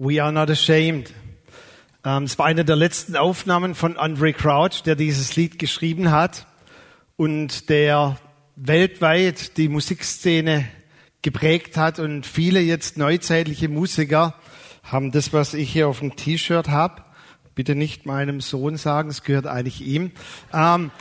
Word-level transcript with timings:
We 0.00 0.22
are 0.22 0.30
not 0.30 0.48
ashamed. 0.48 1.12
Ähm, 2.04 2.22
es 2.22 2.38
war 2.38 2.46
eine 2.46 2.64
der 2.64 2.76
letzten 2.76 3.16
Aufnahmen 3.16 3.74
von 3.74 3.96
Andre 3.96 4.32
Crouch, 4.32 4.84
der 4.84 4.94
dieses 4.94 5.34
Lied 5.34 5.58
geschrieben 5.58 6.12
hat 6.12 6.46
und 7.16 7.68
der 7.68 8.16
weltweit 8.54 9.56
die 9.56 9.68
Musikszene 9.68 10.68
geprägt 11.22 11.76
hat 11.76 11.98
und 11.98 12.26
viele 12.26 12.60
jetzt 12.60 12.96
neuzeitliche 12.96 13.68
Musiker 13.68 14.34
haben 14.84 15.10
das, 15.10 15.32
was 15.32 15.52
ich 15.52 15.72
hier 15.72 15.88
auf 15.88 15.98
dem 15.98 16.14
T-Shirt 16.14 16.68
habe. 16.68 17.02
Bitte 17.56 17.74
nicht 17.74 18.06
meinem 18.06 18.40
Sohn 18.40 18.76
sagen, 18.76 19.10
es 19.10 19.24
gehört 19.24 19.48
eigentlich 19.48 19.80
ihm. 19.80 20.12
Ähm, 20.54 20.92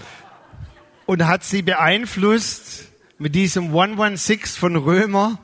und 1.05 1.27
hat 1.27 1.43
sie 1.43 1.61
beeinflusst 1.61 2.85
mit 3.19 3.35
diesem 3.35 3.65
116 3.65 4.59
von 4.59 4.75
Römer. 4.75 5.37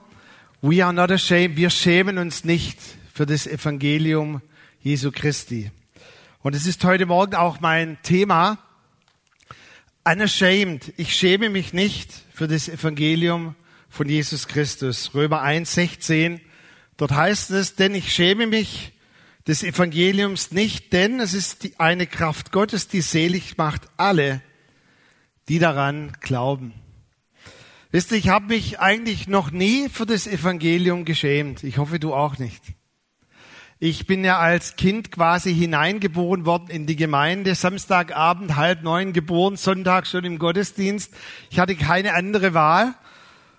We 0.63 0.83
are 0.83 0.91
not 0.91 1.11
ashamed. 1.11 1.55
Wir 1.55 1.70
schämen 1.70 2.17
uns 2.17 2.45
nicht 2.45 2.79
für 3.14 3.27
das 3.27 3.45
Evangelium 3.45 4.41
Jesu 4.81 5.12
Christi. 5.12 5.70
Und 6.41 6.55
es 6.55 6.66
ist 6.66 6.84
heute 6.84 7.05
Morgen 7.05 7.36
auch 7.36 7.59
mein 7.59 7.99
Thema. 8.02 8.58
Unashamed. 10.03 10.94
Ich 10.98 11.16
schäme 11.16 11.49
mich 11.49 11.73
nicht 11.73 12.12
für 12.34 12.48
das 12.48 12.67
Evangelium 12.67 13.53
von 13.88 14.09
Jesus 14.09 14.48
Christus. 14.48 15.13
Römer 15.13 15.44
1, 15.44 15.72
16. 15.72 16.41
Dort 16.98 17.12
heißt 17.12 17.52
es, 17.52 17.76
denn 17.76 17.94
ich 17.94 18.12
schäme 18.12 18.48
mich 18.48 18.94
des 19.45 19.61
Evangeliums 19.61 20.52
nicht, 20.52 20.91
denn 20.91 21.20
es 21.20 21.36
ist 21.36 21.66
die, 21.66 21.80
eine 21.80 22.08
Kraft 22.08 22.52
Gottes, 22.52 22.88
die 22.88 23.02
selig 23.02 23.58
macht 23.58 23.84
alle, 23.95 24.41
die 25.50 25.59
daran 25.59 26.14
glauben. 26.20 26.73
Wisst 27.91 28.11
ihr, 28.11 28.17
ich 28.17 28.30
habe 28.30 28.48
mich 28.48 28.80
eigentlich 28.80 29.27
noch 29.27 29.52
nie 29.52 29.88
für 29.88 30.08
das 30.08 30.25
Evangelium 30.25 31.05
geschämt. 31.05 31.64
Ich 31.64 31.77
hoffe, 31.77 32.00
du 32.00 32.16
auch 32.16 32.39
nicht. 32.39 32.64
Ich 33.86 34.08
bin 34.08 34.23
ja 34.23 34.40
als 34.40 34.78
Kind 34.78 35.12
quasi 35.12 35.54
hineingeboren 35.54 36.46
worden 36.46 36.70
in 36.70 36.86
die 36.86 36.95
Gemeinde, 36.95 37.53
Samstagabend 37.53 38.56
halb 38.56 38.81
neun 38.81 39.12
geboren, 39.12 39.58
Sonntag 39.58 40.08
schon 40.08 40.23
im 40.23 40.40
Gottesdienst. 40.40 41.14
Ich 41.50 41.59
hatte 41.59 41.75
keine 41.75 42.14
andere 42.14 42.53
Wahl 42.53 42.95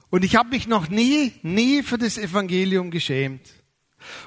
und 0.09 0.25
ich 0.25 0.35
habe 0.37 0.49
mich 0.49 0.67
noch 0.67 0.89
nie, 0.89 1.35
nie 1.43 1.83
für 1.83 1.99
das 1.99 2.17
Evangelium 2.17 2.91
geschämt. 2.91 3.43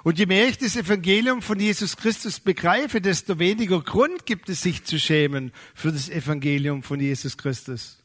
Und 0.04 0.20
je 0.20 0.28
mehr 0.28 0.48
ich 0.48 0.60
das 0.60 0.76
Evangelium 0.76 1.42
von 1.42 1.60
Jesus 1.60 1.98
Christus 1.98 2.42
begreife, 2.42 3.02
desto 3.02 3.40
weniger 3.40 3.82
Grund 3.82 4.28
gibt 4.28 4.50
es, 4.50 4.62
sich 4.62 4.84
zu 4.84 5.00
schämen 5.00 5.52
für 5.74 5.92
das 5.92 6.10
Evangelium 6.10 6.84
von 6.84 7.00
Jesus 7.00 7.40
Christus. 7.40 7.98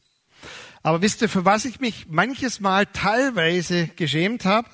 Aber 0.81 1.03
wisst 1.03 1.21
ihr, 1.21 1.29
für 1.29 1.45
was 1.45 1.63
ich 1.65 1.79
mich 1.79 2.07
manches 2.09 2.59
Mal 2.59 2.87
teilweise 2.87 3.87
geschämt 3.95 4.45
habe? 4.45 4.67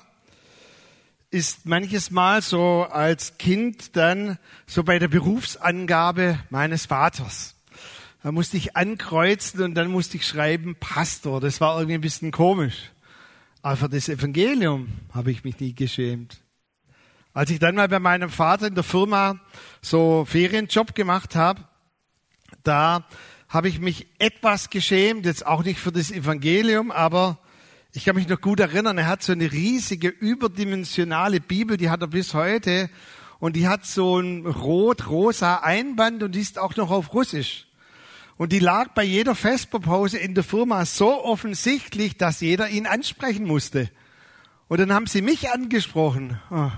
Ist 1.30 1.64
manches 1.64 2.10
Mal 2.10 2.42
so 2.42 2.86
als 2.90 3.38
Kind 3.38 3.96
dann 3.96 4.38
so 4.66 4.82
bei 4.82 4.98
der 4.98 5.08
Berufsangabe 5.08 6.40
meines 6.50 6.86
Vaters. 6.86 7.54
Da 8.22 8.32
musste 8.32 8.56
ich 8.56 8.76
ankreuzen 8.76 9.62
und 9.62 9.74
dann 9.74 9.90
musste 9.90 10.16
ich 10.16 10.26
schreiben 10.26 10.74
Pastor. 10.74 11.40
Das 11.40 11.60
war 11.60 11.76
irgendwie 11.76 11.94
ein 11.94 12.00
bisschen 12.00 12.32
komisch. 12.32 12.90
Aber 13.62 13.76
für 13.76 13.88
das 13.88 14.08
Evangelium 14.08 14.88
habe 15.14 15.30
ich 15.30 15.44
mich 15.44 15.60
nie 15.60 15.74
geschämt. 15.74 16.38
Als 17.32 17.50
ich 17.50 17.60
dann 17.60 17.76
mal 17.76 17.88
bei 17.88 18.00
meinem 18.00 18.28
Vater 18.28 18.66
in 18.66 18.74
der 18.74 18.84
Firma 18.84 19.40
so 19.80 20.24
Ferienjob 20.24 20.94
gemacht 20.94 21.36
habe, 21.36 21.62
da 22.64 23.06
habe 23.48 23.68
ich 23.68 23.78
mich 23.78 24.08
etwas 24.18 24.68
geschämt, 24.68 25.26
jetzt 25.26 25.46
auch 25.46 25.62
nicht 25.62 25.78
für 25.78 25.92
das 25.92 26.10
Evangelium, 26.10 26.90
aber 26.90 27.38
ich 27.92 28.04
kann 28.04 28.14
mich 28.14 28.28
noch 28.28 28.40
gut 28.40 28.60
erinnern, 28.60 28.98
er 28.98 29.08
hat 29.08 29.22
so 29.22 29.32
eine 29.32 29.50
riesige 29.50 30.08
überdimensionale 30.08 31.40
Bibel, 31.40 31.76
die 31.76 31.90
hat 31.90 32.02
er 32.02 32.06
bis 32.06 32.34
heute 32.34 32.88
und 33.40 33.56
die 33.56 33.66
hat 33.66 33.84
so 33.84 34.18
ein 34.18 34.46
rot-rosa 34.46 35.56
Einband 35.56 36.22
und 36.22 36.34
die 36.34 36.40
ist 36.40 36.58
auch 36.58 36.76
noch 36.76 36.90
auf 36.90 37.12
Russisch. 37.12 37.66
Und 38.36 38.52
die 38.52 38.58
lag 38.58 38.94
bei 38.94 39.02
jeder 39.02 39.34
Vesperpause 39.34 40.18
in 40.18 40.34
der 40.34 40.44
Firma 40.44 40.86
so 40.86 41.24
offensichtlich, 41.24 42.16
dass 42.16 42.40
jeder 42.40 42.70
ihn 42.70 42.86
ansprechen 42.86 43.46
musste. 43.46 43.90
Und 44.68 44.80
dann 44.80 44.94
haben 44.94 45.06
sie 45.06 45.20
mich 45.20 45.50
angesprochen. 45.50 46.40
Oh, 46.50 46.70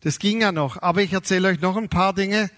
das 0.00 0.18
ging 0.18 0.40
ja 0.40 0.52
noch. 0.52 0.80
Aber 0.80 1.02
ich 1.02 1.12
erzähle 1.12 1.48
euch 1.48 1.60
noch 1.60 1.76
ein 1.76 1.90
paar 1.90 2.14
Dinge. 2.14 2.48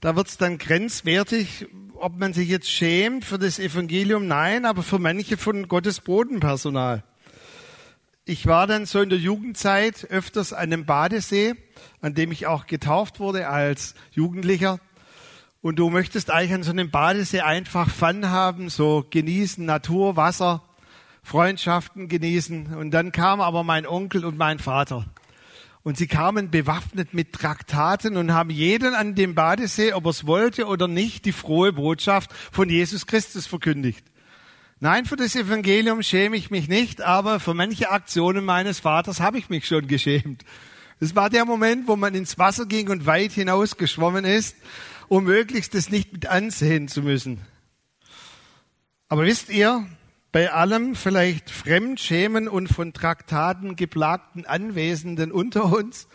Da 0.00 0.16
wird 0.16 0.28
es 0.28 0.36
dann 0.36 0.58
grenzwertig, 0.58 1.66
ob 1.94 2.18
man 2.18 2.34
sich 2.34 2.48
jetzt 2.48 2.68
schämt 2.68 3.24
für 3.24 3.38
das 3.38 3.58
Evangelium. 3.58 4.26
Nein, 4.26 4.66
aber 4.66 4.82
für 4.82 4.98
manche 4.98 5.38
von 5.38 5.68
Gottes 5.68 6.00
Bodenpersonal. 6.00 7.04
Ich 8.26 8.46
war 8.46 8.66
dann 8.66 8.86
so 8.86 9.02
in 9.02 9.10
der 9.10 9.18
Jugendzeit 9.18 10.06
öfters 10.08 10.54
an 10.54 10.60
einem 10.60 10.86
Badesee, 10.86 11.56
an 12.00 12.14
dem 12.14 12.32
ich 12.32 12.46
auch 12.46 12.66
getauft 12.66 13.20
wurde 13.20 13.48
als 13.48 13.94
Jugendlicher. 14.12 14.80
Und 15.60 15.78
du 15.78 15.90
möchtest 15.90 16.30
eigentlich 16.30 16.54
an 16.54 16.62
so 16.62 16.70
einem 16.70 16.90
Badesee 16.90 17.42
einfach 17.42 17.90
Fun 17.90 18.30
haben, 18.30 18.70
so 18.70 19.04
genießen, 19.10 19.62
Natur, 19.66 20.16
Wasser, 20.16 20.62
Freundschaften 21.22 22.08
genießen. 22.08 22.74
Und 22.74 22.92
dann 22.92 23.12
kam 23.12 23.42
aber 23.42 23.62
mein 23.62 23.86
Onkel 23.86 24.24
und 24.24 24.38
mein 24.38 24.58
Vater. 24.58 25.04
Und 25.82 25.98
sie 25.98 26.06
kamen 26.06 26.50
bewaffnet 26.50 27.12
mit 27.12 27.34
Traktaten 27.34 28.16
und 28.16 28.32
haben 28.32 28.48
jeden 28.48 28.94
an 28.94 29.14
dem 29.14 29.34
Badesee, 29.34 29.92
ob 29.92 30.06
er 30.06 30.10
es 30.10 30.26
wollte 30.26 30.64
oder 30.66 30.88
nicht, 30.88 31.26
die 31.26 31.32
frohe 31.32 31.74
Botschaft 31.74 32.32
von 32.52 32.70
Jesus 32.70 33.06
Christus 33.06 33.46
verkündigt. 33.46 34.02
Nein, 34.84 35.06
für 35.06 35.16
das 35.16 35.34
Evangelium 35.34 36.02
schäme 36.02 36.36
ich 36.36 36.50
mich 36.50 36.68
nicht, 36.68 37.00
aber 37.00 37.40
für 37.40 37.54
manche 37.54 37.90
Aktionen 37.90 38.44
meines 38.44 38.80
Vaters 38.80 39.18
habe 39.18 39.38
ich 39.38 39.48
mich 39.48 39.66
schon 39.66 39.86
geschämt. 39.86 40.44
Das 41.00 41.16
war 41.16 41.30
der 41.30 41.46
Moment, 41.46 41.88
wo 41.88 41.96
man 41.96 42.14
ins 42.14 42.36
Wasser 42.36 42.66
ging 42.66 42.90
und 42.90 43.06
weit 43.06 43.32
hinaus 43.32 43.78
geschwommen 43.78 44.26
ist, 44.26 44.56
um 45.08 45.24
möglichst 45.24 45.74
es 45.74 45.88
nicht 45.88 46.12
mit 46.12 46.26
ansehen 46.26 46.88
zu 46.88 47.00
müssen. 47.00 47.40
Aber 49.08 49.24
wisst 49.24 49.48
ihr, 49.48 49.86
bei 50.32 50.52
allem 50.52 50.96
vielleicht 50.96 51.48
Fremdschämen 51.48 52.46
und 52.46 52.66
von 52.66 52.92
Traktaten 52.92 53.76
geplagten 53.76 54.44
Anwesenden 54.44 55.32
unter 55.32 55.64
uns, 55.64 56.08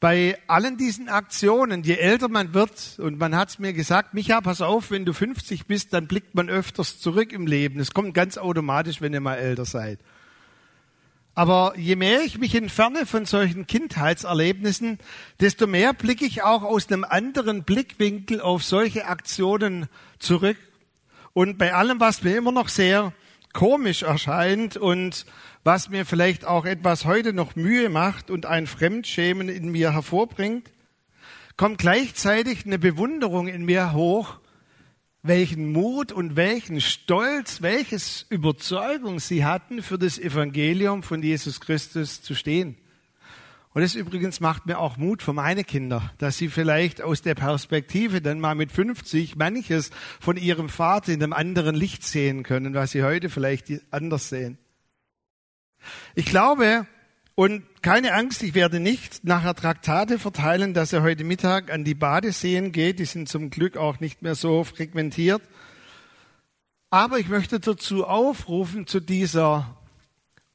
bei 0.00 0.38
allen 0.46 0.76
diesen 0.76 1.08
Aktionen, 1.08 1.82
je 1.82 1.96
älter 1.96 2.28
man 2.28 2.54
wird, 2.54 2.98
und 2.98 3.18
man 3.18 3.34
hat 3.34 3.48
es 3.48 3.58
mir 3.58 3.72
gesagt, 3.72 4.14
Micha, 4.14 4.40
pass 4.40 4.60
auf, 4.60 4.90
wenn 4.90 5.04
du 5.04 5.12
50 5.12 5.66
bist, 5.66 5.92
dann 5.92 6.06
blickt 6.06 6.34
man 6.34 6.48
öfters 6.48 7.00
zurück 7.00 7.32
im 7.32 7.46
Leben. 7.46 7.78
Das 7.78 7.92
kommt 7.92 8.14
ganz 8.14 8.38
automatisch, 8.38 9.00
wenn 9.00 9.12
ihr 9.12 9.20
mal 9.20 9.34
älter 9.34 9.64
seid. 9.64 9.98
Aber 11.34 11.74
je 11.76 11.96
mehr 11.96 12.22
ich 12.22 12.38
mich 12.38 12.54
entferne 12.54 13.06
von 13.06 13.24
solchen 13.24 13.66
Kindheitserlebnissen, 13.66 14.98
desto 15.40 15.66
mehr 15.66 15.92
blicke 15.92 16.24
ich 16.24 16.42
auch 16.42 16.62
aus 16.62 16.90
einem 16.90 17.04
anderen 17.04 17.62
Blickwinkel 17.64 18.40
auf 18.40 18.64
solche 18.64 19.06
Aktionen 19.06 19.86
zurück. 20.18 20.56
Und 21.34 21.58
bei 21.58 21.74
allem, 21.74 22.00
was 22.00 22.22
mir 22.22 22.36
immer 22.36 22.50
noch 22.50 22.68
sehr 22.68 23.12
komisch 23.52 24.02
erscheint 24.02 24.76
und 24.76 25.26
was 25.64 25.90
mir 25.90 26.06
vielleicht 26.06 26.44
auch 26.44 26.64
etwas 26.64 27.04
heute 27.04 27.32
noch 27.32 27.56
Mühe 27.56 27.88
macht 27.88 28.30
und 28.30 28.46
ein 28.46 28.66
Fremdschämen 28.66 29.48
in 29.48 29.70
mir 29.70 29.92
hervorbringt, 29.92 30.70
kommt 31.56 31.78
gleichzeitig 31.78 32.64
eine 32.64 32.78
Bewunderung 32.78 33.48
in 33.48 33.64
mir 33.64 33.92
hoch, 33.92 34.38
welchen 35.22 35.72
Mut 35.72 36.12
und 36.12 36.36
welchen 36.36 36.80
Stolz, 36.80 37.60
welches 37.60 38.24
Überzeugung 38.30 39.18
sie 39.18 39.44
hatten, 39.44 39.82
für 39.82 39.98
das 39.98 40.18
Evangelium 40.18 41.02
von 41.02 41.22
Jesus 41.22 41.60
Christus 41.60 42.22
zu 42.22 42.34
stehen. 42.34 42.76
Und 43.78 43.82
das 43.82 43.94
übrigens 43.94 44.40
macht 44.40 44.66
mir 44.66 44.80
auch 44.80 44.96
Mut 44.96 45.22
für 45.22 45.32
meine 45.32 45.62
Kinder, 45.62 46.12
dass 46.18 46.36
sie 46.36 46.48
vielleicht 46.48 47.00
aus 47.00 47.22
der 47.22 47.36
Perspektive 47.36 48.20
dann 48.20 48.40
mal 48.40 48.56
mit 48.56 48.72
50 48.72 49.36
manches 49.36 49.92
von 50.18 50.36
ihrem 50.36 50.68
Vater 50.68 51.12
in 51.12 51.22
einem 51.22 51.32
anderen 51.32 51.76
Licht 51.76 52.02
sehen 52.02 52.42
können, 52.42 52.74
was 52.74 52.90
sie 52.90 53.04
heute 53.04 53.30
vielleicht 53.30 53.66
anders 53.92 54.30
sehen. 54.30 54.58
Ich 56.16 56.26
glaube, 56.26 56.88
und 57.36 57.62
keine 57.80 58.14
Angst, 58.14 58.42
ich 58.42 58.54
werde 58.54 58.80
nicht 58.80 59.22
nachher 59.22 59.54
Traktate 59.54 60.18
verteilen, 60.18 60.74
dass 60.74 60.92
er 60.92 61.04
heute 61.04 61.22
Mittag 61.22 61.72
an 61.72 61.84
die 61.84 61.94
Badeseen 61.94 62.72
geht. 62.72 62.98
Die 62.98 63.04
sind 63.04 63.28
zum 63.28 63.48
Glück 63.48 63.76
auch 63.76 64.00
nicht 64.00 64.22
mehr 64.22 64.34
so 64.34 64.64
frequentiert. 64.64 65.42
Aber 66.90 67.20
ich 67.20 67.28
möchte 67.28 67.60
dazu 67.60 68.04
aufrufen, 68.08 68.88
zu 68.88 68.98
dieser 68.98 69.76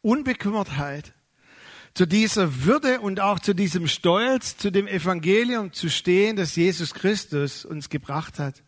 Unbekümmertheit, 0.02 1.14
zu 1.94 2.08
dieser 2.08 2.64
Würde 2.66 3.02
und 3.02 3.20
auch 3.20 3.40
zu 3.40 3.54
diesem 3.54 3.88
Stolz, 3.88 4.58
zu 4.58 4.72
dem 4.72 4.88
Evangelium 4.88 5.74
zu 5.74 5.90
stehen, 5.90 6.36
das 6.36 6.56
Jesus 6.56 6.94
Christus 6.94 7.66
uns 7.66 7.90
gebracht 7.90 8.40
hat. 8.40 8.64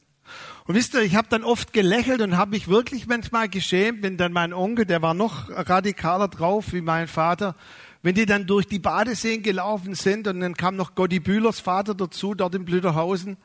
Und 0.65 0.75
wisst 0.75 0.93
ihr, 0.93 1.01
ich 1.01 1.15
habe 1.15 1.27
dann 1.29 1.43
oft 1.43 1.73
gelächelt 1.73 2.21
und 2.21 2.37
habe 2.37 2.51
mich 2.51 2.67
wirklich 2.67 3.07
manchmal 3.07 3.49
geschämt, 3.49 4.03
wenn 4.03 4.17
dann 4.17 4.33
mein 4.33 4.53
Onkel, 4.53 4.85
der 4.85 5.01
war 5.01 5.13
noch 5.13 5.49
radikaler 5.49 6.27
drauf 6.27 6.73
wie 6.73 6.81
mein 6.81 7.07
Vater, 7.07 7.55
wenn 8.01 8.15
die 8.15 8.25
dann 8.25 8.45
durch 8.45 8.67
die 8.67 8.79
Badeseen 8.79 9.41
gelaufen 9.41 9.95
sind 9.95 10.27
und 10.27 10.39
dann 10.39 10.55
kam 10.55 10.75
noch 10.75 10.93
Gotti 10.93 11.19
Bühlers 11.19 11.59
Vater 11.59 11.95
dazu, 11.95 12.35
dort 12.35 12.53
in 12.53 12.65
Blüderhausen, 12.65 13.37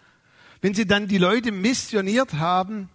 wenn 0.60 0.74
sie 0.74 0.86
dann 0.86 1.08
die 1.08 1.18
Leute 1.18 1.52
missioniert 1.52 2.34
haben, 2.34 2.90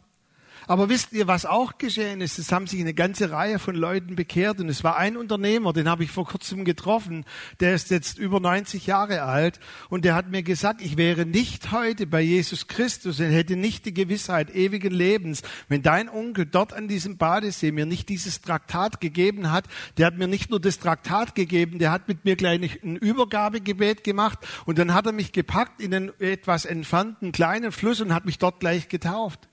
Aber 0.68 0.90
wisst 0.90 1.14
ihr, 1.14 1.28
was 1.28 1.46
auch 1.46 1.78
geschehen 1.78 2.22
ist? 2.22 2.40
Es 2.40 2.52
haben 2.52 2.66
sich 2.66 2.80
eine 2.80 2.94
ganze 2.94 3.32
Reihe 3.32 3.60
von 3.60 3.76
Leuten 3.76 4.16
bekehrt 4.16 4.60
und 4.60 4.70
es 4.70 4.84
war 4.84 4.98
ein 4.98 5.16
Unternehmer, 5.16 5.74
den 5.74 5.88
habe 5.88 6.04
ich 6.04 6.12
vor 6.12 6.26
kurzem 6.26 6.66
getroffen, 6.66 7.26
der 7.60 7.76
ist 7.76 7.92
jetzt 7.92 8.18
über 8.18 8.40
90 8.40 8.88
Jahre 8.88 9.24
alt 9.24 9.60
und 9.90 10.06
der 10.06 10.16
hat 10.16 10.30
mir 10.30 10.42
gesagt, 10.42 10.82
ich 10.82 10.98
wäre 10.98 11.26
nicht 11.26 11.72
heute 11.72 12.08
bei 12.08 12.22
Jesus 12.22 12.68
Christus 12.68 13.20
und 13.20 13.28
hätte 13.28 13.56
nicht 13.56 13.86
die 13.86 13.94
Gewissheit 13.94 14.54
ewigen 14.56 14.94
Lebens, 14.94 15.44
wenn 15.68 15.84
dein 15.84 16.10
Onkel 16.10 16.46
dort 16.46 16.74
an 16.74 16.88
diesem 16.88 17.18
Badesee 17.18 17.72
mir 17.72 17.86
nicht 17.86 18.10
dieses 18.10 18.42
Traktat 18.42 19.00
gegeben 19.00 19.52
hat. 19.52 19.66
Der 19.98 20.08
hat 20.08 20.18
mir 20.18 20.28
nicht 20.28 20.50
nur 20.50 20.60
das 20.60 20.80
Traktat 20.80 21.36
gegeben, 21.36 21.78
der 21.78 21.92
hat 21.92 22.08
mit 22.08 22.26
mir 22.26 22.36
gleich 22.36 22.56
ein 22.84 22.96
Übergabegebet 22.96 24.04
gemacht 24.04 24.40
und 24.66 24.80
dann 24.80 24.94
hat 24.94 25.06
er 25.06 25.12
mich 25.12 25.32
gepackt 25.32 25.82
in 25.82 25.94
einen 25.94 26.12
etwas 26.20 26.66
entfernten 26.66 27.32
kleinen 27.32 27.72
Fluss 27.72 28.02
und 28.02 28.14
hat 28.14 28.26
mich 28.26 28.40
dort 28.40 28.60
gleich 28.60 28.90
getauft. 28.90 29.48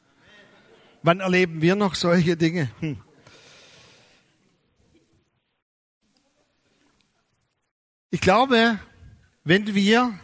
Wann 1.04 1.19
erleben 1.19 1.60
wir 1.60 1.75
noch 1.75 1.96
solche 1.96 2.37
Dinge? 2.37 2.70
Hm. 2.78 2.96
Ich 8.10 8.20
glaube, 8.20 8.78
wenn 9.43 9.75
wir 9.75 10.16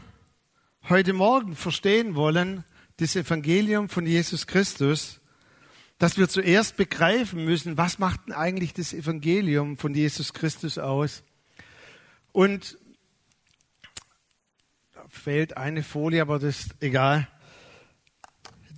heute 0.89 1.15
Morgen 1.15 1.57
verstehen 1.57 2.15
wollen, 2.15 2.63
das 2.99 3.17
Evangelium 3.17 3.89
von 3.89 4.07
Jesus 4.07 4.47
Christus, 4.47 5.21
dass 5.99 6.17
wir 6.17 6.29
zuerst 6.29 6.77
begreifen 6.77 7.45
müssen, 7.45 7.77
was 7.77 7.99
macht 7.99 8.29
denn 8.29 8.35
eigentlich 8.35 8.73
das 8.73 8.93
Evangelium 8.93 9.79
von 9.79 9.95
Jesus 9.95 10.33
Christus 10.33 10.79
aus? 10.79 11.25
Und 12.31 12.79
da 14.95 15.05
fehlt 15.09 15.57
eine 15.57 15.83
Folie, 15.83 16.23
aber 16.23 16.39
das 16.39 16.61
ist 16.61 16.77
egal 16.81 17.27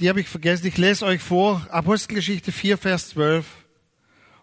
die 0.01 0.09
habe 0.09 0.21
ich 0.21 0.29
vergessen. 0.29 0.67
Ich 0.67 0.79
lese 0.79 1.05
euch 1.05 1.21
vor, 1.21 1.67
Apostelgeschichte 1.71 2.53
4, 2.53 2.79
Vers 2.79 3.11
12. 3.11 3.47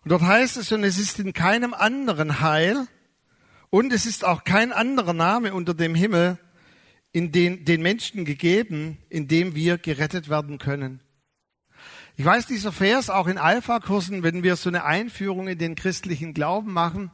Und 0.03 0.11
dort 0.11 0.21
heißt 0.21 0.55
es, 0.57 0.71
und 0.71 0.83
es 0.83 0.99
ist 0.99 1.19
in 1.19 1.33
keinem 1.33 1.73
anderen 1.73 2.41
Heil 2.41 2.87
und 3.71 3.91
es 3.91 4.05
ist 4.05 4.23
auch 4.23 4.43
kein 4.43 4.71
anderer 4.71 5.13
Name 5.13 5.53
unter 5.53 5.73
dem 5.73 5.95
Himmel 5.95 6.37
in 7.11 7.31
den, 7.31 7.65
den 7.65 7.81
Menschen 7.81 8.23
gegeben, 8.23 8.99
in 9.09 9.27
dem 9.27 9.55
wir 9.55 9.79
gerettet 9.79 10.29
werden 10.29 10.59
können. 10.59 11.01
Ich 12.17 12.25
weiß, 12.25 12.45
dieser 12.45 12.71
Vers 12.71 13.09
auch 13.09 13.27
in 13.27 13.39
Alpha-Kursen, 13.39 14.21
wenn 14.21 14.43
wir 14.43 14.55
so 14.57 14.69
eine 14.69 14.85
Einführung 14.85 15.47
in 15.47 15.57
den 15.57 15.75
christlichen 15.75 16.35
Glauben 16.35 16.71
machen, 16.71 17.09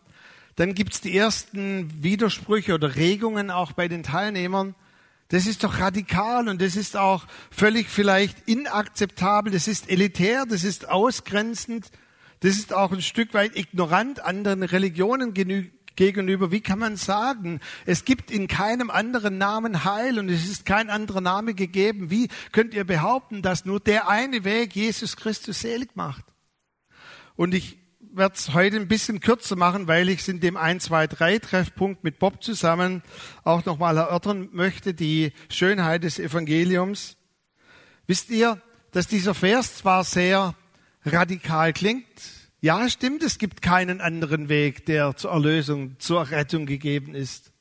dann 0.55 0.75
gibt's 0.75 0.99
die 0.99 1.17
ersten 1.17 2.03
Widersprüche 2.03 2.73
oder 2.73 2.95
Regungen 2.97 3.51
auch 3.51 3.71
bei 3.71 3.87
den 3.87 4.03
Teilnehmern. 4.03 4.75
Das 5.29 5.47
ist 5.47 5.63
doch 5.63 5.79
radikal 5.79 6.47
und 6.47 6.61
das 6.61 6.75
ist 6.75 6.95
auch 6.95 7.25
völlig 7.49 7.89
vielleicht 7.89 8.47
inakzeptabel, 8.47 9.51
das 9.51 9.67
ist 9.67 9.89
elitär, 9.89 10.45
das 10.45 10.63
ist 10.63 10.89
ausgrenzend, 10.89 11.89
das 12.41 12.57
ist 12.57 12.73
auch 12.73 12.91
ein 12.91 13.01
Stück 13.01 13.33
weit 13.33 13.55
ignorant 13.55 14.23
anderen 14.23 14.63
Religionen 14.63 15.33
gegenüber. 15.95 16.51
Wie 16.51 16.61
kann 16.61 16.79
man 16.79 16.97
sagen, 16.97 17.61
es 17.85 18.05
gibt 18.05 18.31
in 18.31 18.47
keinem 18.47 18.89
anderen 18.89 19.37
Namen 19.37 19.85
Heil 19.85 20.19
und 20.19 20.29
es 20.29 20.47
ist 20.47 20.65
kein 20.65 20.89
anderer 20.89 21.21
Name 21.21 21.53
gegeben. 21.53 22.09
Wie 22.09 22.27
könnt 22.51 22.73
ihr 22.73 22.83
behaupten, 22.83 23.41
dass 23.41 23.65
nur 23.65 23.79
der 23.79 24.09
eine 24.09 24.43
Weg 24.43 24.75
Jesus 24.75 25.15
Christus 25.15 25.61
selig 25.61 25.95
macht? 25.95 26.25
Und 27.35 27.53
ich 27.53 27.82
werde 28.15 28.35
es 28.35 28.53
heute 28.53 28.77
ein 28.77 28.87
bisschen 28.87 29.19
kürzer 29.19 29.55
machen, 29.55 29.87
weil 29.87 30.09
ich 30.09 30.21
es 30.21 30.27
in 30.27 30.39
dem 30.39 30.57
1, 30.57 30.85
2, 30.85 31.07
3 31.07 31.39
Treffpunkt 31.39 32.03
mit 32.03 32.19
Bob 32.19 32.43
zusammen 32.43 33.01
auch 33.43 33.65
nochmal 33.65 33.97
erörtern 33.97 34.49
möchte, 34.51 34.93
die 34.93 35.31
Schönheit 35.49 36.03
des 36.03 36.19
Evangeliums. 36.19 37.17
Wisst 38.05 38.29
ihr, 38.29 38.61
dass 38.91 39.07
dieser 39.07 39.33
Vers 39.33 39.77
zwar 39.77 40.03
sehr 40.03 40.55
radikal 41.05 41.73
klingt, 41.73 42.05
ja, 42.61 42.87
stimmt, 42.87 43.23
es 43.23 43.39
gibt 43.39 43.61
keinen 43.61 43.99
anderen 43.99 44.47
Weg, 44.47 44.85
der 44.85 45.17
zur 45.17 45.31
Erlösung, 45.31 45.99
zur 45.99 46.31
Rettung 46.31 46.65
gegeben 46.65 47.13
ist. 47.13 47.52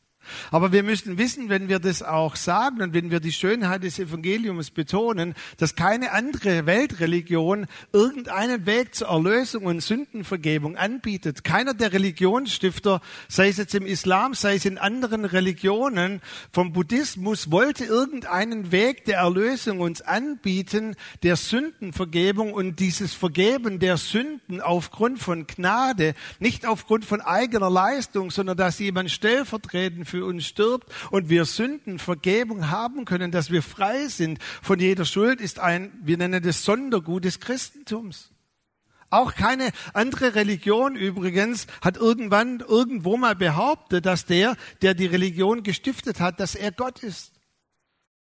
Aber 0.51 0.73
wir 0.73 0.83
müssen 0.83 1.19
wissen, 1.19 1.49
wenn 1.49 1.69
wir 1.69 1.79
das 1.79 2.03
auch 2.03 2.37
sagen 2.37 2.83
und 2.83 2.95
wenn 2.95 3.11
wir 3.11 3.21
die 3.21 3.33
Schönheit 3.33 3.83
des 3.83 3.99
Evangeliums 3.99 4.71
betonen, 4.71 5.35
dass 5.57 5.75
keine 5.75 6.13
andere 6.13 6.67
Weltreligion 6.67 7.67
irgendeinen 7.93 8.67
Weg 8.67 8.95
zur 8.95 9.09
Erlösung 9.09 9.65
und 9.65 9.83
Sündenvergebung 9.83 10.77
anbietet. 10.77 11.45
Keiner 11.45 11.75
der 11.75 11.93
Religionsstifter, 11.93 13.01
sei 13.29 13.49
es 13.49 13.57
jetzt 13.57 13.75
im 13.75 13.87
Islam, 13.87 14.35
sei 14.35 14.57
es 14.57 14.65
in 14.65 14.79
anderen 14.79 15.25
Religionen, 15.25 16.21
vom 16.53 16.73
Buddhismus, 16.73 17.51
wollte 17.51 17.85
irgendeinen 17.85 18.73
Weg 18.73 19.05
der 19.05 19.19
Erlösung 19.19 19.81
uns 19.81 20.03
anbieten, 20.03 20.97
der 21.23 21.37
Sündenvergebung 21.37 22.53
und 22.53 22.81
dieses 22.81 23.15
Vergeben 23.15 23.79
der 23.79 23.97
Sünden 23.97 24.61
aufgrund 24.61 25.19
von 25.19 25.47
Gnade, 25.47 26.15
nicht 26.39 26.67
aufgrund 26.67 27.05
von 27.05 27.21
eigener 27.21 27.71
Leistung, 27.71 28.31
sondern 28.31 28.57
dass 28.57 28.79
jemand 28.79 29.11
stellvertretend 29.11 30.09
für 30.13 30.27
uns 30.27 30.45
stirbt 30.45 30.93
und 31.11 31.31
wir 31.31 31.47
Sündenvergebung 31.47 32.69
haben 32.69 33.07
können, 33.07 33.33
dass 33.33 33.51
wir 33.51 33.63
frei 33.63 34.09
sind 34.09 34.39
von 34.61 34.79
jeder 34.79 35.07
Schuld, 35.07 35.41
ist 35.41 35.59
ein, 35.59 35.91
wir 36.03 36.19
nennen 36.19 36.43
das 36.43 36.67
Sondergut 36.67 37.25
des 37.25 37.41
Christentums. 37.41 38.31
Auch 39.09 39.35
keine 39.35 39.73
andere 39.95 40.35
Religion 40.35 40.97
übrigens 40.97 41.67
hat 41.81 41.97
irgendwann 41.97 42.61
irgendwo 42.61 43.17
mal 43.17 43.35
behauptet, 43.35 44.05
dass 44.05 44.27
der, 44.27 44.57
der 44.83 44.93
die 44.93 45.07
Religion 45.07 45.63
gestiftet 45.63 46.21
hat, 46.21 46.41
dass 46.41 46.55
er 46.55 46.73
Gott 46.73 47.03
ist. 47.03 47.32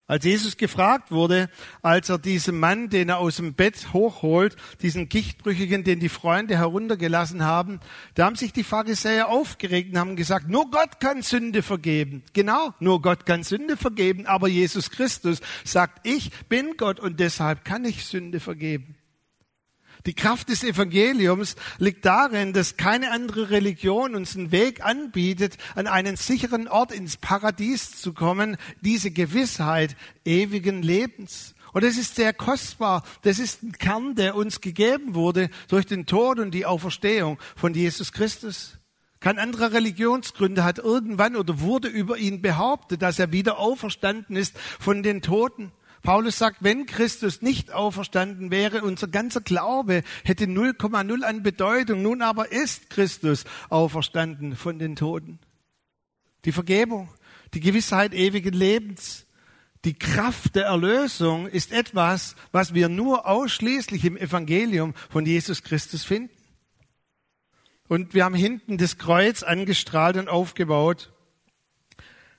Als 0.09 0.25
Jesus 0.25 0.57
gefragt 0.57 1.11
wurde, 1.11 1.51
als 1.83 2.09
er 2.09 2.17
diesen 2.17 2.59
Mann, 2.59 2.89
den 2.89 3.09
er 3.09 3.19
aus 3.19 3.35
dem 3.35 3.53
Bett 3.53 3.93
hochholt, 3.93 4.55
diesen 4.81 5.07
Gichtbrüchigen, 5.07 5.83
den 5.83 5.99
die 5.99 6.09
Freunde 6.09 6.57
heruntergelassen 6.57 7.45
haben, 7.45 7.79
da 8.15 8.25
haben 8.25 8.35
sich 8.35 8.51
die 8.51 8.63
Pharisäer 8.63 9.29
aufgeregt 9.29 9.91
und 9.91 9.99
haben 9.99 10.15
gesagt, 10.15 10.49
nur 10.49 10.71
Gott 10.71 10.99
kann 10.99 11.21
Sünde 11.21 11.61
vergeben. 11.61 12.23
Genau, 12.33 12.73
nur 12.79 13.03
Gott 13.03 13.27
kann 13.27 13.43
Sünde 13.43 13.77
vergeben, 13.77 14.25
aber 14.25 14.47
Jesus 14.47 14.89
Christus 14.89 15.41
sagt, 15.63 16.07
ich 16.07 16.31
bin 16.47 16.73
Gott 16.75 16.99
und 16.99 17.19
deshalb 17.19 17.63
kann 17.63 17.85
ich 17.85 18.03
Sünde 18.03 18.39
vergeben. 18.39 18.95
Die 20.05 20.13
Kraft 20.13 20.49
des 20.49 20.63
Evangeliums 20.63 21.55
liegt 21.77 22.05
darin, 22.05 22.53
dass 22.53 22.77
keine 22.77 23.11
andere 23.11 23.49
Religion 23.49 24.15
uns 24.15 24.35
einen 24.35 24.51
Weg 24.51 24.83
anbietet, 24.83 25.57
an 25.75 25.87
einen 25.87 26.15
sicheren 26.15 26.67
Ort 26.67 26.91
ins 26.91 27.17
Paradies 27.17 27.99
zu 27.99 28.13
kommen, 28.13 28.57
diese 28.81 29.11
Gewissheit 29.11 29.95
ewigen 30.23 30.81
Lebens. 30.81 31.53
Und 31.73 31.83
es 31.83 31.97
ist 31.97 32.15
sehr 32.15 32.33
kostbar. 32.33 33.03
Das 33.21 33.39
ist 33.39 33.61
ein 33.61 33.73
Kern, 33.73 34.15
der 34.15 34.35
uns 34.35 34.61
gegeben 34.61 35.15
wurde 35.15 35.49
durch 35.67 35.85
den 35.85 36.05
Tod 36.05 36.39
und 36.39 36.51
die 36.51 36.65
Auferstehung 36.65 37.37
von 37.55 37.73
Jesus 37.73 38.11
Christus. 38.11 38.79
Kein 39.19 39.37
anderer 39.37 39.73
Religionsgründer 39.73 40.63
hat 40.63 40.79
irgendwann 40.79 41.35
oder 41.35 41.59
wurde 41.59 41.89
über 41.89 42.17
ihn 42.17 42.41
behauptet, 42.41 43.01
dass 43.01 43.19
er 43.19 43.33
wieder 43.33 43.59
auferstanden 43.59 44.37
ist 44.37 44.57
von 44.79 45.03
den 45.03 45.21
Toten. 45.21 45.73
Paulus 46.01 46.37
sagt, 46.37 46.63
wenn 46.63 46.85
Christus 46.85 47.41
nicht 47.41 47.71
auferstanden 47.71 48.51
wäre, 48.51 48.81
unser 48.83 49.07
ganzer 49.07 49.41
Glaube 49.41 50.03
hätte 50.23 50.45
0,0 50.45 51.23
an 51.23 51.43
Bedeutung. 51.43 52.01
Nun 52.01 52.21
aber 52.21 52.51
ist 52.51 52.89
Christus 52.89 53.43
auferstanden 53.69 54.55
von 54.55 54.79
den 54.79 54.95
Toten. 54.95 55.39
Die 56.45 56.51
Vergebung, 56.51 57.09
die 57.53 57.59
Gewissheit 57.59 58.13
ewigen 58.13 58.53
Lebens, 58.53 59.25
die 59.85 59.97
Kraft 59.97 60.55
der 60.55 60.65
Erlösung 60.65 61.47
ist 61.47 61.71
etwas, 61.71 62.35
was 62.51 62.73
wir 62.73 62.89
nur 62.89 63.27
ausschließlich 63.27 64.03
im 64.03 64.17
Evangelium 64.17 64.93
von 65.09 65.25
Jesus 65.25 65.63
Christus 65.63 66.03
finden. 66.03 66.35
Und 67.87 68.13
wir 68.13 68.25
haben 68.25 68.35
hinten 68.35 68.77
das 68.77 68.97
Kreuz 68.97 69.41
angestrahlt 69.41 70.17
und 70.17 70.27
aufgebaut. 70.27 71.11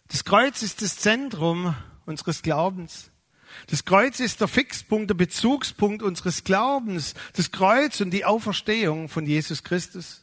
Das 0.09 0.25
Kreuz 0.25 0.63
ist 0.63 0.83
das 0.83 0.97
Zentrum 0.97 1.75
unseres 2.05 2.43
Glaubens. 2.43 3.11
Das 3.69 3.85
Kreuz 3.85 4.21
ist 4.21 4.41
der 4.41 4.49
Fixpunkt, 4.49 5.11
der 5.11 5.15
Bezugspunkt 5.15 6.03
unseres 6.03 6.45
Glaubens. 6.45 7.15
Das 7.35 7.51
Kreuz 7.51 8.01
und 8.01 8.11
die 8.11 8.25
Auferstehung 8.25 9.09
von 9.09 9.27
Jesus 9.27 9.63
Christus. 9.63 10.23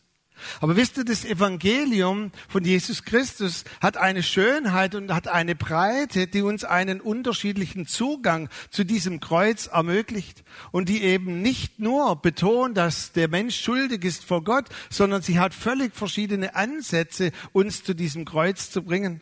Aber 0.60 0.76
wisst 0.76 0.98
ihr, 0.98 1.06
das 1.06 1.26
Evangelium 1.26 2.32
von 2.48 2.64
Jesus 2.64 3.04
Christus 3.04 3.64
hat 3.82 3.98
eine 3.98 4.24
Schönheit 4.24 4.96
und 4.96 5.14
hat 5.14 5.28
eine 5.28 5.56
Breite, 5.56 6.28
die 6.28 6.42
uns 6.42 6.64
einen 6.64 7.02
unterschiedlichen 7.02 7.88
Zugang 7.88 8.50
zu 8.70 8.84
diesem 8.84 9.20
Kreuz 9.20 9.68
ermöglicht 9.68 10.44
und 10.72 10.90
die 10.90 11.02
eben 11.04 11.42
nicht 11.42 11.80
nur 11.80 12.16
betont, 12.22 12.78
dass 12.78 13.12
der 13.12 13.28
Mensch 13.28 13.60
schuldig 13.60 14.04
ist 14.04 14.24
vor 14.24 14.44
Gott, 14.44 14.66
sondern 14.90 15.22
sie 15.22 15.40
hat 15.40 15.54
völlig 15.54 15.96
verschiedene 15.96 16.56
Ansätze, 16.56 17.32
uns 17.52 17.84
zu 17.84 17.94
diesem 17.94 18.26
Kreuz 18.26 18.70
zu 18.70 18.84
bringen. 18.84 19.22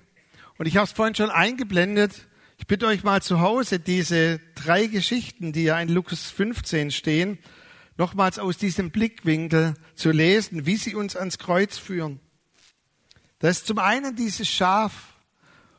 Und 0.58 0.68
ich 0.68 0.78
habe 0.78 0.86
es 0.86 0.94
vorhin 0.94 1.16
schon 1.16 1.30
eingeblendet. 1.30 2.28
Ich 2.58 2.68
bitte 2.68 2.88
euch 2.88 3.04
mal 3.04 3.22
zu 3.22 3.42
Hause 3.42 3.80
diese 3.80 4.40
drei 4.56 4.88
Geschichten, 4.88 5.52
die 5.52 5.64
ja 5.64 5.80
in 5.80 5.90
Lukas 5.90 6.32
15 6.32 6.92
stehen, 6.92 7.38
nochmals 7.98 8.40
aus 8.40 8.58
diesem 8.58 8.92
Blickwinkel 8.92 9.76
zu 9.94 10.12
lesen, 10.12 10.66
wie 10.66 10.78
sie 10.78 10.96
uns 10.96 11.16
ans 11.16 11.38
Kreuz 11.38 11.78
führen. 11.78 12.20
Das 13.40 13.58
ist 13.58 13.68
zum 13.68 13.80
einen 13.80 14.16
dieses 14.16 14.48
Schaf. 14.48 15.14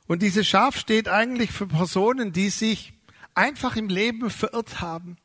Und 0.06 0.22
dieses 0.22 0.46
Schaf 0.46 0.78
steht 0.78 1.08
eigentlich 1.08 1.50
für 1.50 1.66
Personen, 1.66 2.32
die 2.32 2.50
sich 2.50 2.92
einfach 3.34 3.76
im 3.76 3.88
Leben 3.88 4.30
verirrt 4.30 4.80
haben, 4.80 5.16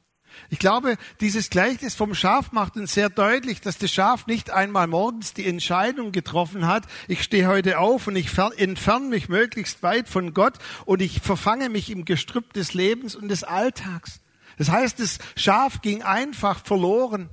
Ich 0.49 0.59
glaube, 0.59 0.97
dieses 1.19 1.49
Gleichnis 1.49 1.95
vom 1.95 2.13
Schaf 2.13 2.51
macht 2.51 2.75
uns 2.75 2.93
sehr 2.93 3.09
deutlich, 3.09 3.61
dass 3.61 3.77
das 3.77 3.91
Schaf 3.91 4.27
nicht 4.27 4.49
einmal 4.49 4.87
morgens 4.87 5.33
die 5.33 5.47
Entscheidung 5.47 6.11
getroffen 6.11 6.67
hat, 6.67 6.83
ich 7.07 7.23
stehe 7.23 7.47
heute 7.47 7.79
auf 7.79 8.07
und 8.07 8.15
ich 8.15 8.29
entferne 8.57 9.07
mich 9.07 9.29
möglichst 9.29 9.83
weit 9.83 10.09
von 10.09 10.33
Gott 10.33 10.55
und 10.85 11.01
ich 11.01 11.21
verfange 11.21 11.69
mich 11.69 11.89
im 11.89 12.05
Gestrüpp 12.05 12.53
des 12.53 12.73
Lebens 12.73 13.15
und 13.15 13.29
des 13.29 13.43
Alltags. 13.43 14.19
Das 14.57 14.69
heißt, 14.69 14.99
das 14.99 15.19
Schaf 15.35 15.81
ging 15.81 16.03
einfach 16.03 16.63
verloren. 16.63 17.29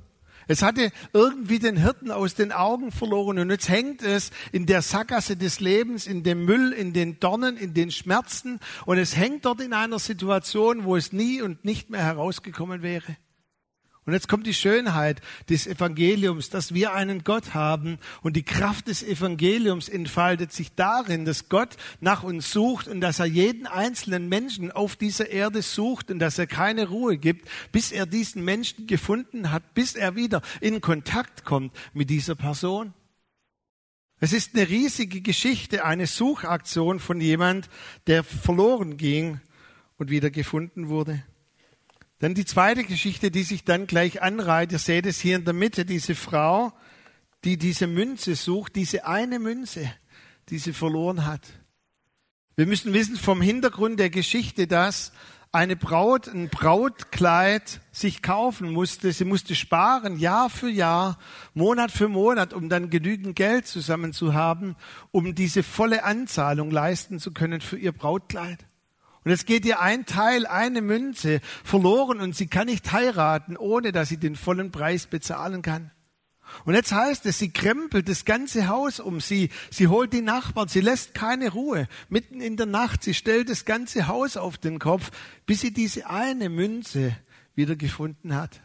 Es 0.48 0.62
hatte 0.62 0.90
irgendwie 1.12 1.58
den 1.58 1.76
Hirten 1.76 2.10
aus 2.10 2.34
den 2.34 2.52
Augen 2.52 2.90
verloren 2.90 3.38
und 3.38 3.50
jetzt 3.50 3.68
hängt 3.68 4.02
es 4.02 4.30
in 4.50 4.64
der 4.64 4.80
Sackgasse 4.80 5.36
des 5.36 5.60
Lebens, 5.60 6.06
in 6.06 6.22
dem 6.22 6.46
Müll, 6.46 6.72
in 6.72 6.94
den 6.94 7.20
Dornen, 7.20 7.58
in 7.58 7.74
den 7.74 7.90
Schmerzen 7.90 8.58
und 8.86 8.96
es 8.96 9.14
hängt 9.14 9.44
dort 9.44 9.60
in 9.60 9.74
einer 9.74 9.98
Situation, 9.98 10.84
wo 10.84 10.96
es 10.96 11.12
nie 11.12 11.42
und 11.42 11.66
nicht 11.66 11.90
mehr 11.90 12.02
herausgekommen 12.02 12.82
wäre. 12.82 13.16
Und 14.08 14.14
jetzt 14.14 14.26
kommt 14.26 14.46
die 14.46 14.54
Schönheit 14.54 15.20
des 15.50 15.66
Evangeliums, 15.66 16.48
dass 16.48 16.72
wir 16.72 16.94
einen 16.94 17.24
Gott 17.24 17.52
haben 17.52 17.98
und 18.22 18.36
die 18.36 18.42
Kraft 18.42 18.88
des 18.88 19.02
Evangeliums 19.02 19.86
entfaltet 19.90 20.50
sich 20.50 20.74
darin, 20.74 21.26
dass 21.26 21.50
Gott 21.50 21.76
nach 22.00 22.22
uns 22.22 22.50
sucht 22.50 22.88
und 22.88 23.02
dass 23.02 23.18
er 23.18 23.26
jeden 23.26 23.66
einzelnen 23.66 24.30
Menschen 24.30 24.72
auf 24.72 24.96
dieser 24.96 25.28
Erde 25.28 25.60
sucht 25.60 26.10
und 26.10 26.20
dass 26.20 26.38
er 26.38 26.46
keine 26.46 26.88
Ruhe 26.88 27.18
gibt, 27.18 27.50
bis 27.70 27.92
er 27.92 28.06
diesen 28.06 28.46
Menschen 28.46 28.86
gefunden 28.86 29.52
hat, 29.52 29.74
bis 29.74 29.94
er 29.94 30.16
wieder 30.16 30.40
in 30.62 30.80
Kontakt 30.80 31.44
kommt 31.44 31.74
mit 31.92 32.08
dieser 32.08 32.34
Person. 32.34 32.94
Es 34.20 34.32
ist 34.32 34.54
eine 34.56 34.70
riesige 34.70 35.20
Geschichte, 35.20 35.84
eine 35.84 36.06
Suchaktion 36.06 36.98
von 36.98 37.20
jemand, 37.20 37.68
der 38.06 38.24
verloren 38.24 38.96
ging 38.96 39.42
und 39.98 40.08
wieder 40.08 40.30
gefunden 40.30 40.88
wurde. 40.88 41.22
Dann 42.18 42.34
die 42.34 42.44
zweite 42.44 42.84
Geschichte, 42.84 43.30
die 43.30 43.44
sich 43.44 43.64
dann 43.64 43.86
gleich 43.86 44.22
anreiht. 44.22 44.72
Ihr 44.72 44.78
seht 44.78 45.06
es 45.06 45.20
hier 45.20 45.36
in 45.36 45.44
der 45.44 45.54
Mitte, 45.54 45.84
diese 45.84 46.14
Frau, 46.14 46.72
die 47.44 47.56
diese 47.56 47.86
Münze 47.86 48.34
sucht, 48.34 48.74
diese 48.74 49.06
eine 49.06 49.38
Münze, 49.38 49.92
die 50.48 50.58
sie 50.58 50.72
verloren 50.72 51.26
hat. 51.26 51.42
Wir 52.56 52.66
müssen 52.66 52.92
wissen 52.92 53.16
vom 53.16 53.40
Hintergrund 53.40 54.00
der 54.00 54.10
Geschichte, 54.10 54.66
dass 54.66 55.12
eine 55.52 55.76
Braut 55.76 56.26
ein 56.28 56.48
Brautkleid 56.48 57.80
sich 57.92 58.20
kaufen 58.20 58.72
musste. 58.72 59.12
Sie 59.12 59.24
musste 59.24 59.54
sparen, 59.54 60.18
Jahr 60.18 60.50
für 60.50 60.68
Jahr, 60.68 61.18
Monat 61.54 61.90
für 61.90 62.08
Monat, 62.08 62.52
um 62.52 62.68
dann 62.68 62.90
genügend 62.90 63.36
Geld 63.36 63.66
zusammen 63.66 64.12
zu 64.12 64.34
haben, 64.34 64.76
um 65.12 65.36
diese 65.36 65.62
volle 65.62 66.04
Anzahlung 66.04 66.70
leisten 66.70 67.18
zu 67.18 67.32
können 67.32 67.60
für 67.60 67.78
ihr 67.78 67.92
Brautkleid. 67.92 68.66
Und 69.24 69.32
es 69.32 69.46
geht 69.46 69.64
ihr 69.64 69.80
ein 69.80 70.06
Teil, 70.06 70.46
eine 70.46 70.80
Münze 70.80 71.40
verloren 71.64 72.20
und 72.20 72.36
sie 72.36 72.46
kann 72.46 72.66
nicht 72.66 72.92
heiraten, 72.92 73.56
ohne 73.56 73.92
dass 73.92 74.08
sie 74.08 74.16
den 74.16 74.36
vollen 74.36 74.70
Preis 74.70 75.06
bezahlen 75.06 75.62
kann. 75.62 75.90
Und 76.64 76.74
jetzt 76.74 76.92
heißt 76.92 77.26
es, 77.26 77.38
sie 77.38 77.50
krempelt 77.50 78.08
das 78.08 78.24
ganze 78.24 78.68
Haus 78.68 79.00
um 79.00 79.20
sie, 79.20 79.50
sie 79.70 79.88
holt 79.88 80.12
die 80.12 80.22
Nachbarn, 80.22 80.68
sie 80.68 80.80
lässt 80.80 81.14
keine 81.14 81.50
Ruhe. 81.50 81.88
Mitten 82.08 82.40
in 82.40 82.56
der 82.56 82.66
Nacht, 82.66 83.02
sie 83.02 83.14
stellt 83.14 83.50
das 83.50 83.64
ganze 83.64 84.06
Haus 84.06 84.36
auf 84.36 84.58
den 84.58 84.78
Kopf, 84.78 85.10
bis 85.46 85.60
sie 85.60 85.72
diese 85.72 86.08
eine 86.08 86.48
Münze 86.48 87.16
wieder 87.54 87.76
gefunden 87.76 88.34
hat. 88.34 88.60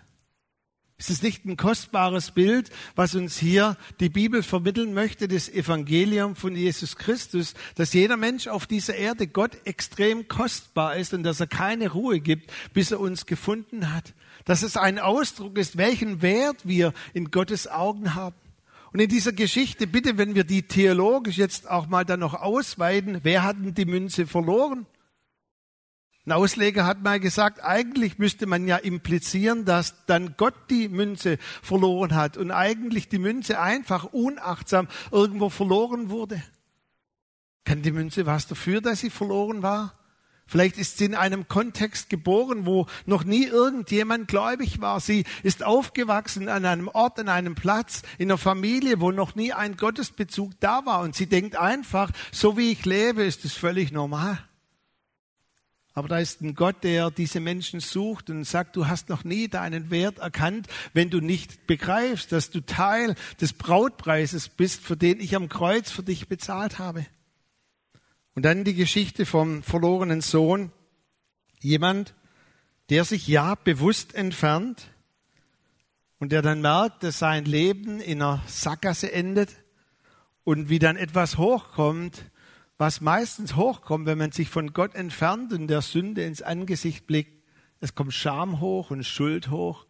Ist 1.03 1.09
es 1.09 1.21
nicht 1.21 1.43
ein 1.43 1.57
kostbares 1.57 2.31
Bild, 2.31 2.71
was 2.95 3.13
uns 3.13 3.37
hier 3.37 3.75
die 3.99 4.07
Bibel 4.07 4.41
vermitteln 4.41 4.93
möchte, 4.93 5.27
das 5.27 5.49
Evangelium 5.49 6.37
von 6.37 6.55
Jesus 6.55 6.95
Christus, 6.95 7.55
dass 7.75 7.91
jeder 7.91 8.15
Mensch 8.15 8.47
auf 8.47 8.67
dieser 8.67 8.95
Erde 8.95 9.27
Gott 9.27 9.51
extrem 9.65 10.29
kostbar 10.29 10.95
ist 10.95 11.13
und 11.13 11.23
dass 11.23 11.41
er 11.41 11.47
keine 11.47 11.91
Ruhe 11.91 12.21
gibt, 12.21 12.53
bis 12.73 12.91
er 12.91 13.01
uns 13.01 13.25
gefunden 13.25 13.93
hat. 13.93 14.13
Dass 14.45 14.63
es 14.63 14.77
ein 14.77 14.97
Ausdruck 14.97 15.57
ist, 15.57 15.75
welchen 15.75 16.21
Wert 16.21 16.59
wir 16.63 16.93
in 17.13 17.31
Gottes 17.31 17.67
Augen 17.67 18.15
haben. 18.15 18.37
Und 18.93 19.01
in 19.01 19.09
dieser 19.09 19.33
Geschichte, 19.33 19.87
bitte, 19.87 20.17
wenn 20.17 20.35
wir 20.35 20.45
die 20.45 20.61
theologisch 20.61 21.35
jetzt 21.35 21.69
auch 21.69 21.87
mal 21.87 22.05
dann 22.05 22.21
noch 22.21 22.33
ausweiten, 22.33 23.19
wer 23.23 23.43
hat 23.43 23.57
denn 23.57 23.73
die 23.73 23.83
Münze 23.83 24.25
verloren? 24.25 24.85
Ein 26.25 26.31
Ausleger 26.31 26.85
hat 26.85 27.03
mal 27.03 27.19
gesagt, 27.19 27.61
eigentlich 27.61 28.17
müsste 28.17 28.45
man 28.45 28.65
ja 28.65 28.77
implizieren, 28.77 29.65
dass 29.65 30.05
dann 30.05 30.35
Gott 30.37 30.55
die 30.69 30.87
Münze 30.87 31.37
verloren 31.61 32.15
hat 32.15 32.37
und 32.37 32.51
eigentlich 32.51 33.09
die 33.09 33.19
Münze 33.19 33.59
einfach 33.59 34.05
unachtsam 34.05 34.87
irgendwo 35.11 35.49
verloren 35.49 36.09
wurde. 36.09 36.41
Kann 37.65 37.81
die 37.81 37.91
Münze 37.91 38.25
was 38.25 38.47
dafür, 38.47 38.79
dass 38.79 39.01
sie 39.01 39.09
verloren 39.09 39.63
war? 39.63 39.99
Vielleicht 40.45 40.77
ist 40.77 40.97
sie 40.97 41.05
in 41.05 41.15
einem 41.15 41.47
Kontext 41.49 42.09
geboren, 42.09 42.65
wo 42.65 42.85
noch 43.05 43.25
nie 43.25 43.45
irgendjemand 43.45 44.27
gläubig 44.27 44.79
war. 44.79 45.01
Sie 45.01 45.25
ist 45.41 45.63
aufgewachsen 45.63 46.47
an 46.47 46.65
einem 46.65 46.87
Ort, 46.87 47.19
an 47.19 47.27
einem 47.27 47.55
Platz, 47.55 48.01
in 48.17 48.29
einer 48.29 48.37
Familie, 48.37 49.01
wo 49.01 49.11
noch 49.11 49.35
nie 49.35 49.51
ein 49.51 49.75
Gottesbezug 49.75 50.51
da 50.59 50.85
war. 50.85 51.01
Und 51.01 51.15
sie 51.15 51.27
denkt 51.27 51.57
einfach, 51.57 52.11
so 52.31 52.57
wie 52.57 52.71
ich 52.71 52.85
lebe, 52.85 53.23
ist 53.23 53.43
es 53.45 53.53
völlig 53.53 53.91
normal. 53.91 54.37
Aber 55.93 56.07
da 56.07 56.17
ist 56.17 56.41
ein 56.41 56.55
Gott, 56.55 56.83
der 56.83 57.11
diese 57.11 57.39
Menschen 57.39 57.79
sucht 57.79 58.31
und 58.31 58.45
sagt, 58.45 58.75
du 58.75 58.87
hast 58.87 59.09
noch 59.09 59.23
nie 59.23 59.47
deinen 59.47 59.91
Wert 59.91 60.17
erkannt, 60.17 60.67
wenn 60.93 61.11
du 61.11 61.19
nicht 61.19 61.67
begreifst, 61.67 62.31
dass 62.31 62.49
du 62.49 62.61
Teil 62.61 63.15
des 63.39 63.53
Brautpreises 63.53 64.49
bist, 64.49 64.81
für 64.81 64.97
den 64.97 65.19
ich 65.19 65.35
am 65.35 65.49
Kreuz 65.49 65.91
für 65.91 66.01
dich 66.01 66.27
bezahlt 66.27 66.79
habe. 66.79 67.05
Und 68.33 68.43
dann 68.43 68.63
die 68.63 68.73
Geschichte 68.73 69.27
vom 69.27 69.61
verlorenen 69.61 70.21
Sohn. 70.21 70.71
Jemand, 71.59 72.15
der 72.89 73.05
sich 73.05 73.27
ja 73.27 73.53
bewusst 73.55 74.15
entfernt 74.15 74.87
und 76.17 76.31
der 76.31 76.41
dann 76.41 76.61
merkt, 76.61 77.03
dass 77.03 77.19
sein 77.19 77.45
Leben 77.45 78.01
in 78.01 78.21
einer 78.21 78.43
Sackgasse 78.47 79.11
endet 79.11 79.49
und 80.43 80.69
wie 80.69 80.79
dann 80.79 80.97
etwas 80.97 81.37
hochkommt, 81.37 82.25
was 82.83 82.99
meistens 82.99 83.55
hochkommt, 83.55 84.05
wenn 84.07 84.17
man 84.17 84.33
sich 84.33 84.49
von 84.49 84.73
Gott 84.73 84.93
entfernt 84.93 85.53
und 85.53 85.67
der 85.67 85.81
Sünde 85.81 86.25
ins 86.25 86.41
Angesicht 86.41 87.07
blickt. 87.07 87.41
Es 87.79 87.95
kommt 87.95 88.13
Scham 88.13 88.59
hoch 88.59 88.91
und 88.91 89.05
Schuld 89.05 89.49
hoch. 89.49 89.85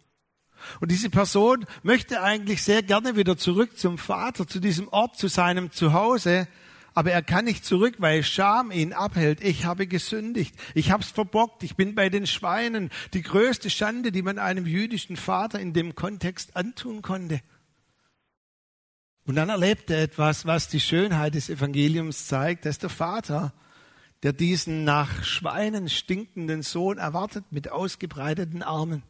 Und 0.80 0.92
diese 0.92 1.10
Person 1.10 1.66
möchte 1.82 2.22
eigentlich 2.22 2.62
sehr 2.62 2.84
gerne 2.84 3.16
wieder 3.16 3.36
zurück 3.36 3.80
zum 3.80 3.98
Vater, 3.98 4.48
zu 4.48 4.60
diesem 4.60 4.90
Ort, 4.90 5.18
zu 5.18 5.28
seinem 5.28 5.72
Zuhause. 5.72 6.48
Aber 6.94 7.12
er 7.12 7.24
kann 7.24 7.46
nicht 7.46 7.66
zurück, 7.66 7.96
weil 7.98 8.22
Scham 8.22 8.70
ihn 8.70 8.94
abhält. 8.94 9.44
Ich 9.44 9.66
habe 9.66 9.88
gesündigt. 9.88 10.56
Ich 10.76 10.92
habe 10.92 11.02
es 11.02 11.10
verbockt. 11.10 11.64
Ich 11.64 11.76
bin 11.76 11.96
bei 11.96 12.10
den 12.10 12.28
Schweinen. 12.28 12.92
Die 13.16 13.24
größte 13.24 13.72
Schande, 13.72 14.12
die 14.12 14.22
man 14.22 14.38
einem 14.38 14.68
jüdischen 14.68 15.16
Vater 15.16 15.60
in 15.60 15.74
dem 15.74 15.96
Kontext 15.96 16.56
antun 16.56 17.02
konnte. 17.02 17.42
Und 19.26 19.36
dann 19.36 19.50
erlebt 19.50 19.90
er 19.90 20.04
etwas, 20.04 20.46
was 20.46 20.68
die 20.68 20.80
Schönheit 20.80 21.36
des 21.36 21.50
Evangeliums 21.50 22.28
zeigt. 22.28 22.66
Das 22.66 22.76
ist 22.76 22.84
der 22.84 22.90
Vater, 22.90 23.54
der 24.22 24.34
diesen 24.34 24.84
nach 24.84 25.24
Schweinen 25.24 25.90
stinkenden 25.90 26.62
Sohn 26.62 26.98
erwartet 26.98 27.46
mit 27.52 27.72
ausgebreiteten 27.72 28.64
Armen. 28.64 29.04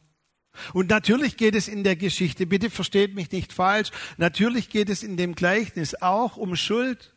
Und 0.73 0.89
natürlich 0.89 1.37
geht 1.37 1.55
es 1.55 1.67
in 1.67 1.83
der 1.83 1.95
Geschichte, 1.95 2.45
bitte 2.45 2.69
versteht 2.69 3.15
mich 3.15 3.31
nicht 3.31 3.53
falsch, 3.53 3.89
natürlich 4.17 4.69
geht 4.69 4.89
es 4.89 5.01
in 5.01 5.17
dem 5.17 5.33
Gleichnis 5.33 5.95
auch 5.99 6.37
um 6.37 6.55
Schuld. 6.55 7.12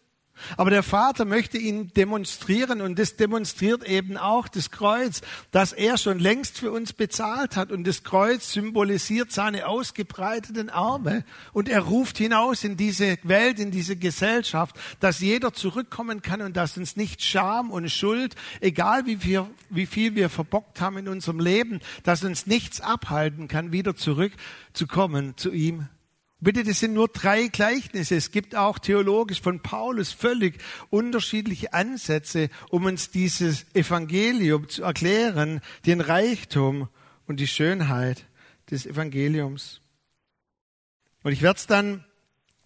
Aber 0.56 0.70
der 0.70 0.82
Vater 0.82 1.24
möchte 1.24 1.58
ihn 1.58 1.88
demonstrieren 1.94 2.80
und 2.80 2.98
das 2.98 3.16
demonstriert 3.16 3.84
eben 3.88 4.16
auch 4.16 4.48
das 4.48 4.70
Kreuz, 4.70 5.20
dass 5.50 5.72
er 5.72 5.98
schon 5.98 6.18
längst 6.18 6.58
für 6.58 6.70
uns 6.72 6.92
bezahlt 6.92 7.56
hat 7.56 7.72
und 7.72 7.86
das 7.86 8.02
Kreuz 8.02 8.52
symbolisiert 8.52 9.32
seine 9.32 9.66
ausgebreiteten 9.66 10.70
Arme 10.70 11.24
und 11.52 11.68
er 11.68 11.80
ruft 11.80 12.18
hinaus 12.18 12.64
in 12.64 12.76
diese 12.76 13.18
Welt, 13.22 13.58
in 13.58 13.70
diese 13.70 13.96
Gesellschaft, 13.96 14.76
dass 15.00 15.20
jeder 15.20 15.52
zurückkommen 15.52 16.22
kann 16.22 16.40
und 16.40 16.56
dass 16.56 16.76
uns 16.76 16.96
nicht 16.96 17.22
Scham 17.22 17.70
und 17.70 17.90
Schuld, 17.90 18.34
egal 18.60 19.06
wie, 19.06 19.16
viel, 19.16 19.46
wie 19.70 19.86
viel 19.86 20.14
wir 20.14 20.28
verbockt 20.28 20.80
haben 20.80 20.98
in 20.98 21.08
unserem 21.08 21.40
Leben, 21.40 21.80
dass 22.02 22.24
uns 22.24 22.46
nichts 22.46 22.80
abhalten 22.80 23.48
kann, 23.48 23.72
wieder 23.72 23.96
zurückzukommen 23.96 25.36
zu 25.36 25.52
ihm 25.52 25.88
Bitte, 26.38 26.64
das 26.64 26.80
sind 26.80 26.92
nur 26.92 27.08
drei 27.08 27.48
Gleichnisse. 27.48 28.14
Es 28.14 28.30
gibt 28.30 28.54
auch 28.54 28.78
theologisch 28.78 29.40
von 29.40 29.60
Paulus 29.60 30.12
völlig 30.12 30.62
unterschiedliche 30.90 31.72
Ansätze, 31.72 32.50
um 32.68 32.84
uns 32.84 33.10
dieses 33.10 33.64
Evangelium 33.74 34.68
zu 34.68 34.82
erklären, 34.82 35.62
den 35.86 36.02
Reichtum 36.02 36.88
und 37.26 37.40
die 37.40 37.46
Schönheit 37.46 38.26
des 38.70 38.84
Evangeliums. 38.84 39.80
Und 41.22 41.32
ich 41.32 41.40
werde 41.40 41.56
es 41.56 41.66
dann 41.66 42.04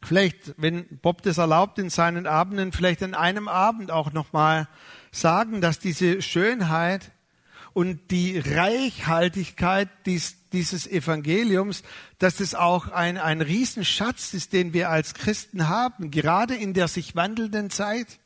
vielleicht, 0.03 0.55
wenn 0.57 0.99
Bob 0.99 1.23
das 1.23 1.39
erlaubt, 1.39 1.79
in 1.79 1.91
seinen 1.91 2.27
Abenden, 2.27 2.73
vielleicht 2.73 3.03
an 3.05 3.15
einem 3.15 3.47
Abend 3.47 3.93
auch 3.93 4.13
nochmal 4.13 4.69
sagen, 5.13 5.61
dass 5.61 5.79
diese 5.79 6.23
Schönheit 6.23 7.13
und 7.73 8.11
die 8.11 8.39
Reichhaltigkeit 8.39 9.89
dies, 10.07 10.37
dieses 10.53 10.87
Evangeliums, 10.87 11.83
dass 12.19 12.41
es 12.41 12.55
auch 12.55 12.89
ein, 12.89 13.19
ein 13.19 13.41
Riesenschatz 13.41 14.35
ist, 14.35 14.53
den 14.53 14.73
wir 14.73 14.91
als 14.91 15.15
Christen 15.15 15.69
haben, 15.69 16.11
gerade 16.11 16.55
in 16.55 16.75
der 16.75 16.89
sich 16.89 17.15
wandelnden 17.15 17.71
Zeit. 17.71 18.19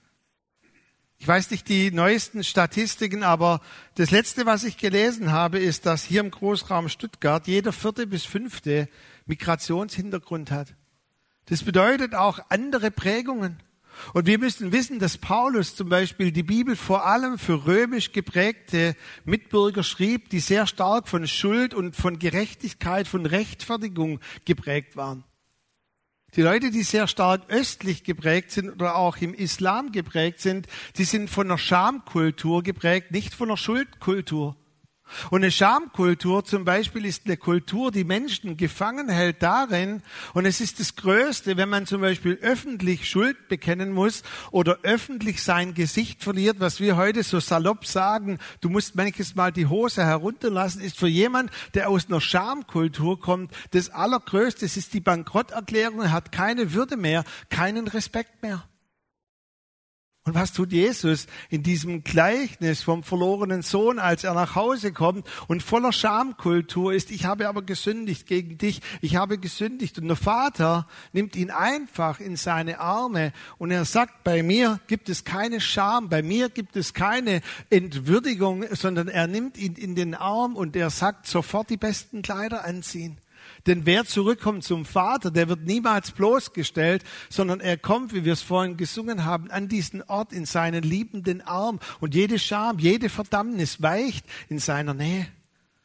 Ich 1.19 1.29
weiß 1.29 1.51
nicht 1.51 1.69
die 1.69 1.91
neuesten 1.91 2.45
Statistiken, 2.45 3.23
aber 3.23 3.61
das 3.95 4.11
letzte, 4.11 4.47
was 4.47 4.65
ich 4.65 4.77
gelesen 4.77 5.33
habe, 5.33 5.59
ist, 5.59 5.87
dass 5.87 6.05
hier 6.05 6.21
im 6.21 6.31
Großraum 6.31 6.89
Stuttgart 6.89 7.47
jeder 7.47 7.73
vierte 7.73 8.07
bis 8.07 8.25
fünfte 8.25 8.89
Migrationshintergrund 9.27 10.51
hat. 10.51 10.75
Das 11.47 11.63
bedeutet 11.63 12.15
auch 12.15 12.41
andere 12.49 12.91
Prägungen. 12.91 13.59
Und 14.13 14.27
wir 14.27 14.39
müssen 14.39 14.73
wissen, 14.73 14.99
dass 14.99 15.19
Paulus 15.19 15.77
zum 15.77 15.89
Beispiel 15.89 16.33
die 16.33 16.43
Bibel 16.43 16.77
vor 16.77 17.07
allem 17.07 17.39
für 17.39 17.67
römisch 17.67 18.13
geprägte 18.13 18.97
Mitbürger 19.25 19.83
schrieb, 19.83 20.31
die 20.31 20.41
sehr 20.41 20.67
stark 20.67 21.09
von 21.09 21.27
Schuld 21.27 21.75
und 21.75 21.97
von 21.97 22.19
Gerechtigkeit, 22.19 23.09
von 23.09 23.27
Rechtfertigung 23.27 24.21
geprägt 24.45 24.97
waren. 24.97 25.25
Die 26.37 26.43
Leute, 26.43 26.71
die 26.71 26.83
sehr 26.83 27.07
stark 27.07 27.43
östlich 27.49 28.03
geprägt 28.03 28.51
sind 28.51 28.71
oder 28.71 28.97
auch 28.97 29.19
im 29.19 29.35
Islam 29.35 29.93
geprägt 29.93 30.41
sind, 30.41 30.67
die 30.97 31.05
sind 31.05 31.31
von 31.31 31.47
einer 31.47 31.59
Schamkultur 31.59 32.65
geprägt, 32.65 33.13
nicht 33.13 33.35
von 33.35 33.49
einer 33.49 33.57
Schuldkultur. 33.57 34.57
Und 35.31 35.43
eine 35.43 35.51
Schamkultur 35.51 36.45
zum 36.45 36.65
Beispiel 36.65 37.05
ist 37.05 37.23
eine 37.27 37.37
Kultur, 37.37 37.91
die 37.91 38.05
Menschen 38.05 38.57
gefangen 38.57 39.09
hält 39.09 39.43
darin, 39.43 40.03
und 40.33 40.47
es 40.47 40.61
ist 40.61 40.81
das 40.81 40.97
Größte, 40.97 41.57
wenn 41.57 41.69
man 41.69 41.87
zum 41.87 42.01
Beispiel 42.01 42.39
öffentlich 42.43 43.09
Schuld 43.09 43.49
bekennen 43.49 43.93
muss 43.93 44.23
oder 44.51 44.79
öffentlich 44.83 45.43
sein 45.43 45.75
Gesicht 45.75 46.23
verliert, 46.23 46.61
was 46.61 46.81
wir 46.81 46.97
heute 46.97 47.23
so 47.23 47.41
salopp 47.41 47.87
sagen, 47.87 48.39
du 48.61 48.69
musst 48.69 48.97
manches 48.97 49.35
Mal 49.35 49.53
die 49.53 49.67
Hose 49.67 50.05
herunterlassen, 50.05 50.81
ist 50.81 50.99
für 50.99 51.09
jemand, 51.09 51.51
der 51.75 51.89
aus 51.89 52.09
einer 52.09 52.21
Schamkultur 52.21 53.21
kommt, 53.21 53.53
das 53.71 53.91
Allergrößte, 53.91 54.65
es 54.65 54.77
ist 54.77 54.95
die 54.95 55.01
Bankrotterklärung, 55.01 56.03
er 56.03 56.13
hat 56.13 56.33
keine 56.33 56.73
Würde 56.73 56.97
mehr, 56.97 57.25
keinen 57.51 57.89
Respekt 57.89 58.43
mehr. 58.43 58.65
Und 60.26 60.35
was 60.35 60.54
tut 60.54 60.73
Jesus 60.73 61.26
in 61.50 61.62
diesem 61.62 62.02
Gleichnis 62.02 62.83
vom 62.83 63.02
verlorenen 63.02 63.61
Sohn, 63.61 63.99
als 63.99 64.25
er 64.25 64.33
nach 64.33 64.54
Hause 64.54 64.90
kommt 64.90 65.26
und 65.49 65.62
voller 65.62 65.93
Schamkultur 65.93 66.95
ist, 66.95 67.11
ich 67.11 67.26
habe 67.26 67.47
aber 67.47 67.61
gesündigt 67.61 68.26
gegen 68.26 68.57
dich, 68.57 68.81
ich 69.02 69.16
habe 69.16 69.37
gesündigt. 69.37 69.99
Und 69.99 70.09
der 70.09 70.16
Vater 70.16 70.88
nimmt 71.12 71.37
ihn 71.37 71.50
einfach 71.50 72.21
in 72.21 72.37
seine 72.37 72.81
Arme 72.81 73.35
und 73.59 73.71
er 73.71 73.85
sagt, 73.85 74.25
bei 74.25 74.43
mir 74.43 74.81
gibt 74.87 75.11
es 75.11 75.25
keine 75.25 75.61
Scham, 75.61 76.09
bei 76.09 76.23
mir 76.23 76.49
gibt 76.49 76.75
es 76.76 76.95
keine 76.95 77.43
Entwürdigung, 77.69 78.64
sondern 78.75 79.09
er 79.09 79.26
nimmt 79.26 79.59
ihn 79.59 79.75
in 79.75 79.95
den 79.95 80.14
Arm 80.14 80.57
und 80.57 80.75
er 80.75 80.88
sagt, 80.88 81.26
sofort 81.26 81.69
die 81.69 81.76
besten 81.76 82.23
Kleider 82.23 82.64
anziehen. 82.64 83.19
Denn 83.66 83.87
wer 83.87 84.04
zurückkommt 84.04 84.62
zum 84.62 84.85
Vater, 84.85 85.30
der 85.30 85.49
wird 85.49 85.62
niemals 85.62 86.11
bloßgestellt, 86.12 87.02
sondern 87.30 87.61
er 87.61 87.78
kommt, 87.78 88.12
wie 88.12 88.25
wir 88.25 88.35
es 88.35 88.42
vorhin 88.42 88.76
gesungen 88.76 89.25
haben, 89.25 89.50
an 89.50 89.68
diesen 89.68 90.02
Ort 90.02 90.33
in 90.33 90.44
seinen 90.44 90.83
liebenden 90.83 91.40
Arm. 91.40 91.80
Und 92.00 92.14
jede 92.14 92.38
Scham, 92.38 92.78
jede 92.78 93.09
Verdammnis 93.09 93.80
weicht 93.80 94.26
in 94.49 94.59
seiner 94.59 94.92
Nähe. 94.92 95.28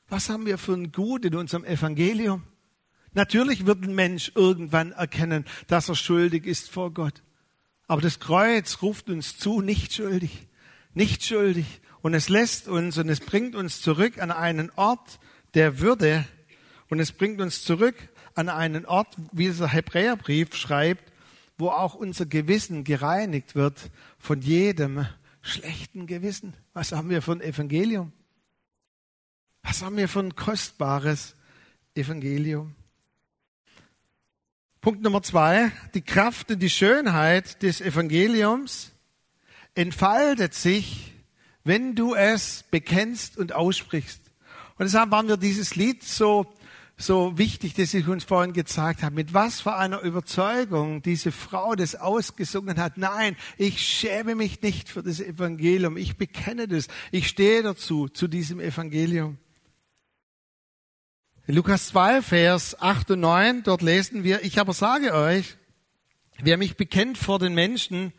Was 0.09 0.29
haben 0.29 0.45
wir 0.45 0.57
für 0.57 0.74
ein 0.74 0.91
Gut 0.91 1.24
in 1.24 1.36
unserem 1.36 1.63
Evangelium? 1.63 2.43
Natürlich 3.13 3.65
wird 3.65 3.83
ein 3.83 3.95
Mensch 3.95 4.31
irgendwann 4.36 4.91
erkennen, 4.91 5.45
dass 5.67 5.89
er 5.89 5.95
schuldig 5.95 6.45
ist 6.45 6.69
vor 6.69 6.93
Gott. 6.93 7.24
Aber 7.88 8.01
das 8.01 8.19
Kreuz 8.19 8.81
ruft 8.81 9.09
uns 9.09 9.38
zu, 9.38 9.62
nicht 9.62 9.93
schuldig, 9.93 10.48
nicht 10.93 11.24
schuldig. 11.24 11.81
Und 12.01 12.13
es 12.13 12.29
lässt 12.29 12.67
uns 12.67 12.98
und 12.98 13.09
es 13.09 13.19
bringt 13.19 13.55
uns 13.55 13.81
zurück 13.81 14.21
an 14.21 14.31
einen 14.31 14.71
Ort 14.75 15.19
der 15.53 15.79
Würde, 15.79 16.25
und 16.89 17.00
es 17.00 17.12
bringt 17.12 17.39
uns 17.39 17.63
zurück 17.63 17.96
an 18.36 18.50
einen 18.50 18.86
Ort, 18.86 19.15
wie 19.31 19.46
dieser 19.46 19.67
Hebräerbrief 19.67 20.55
schreibt, 20.55 21.12
wo 21.58 21.69
auch 21.69 21.96
unser 21.96 22.25
Gewissen 22.25 22.84
gereinigt 22.84 23.55
wird 23.55 23.91
von 24.17 24.41
jedem 24.41 25.05
schlechten 25.41 26.08
Gewissen. 26.08 26.53
Was 26.74 26.91
haben 26.91 27.10
wir 27.10 27.22
für 27.22 27.34
ein 27.34 27.41
Evangelium? 27.41 28.12
Was 29.62 29.81
haben 29.81 29.98
wir 29.98 30.08
für 30.08 30.22
ein 30.22 30.36
kostbares 30.36 31.36
Evangelium? 31.96 32.75
Punkt 34.81 35.01
Nummer 35.01 35.22
zwei. 35.22 35.72
Die 35.93 36.01
Kraft 36.01 36.50
und 36.51 36.60
die 36.60 36.69
Schönheit 36.69 37.62
des 37.62 37.81
Evangeliums 37.81 38.91
entfaltet 39.75 40.53
sich, 40.53 41.13
wenn 41.65 41.96
du 41.96 42.15
es 42.15 42.63
bekennst 42.72 43.38
und 43.38 43.53
aussprichst. 43.53 44.22
Und 44.77 44.86
deshalb 44.86 45.11
waren 45.11 45.27
wir 45.27 45.35
dieses 45.35 45.75
Lied 45.75 46.03
so 46.03 46.51
so 47.00 47.38
wichtig, 47.38 47.74
dass 47.75 47.94
ich 47.94 48.07
uns 48.07 48.25
vorhin 48.25 48.51
gezeigt 48.51 49.03
habe, 49.03 49.16
mit 49.16 49.33
was 49.33 49.62
für 49.62 49.75
einer 49.75 50.01
Überzeugung 50.01 51.01
diese 51.01 51.31
Frau 51.31 51.74
das 51.75 51.96
ausgesungen 51.96 52.77
hat. 52.77 52.98
Nein, 52.98 53.38
ich 53.57 53.81
schäme 53.81 54.35
mich 54.35 54.62
nicht 54.62 54.90
für 54.90 55.01
das 55.01 55.22
Evangelium. 55.22 55.96
Ich 55.96 56.18
bekenne 56.18 56.68
das. 56.68 56.90
Ich 57.12 57.29
stehe 57.29 57.64
dazu, 57.64 58.09
zu 58.09 58.27
diesem 58.27 58.59
Evangelium. 58.59 59.38
In 61.48 61.55
Lukas 61.55 61.88
2, 61.88 62.22
Vers 62.22 62.79
8 62.79 63.12
und 63.12 63.22
9, 63.22 63.64
dort 63.64 63.81
lesen 63.81 64.25
wir, 64.25 64.44
ich 64.44 64.59
aber 64.59 64.74
sage 64.74 65.14
euch, 65.14 65.55
wer 66.42 66.57
mich 66.57 66.75
bekennt 66.75 67.18
vor 67.18 67.40
den 67.40 67.55
Menschen, 67.55 68.12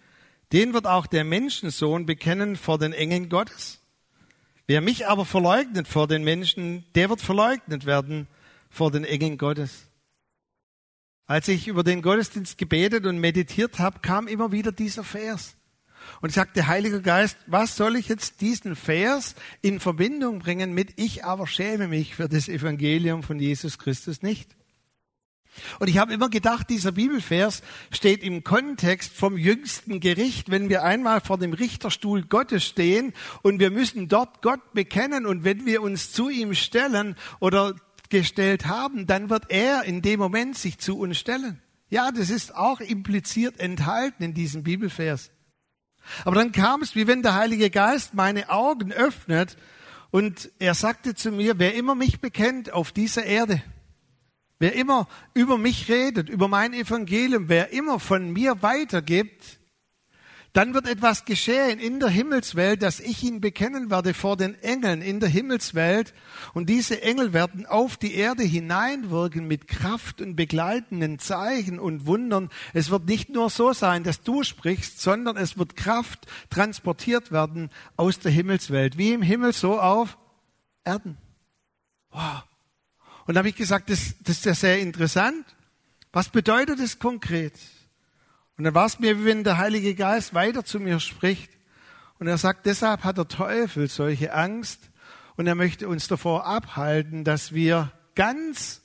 den 0.52 0.72
wird 0.72 0.86
auch 0.86 1.06
der 1.06 1.24
Menschensohn 1.24 2.06
bekennen 2.06 2.56
vor 2.56 2.78
den 2.78 2.94
Engeln 2.94 3.28
Gottes. 3.28 3.82
Wer 4.66 4.80
mich 4.80 5.06
aber 5.06 5.26
verleugnet 5.26 5.86
vor 5.86 6.08
den 6.08 6.24
Menschen, 6.24 6.86
der 6.94 7.10
wird 7.10 7.20
verleugnet 7.20 7.84
werden 7.84 8.26
vor 8.70 8.90
den 8.90 9.04
Engeln 9.04 9.36
Gottes. 9.36 9.86
Als 11.26 11.46
ich 11.48 11.68
über 11.68 11.84
den 11.84 12.02
Gottesdienst 12.02 12.58
gebetet 12.58 13.06
und 13.06 13.18
meditiert 13.18 13.78
habe, 13.78 14.00
kam 14.00 14.26
immer 14.26 14.50
wieder 14.52 14.72
dieser 14.72 15.04
Vers. 15.04 15.56
Und 16.20 16.30
ich 16.30 16.34
sagte, 16.34 16.66
Heiliger 16.66 17.00
Geist, 17.00 17.36
was 17.46 17.76
soll 17.76 17.96
ich 17.96 18.08
jetzt 18.08 18.40
diesen 18.40 18.74
Vers 18.74 19.34
in 19.62 19.80
Verbindung 19.80 20.38
bringen 20.38 20.72
mit 20.72 20.94
ich 20.96 21.24
aber 21.24 21.46
schäme 21.46 21.88
mich 21.88 22.14
für 22.16 22.28
das 22.28 22.48
Evangelium 22.48 23.22
von 23.22 23.38
Jesus 23.38 23.78
Christus 23.78 24.22
nicht? 24.22 24.56
Und 25.78 25.88
ich 25.88 25.98
habe 25.98 26.12
immer 26.12 26.30
gedacht, 26.30 26.70
dieser 26.70 26.92
Bibelvers 26.92 27.62
steht 27.90 28.22
im 28.22 28.44
Kontext 28.44 29.12
vom 29.12 29.36
jüngsten 29.36 30.00
Gericht, 30.00 30.50
wenn 30.50 30.68
wir 30.68 30.84
einmal 30.84 31.20
vor 31.20 31.38
dem 31.38 31.52
Richterstuhl 31.52 32.22
Gottes 32.22 32.64
stehen 32.64 33.12
und 33.42 33.58
wir 33.58 33.70
müssen 33.70 34.08
dort 34.08 34.42
Gott 34.42 34.72
bekennen 34.72 35.26
und 35.26 35.44
wenn 35.44 35.66
wir 35.66 35.82
uns 35.82 36.12
zu 36.12 36.28
ihm 36.28 36.54
stellen 36.54 37.16
oder 37.40 37.74
gestellt 38.10 38.66
haben, 38.66 39.06
dann 39.06 39.30
wird 39.30 39.50
er 39.50 39.84
in 39.84 40.02
dem 40.02 40.20
Moment 40.20 40.58
sich 40.58 40.78
zu 40.78 40.98
uns 40.98 41.18
stellen. 41.18 41.62
Ja, 41.88 42.12
das 42.12 42.30
ist 42.30 42.54
auch 42.54 42.80
impliziert 42.80 43.58
enthalten 43.58 44.22
in 44.22 44.34
diesem 44.34 44.62
Bibelvers. 44.62 45.30
Aber 46.24 46.36
dann 46.36 46.52
kam 46.52 46.82
es, 46.82 46.94
wie 46.94 47.06
wenn 47.06 47.22
der 47.22 47.34
Heilige 47.34 47.70
Geist 47.70 48.14
meine 48.14 48.48
Augen 48.50 48.92
öffnet 48.92 49.56
und 50.10 50.50
er 50.58 50.74
sagte 50.74 51.14
zu 51.14 51.30
mir, 51.30 51.58
wer 51.58 51.74
immer 51.74 51.94
mich 51.94 52.20
bekennt 52.20 52.72
auf 52.72 52.92
dieser 52.92 53.24
Erde, 53.24 53.62
wer 54.58 54.74
immer 54.74 55.08
über 55.34 55.58
mich 55.58 55.88
redet, 55.88 56.28
über 56.28 56.48
mein 56.48 56.72
Evangelium, 56.72 57.48
wer 57.48 57.72
immer 57.72 58.00
von 58.00 58.32
mir 58.32 58.62
weitergibt, 58.62 59.59
dann 60.52 60.74
wird 60.74 60.88
etwas 60.88 61.24
geschehen 61.24 61.78
in 61.78 62.00
der 62.00 62.08
Himmelswelt, 62.08 62.82
dass 62.82 62.98
ich 62.98 63.22
ihn 63.22 63.40
bekennen 63.40 63.88
werde 63.88 64.14
vor 64.14 64.36
den 64.36 64.60
Engeln 64.62 65.00
in 65.00 65.20
der 65.20 65.28
Himmelswelt. 65.28 66.12
Und 66.54 66.68
diese 66.68 67.02
Engel 67.02 67.32
werden 67.32 67.66
auf 67.66 67.96
die 67.96 68.14
Erde 68.14 68.42
hineinwirken 68.42 69.46
mit 69.46 69.68
Kraft 69.68 70.20
und 70.20 70.34
begleitenden 70.34 71.20
Zeichen 71.20 71.78
und 71.78 72.06
Wundern. 72.06 72.50
Es 72.72 72.90
wird 72.90 73.06
nicht 73.06 73.28
nur 73.28 73.48
so 73.48 73.72
sein, 73.72 74.02
dass 74.02 74.22
du 74.22 74.42
sprichst, 74.42 75.00
sondern 75.00 75.36
es 75.36 75.56
wird 75.56 75.76
Kraft 75.76 76.26
transportiert 76.50 77.30
werden 77.30 77.70
aus 77.96 78.18
der 78.18 78.32
Himmelswelt. 78.32 78.98
Wie 78.98 79.12
im 79.12 79.22
Himmel, 79.22 79.52
so 79.52 79.78
auf 79.78 80.18
Erden. 80.84 81.16
Wow. 82.10 82.42
Und 83.26 83.34
da 83.34 83.38
habe 83.38 83.48
ich 83.48 83.56
gesagt, 83.56 83.88
das, 83.88 84.16
das 84.24 84.38
ist 84.38 84.44
ja 84.44 84.54
sehr 84.54 84.80
interessant. 84.80 85.44
Was 86.12 86.28
bedeutet 86.28 86.80
das 86.80 86.98
konkret? 86.98 87.54
Und 88.60 88.64
dann 88.64 88.74
war 88.74 88.84
es 88.84 88.98
mir, 88.98 89.18
wie 89.18 89.24
wenn 89.24 89.42
der 89.42 89.56
Heilige 89.56 89.94
Geist 89.94 90.34
weiter 90.34 90.66
zu 90.66 90.80
mir 90.80 91.00
spricht. 91.00 91.50
Und 92.18 92.26
er 92.26 92.36
sagt, 92.36 92.66
deshalb 92.66 93.04
hat 93.04 93.16
der 93.16 93.26
Teufel 93.26 93.88
solche 93.88 94.34
Angst 94.34 94.90
und 95.36 95.46
er 95.46 95.54
möchte 95.54 95.88
uns 95.88 96.08
davor 96.08 96.44
abhalten, 96.44 97.24
dass 97.24 97.54
wir 97.54 97.90
ganz 98.14 98.82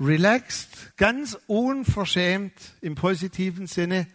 relaxed, 0.00 0.96
ganz 0.96 1.38
unverschämt 1.46 2.52
im 2.80 2.96
positiven 2.96 3.68
Sinne, 3.68 4.08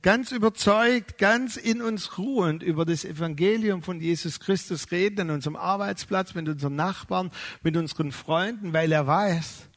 ganz 0.00 0.32
überzeugt, 0.32 1.18
ganz 1.18 1.58
in 1.58 1.82
uns 1.82 2.16
ruhend 2.16 2.62
über 2.62 2.86
das 2.86 3.04
Evangelium 3.04 3.82
von 3.82 4.00
Jesus 4.00 4.40
Christus 4.40 4.90
reden 4.92 5.28
an 5.28 5.30
unserem 5.30 5.56
Arbeitsplatz, 5.56 6.32
mit 6.32 6.48
unseren 6.48 6.74
Nachbarn, 6.74 7.30
mit 7.62 7.76
unseren 7.76 8.12
Freunden, 8.12 8.72
weil 8.72 8.92
er 8.92 9.06
weiß, 9.06 9.68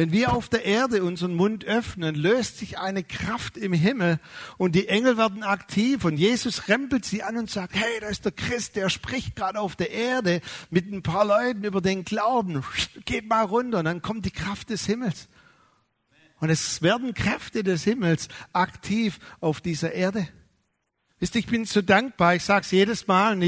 wenn 0.00 0.12
wir 0.12 0.32
auf 0.32 0.48
der 0.48 0.64
Erde 0.64 1.04
unseren 1.04 1.34
Mund 1.34 1.66
öffnen, 1.66 2.14
löst 2.14 2.56
sich 2.56 2.78
eine 2.78 3.04
Kraft 3.04 3.58
im 3.58 3.74
Himmel 3.74 4.18
und 4.56 4.74
die 4.74 4.88
Engel 4.88 5.18
werden 5.18 5.42
aktiv 5.42 6.06
und 6.06 6.16
Jesus 6.16 6.68
rempelt 6.68 7.04
sie 7.04 7.22
an 7.22 7.36
und 7.36 7.50
sagt, 7.50 7.74
hey, 7.74 8.00
da 8.00 8.08
ist 8.08 8.24
der 8.24 8.32
Christ, 8.32 8.76
der 8.76 8.88
spricht 8.88 9.36
gerade 9.36 9.60
auf 9.60 9.76
der 9.76 9.90
Erde 9.90 10.40
mit 10.70 10.90
ein 10.90 11.02
paar 11.02 11.26
Leuten 11.26 11.64
über 11.64 11.82
den 11.82 12.06
Glauben. 12.06 12.64
Geht 13.04 13.28
mal 13.28 13.44
runter 13.44 13.80
und 13.80 13.84
dann 13.84 14.00
kommt 14.00 14.24
die 14.24 14.30
Kraft 14.30 14.70
des 14.70 14.86
Himmels. 14.86 15.28
Und 16.38 16.48
es 16.48 16.80
werden 16.80 17.12
Kräfte 17.12 17.62
des 17.62 17.84
Himmels 17.84 18.28
aktiv 18.54 19.18
auf 19.40 19.60
dieser 19.60 19.92
Erde. 19.92 20.26
Wisst 21.18 21.34
ihr, 21.34 21.40
ich 21.40 21.46
bin 21.46 21.66
so 21.66 21.82
dankbar, 21.82 22.36
ich 22.36 22.44
sage 22.44 22.62
es 22.62 22.70
jedes 22.70 23.06
Mal 23.06 23.34
und 23.34 23.42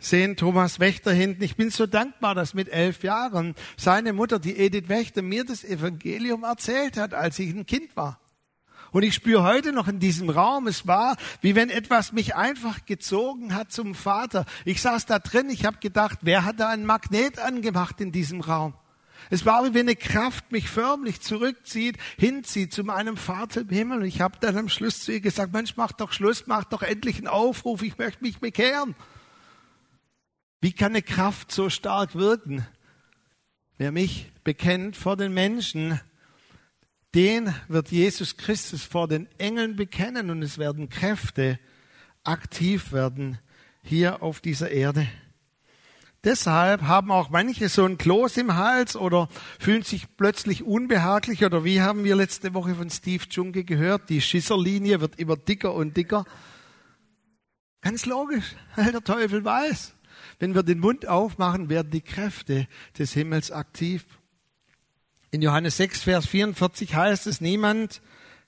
ich 0.00 0.06
sehe 0.06 0.36
Thomas 0.36 0.80
Wächter 0.80 1.12
hinten, 1.12 1.42
ich 1.42 1.56
bin 1.56 1.70
so 1.70 1.86
dankbar, 1.86 2.34
dass 2.34 2.54
mit 2.54 2.68
elf 2.68 3.02
Jahren 3.02 3.54
seine 3.76 4.12
Mutter, 4.12 4.38
die 4.38 4.56
Edith 4.56 4.88
Wächter, 4.88 5.22
mir 5.22 5.44
das 5.44 5.64
Evangelium 5.64 6.44
erzählt 6.44 6.96
hat, 6.96 7.14
als 7.14 7.38
ich 7.38 7.50
ein 7.50 7.66
Kind 7.66 7.96
war. 7.96 8.20
Und 8.90 9.02
ich 9.02 9.14
spüre 9.14 9.42
heute 9.42 9.72
noch 9.72 9.88
in 9.88 9.98
diesem 9.98 10.30
Raum, 10.30 10.66
es 10.66 10.86
war, 10.86 11.16
wie 11.42 11.54
wenn 11.54 11.68
etwas 11.68 12.12
mich 12.12 12.36
einfach 12.36 12.86
gezogen 12.86 13.54
hat 13.54 13.70
zum 13.70 13.94
Vater. 13.94 14.46
Ich 14.64 14.80
saß 14.80 15.06
da 15.06 15.18
drin, 15.18 15.50
ich 15.50 15.66
habe 15.66 15.78
gedacht, 15.78 16.20
wer 16.22 16.44
hat 16.44 16.60
da 16.60 16.68
einen 16.68 16.86
Magnet 16.86 17.38
angemacht 17.38 18.00
in 18.00 18.12
diesem 18.12 18.40
Raum? 18.40 18.74
Es 19.30 19.44
war 19.44 19.64
wie 19.64 19.74
wenn 19.74 19.86
eine 19.86 19.96
Kraft 19.96 20.52
mich 20.52 20.70
förmlich 20.70 21.20
zurückzieht, 21.20 21.98
hinzieht 22.16 22.72
zu 22.72 22.82
meinem 22.82 23.18
Vater 23.18 23.60
im 23.60 23.68
Himmel. 23.68 23.98
Und 23.98 24.06
ich 24.06 24.22
habe 24.22 24.38
dann 24.40 24.56
am 24.56 24.68
Schluss 24.70 25.00
zu 25.00 25.12
ihr 25.12 25.20
gesagt, 25.20 25.52
Mensch, 25.52 25.74
mach 25.76 25.92
doch 25.92 26.12
Schluss, 26.12 26.44
mach 26.46 26.64
doch 26.64 26.82
endlich 26.82 27.18
einen 27.18 27.28
Aufruf, 27.28 27.82
ich 27.82 27.98
möchte 27.98 28.22
mich 28.22 28.38
bekehren. 28.38 28.94
Wie 30.60 30.72
kann 30.72 30.92
eine 30.92 31.02
Kraft 31.02 31.52
so 31.52 31.70
stark 31.70 32.14
wirken? 32.14 32.66
Wer 33.76 33.92
mich 33.92 34.32
bekennt 34.42 34.96
vor 34.96 35.16
den 35.16 35.32
Menschen, 35.32 36.00
den 37.14 37.54
wird 37.68 37.90
Jesus 37.90 38.36
Christus 38.36 38.82
vor 38.82 39.06
den 39.06 39.28
Engeln 39.38 39.76
bekennen 39.76 40.30
und 40.30 40.42
es 40.42 40.58
werden 40.58 40.88
Kräfte 40.88 41.58
aktiv 42.24 42.92
werden 42.92 43.38
hier 43.82 44.22
auf 44.22 44.40
dieser 44.40 44.70
Erde. 44.70 45.08
Deshalb 46.24 46.82
haben 46.82 47.12
auch 47.12 47.30
manche 47.30 47.68
so 47.68 47.84
ein 47.84 47.96
Kloß 47.96 48.36
im 48.38 48.56
Hals 48.56 48.96
oder 48.96 49.28
fühlen 49.60 49.84
sich 49.84 50.16
plötzlich 50.16 50.64
unbehaglich 50.64 51.44
oder 51.44 51.64
wie 51.64 51.80
haben 51.80 52.02
wir 52.02 52.16
letzte 52.16 52.52
Woche 52.54 52.74
von 52.74 52.90
Steve 52.90 53.24
Junke 53.30 53.62
gehört, 53.62 54.10
die 54.10 54.20
Schisserlinie 54.20 55.00
wird 55.00 55.20
immer 55.20 55.36
dicker 55.36 55.72
und 55.72 55.96
dicker. 55.96 56.24
Ganz 57.80 58.04
logisch, 58.06 58.56
weil 58.74 58.90
der 58.90 59.04
Teufel 59.04 59.44
weiß, 59.44 59.94
wenn 60.38 60.54
wir 60.54 60.62
den 60.62 60.78
Mund 60.78 61.06
aufmachen, 61.06 61.68
werden 61.68 61.90
die 61.90 62.00
Kräfte 62.00 62.68
des 62.98 63.12
Himmels 63.12 63.50
aktiv. 63.50 64.06
In 65.30 65.42
Johannes 65.42 65.76
6, 65.76 66.02
Vers 66.02 66.26
44 66.26 66.94
heißt 66.94 67.26
es, 67.26 67.40
niemand 67.40 68.00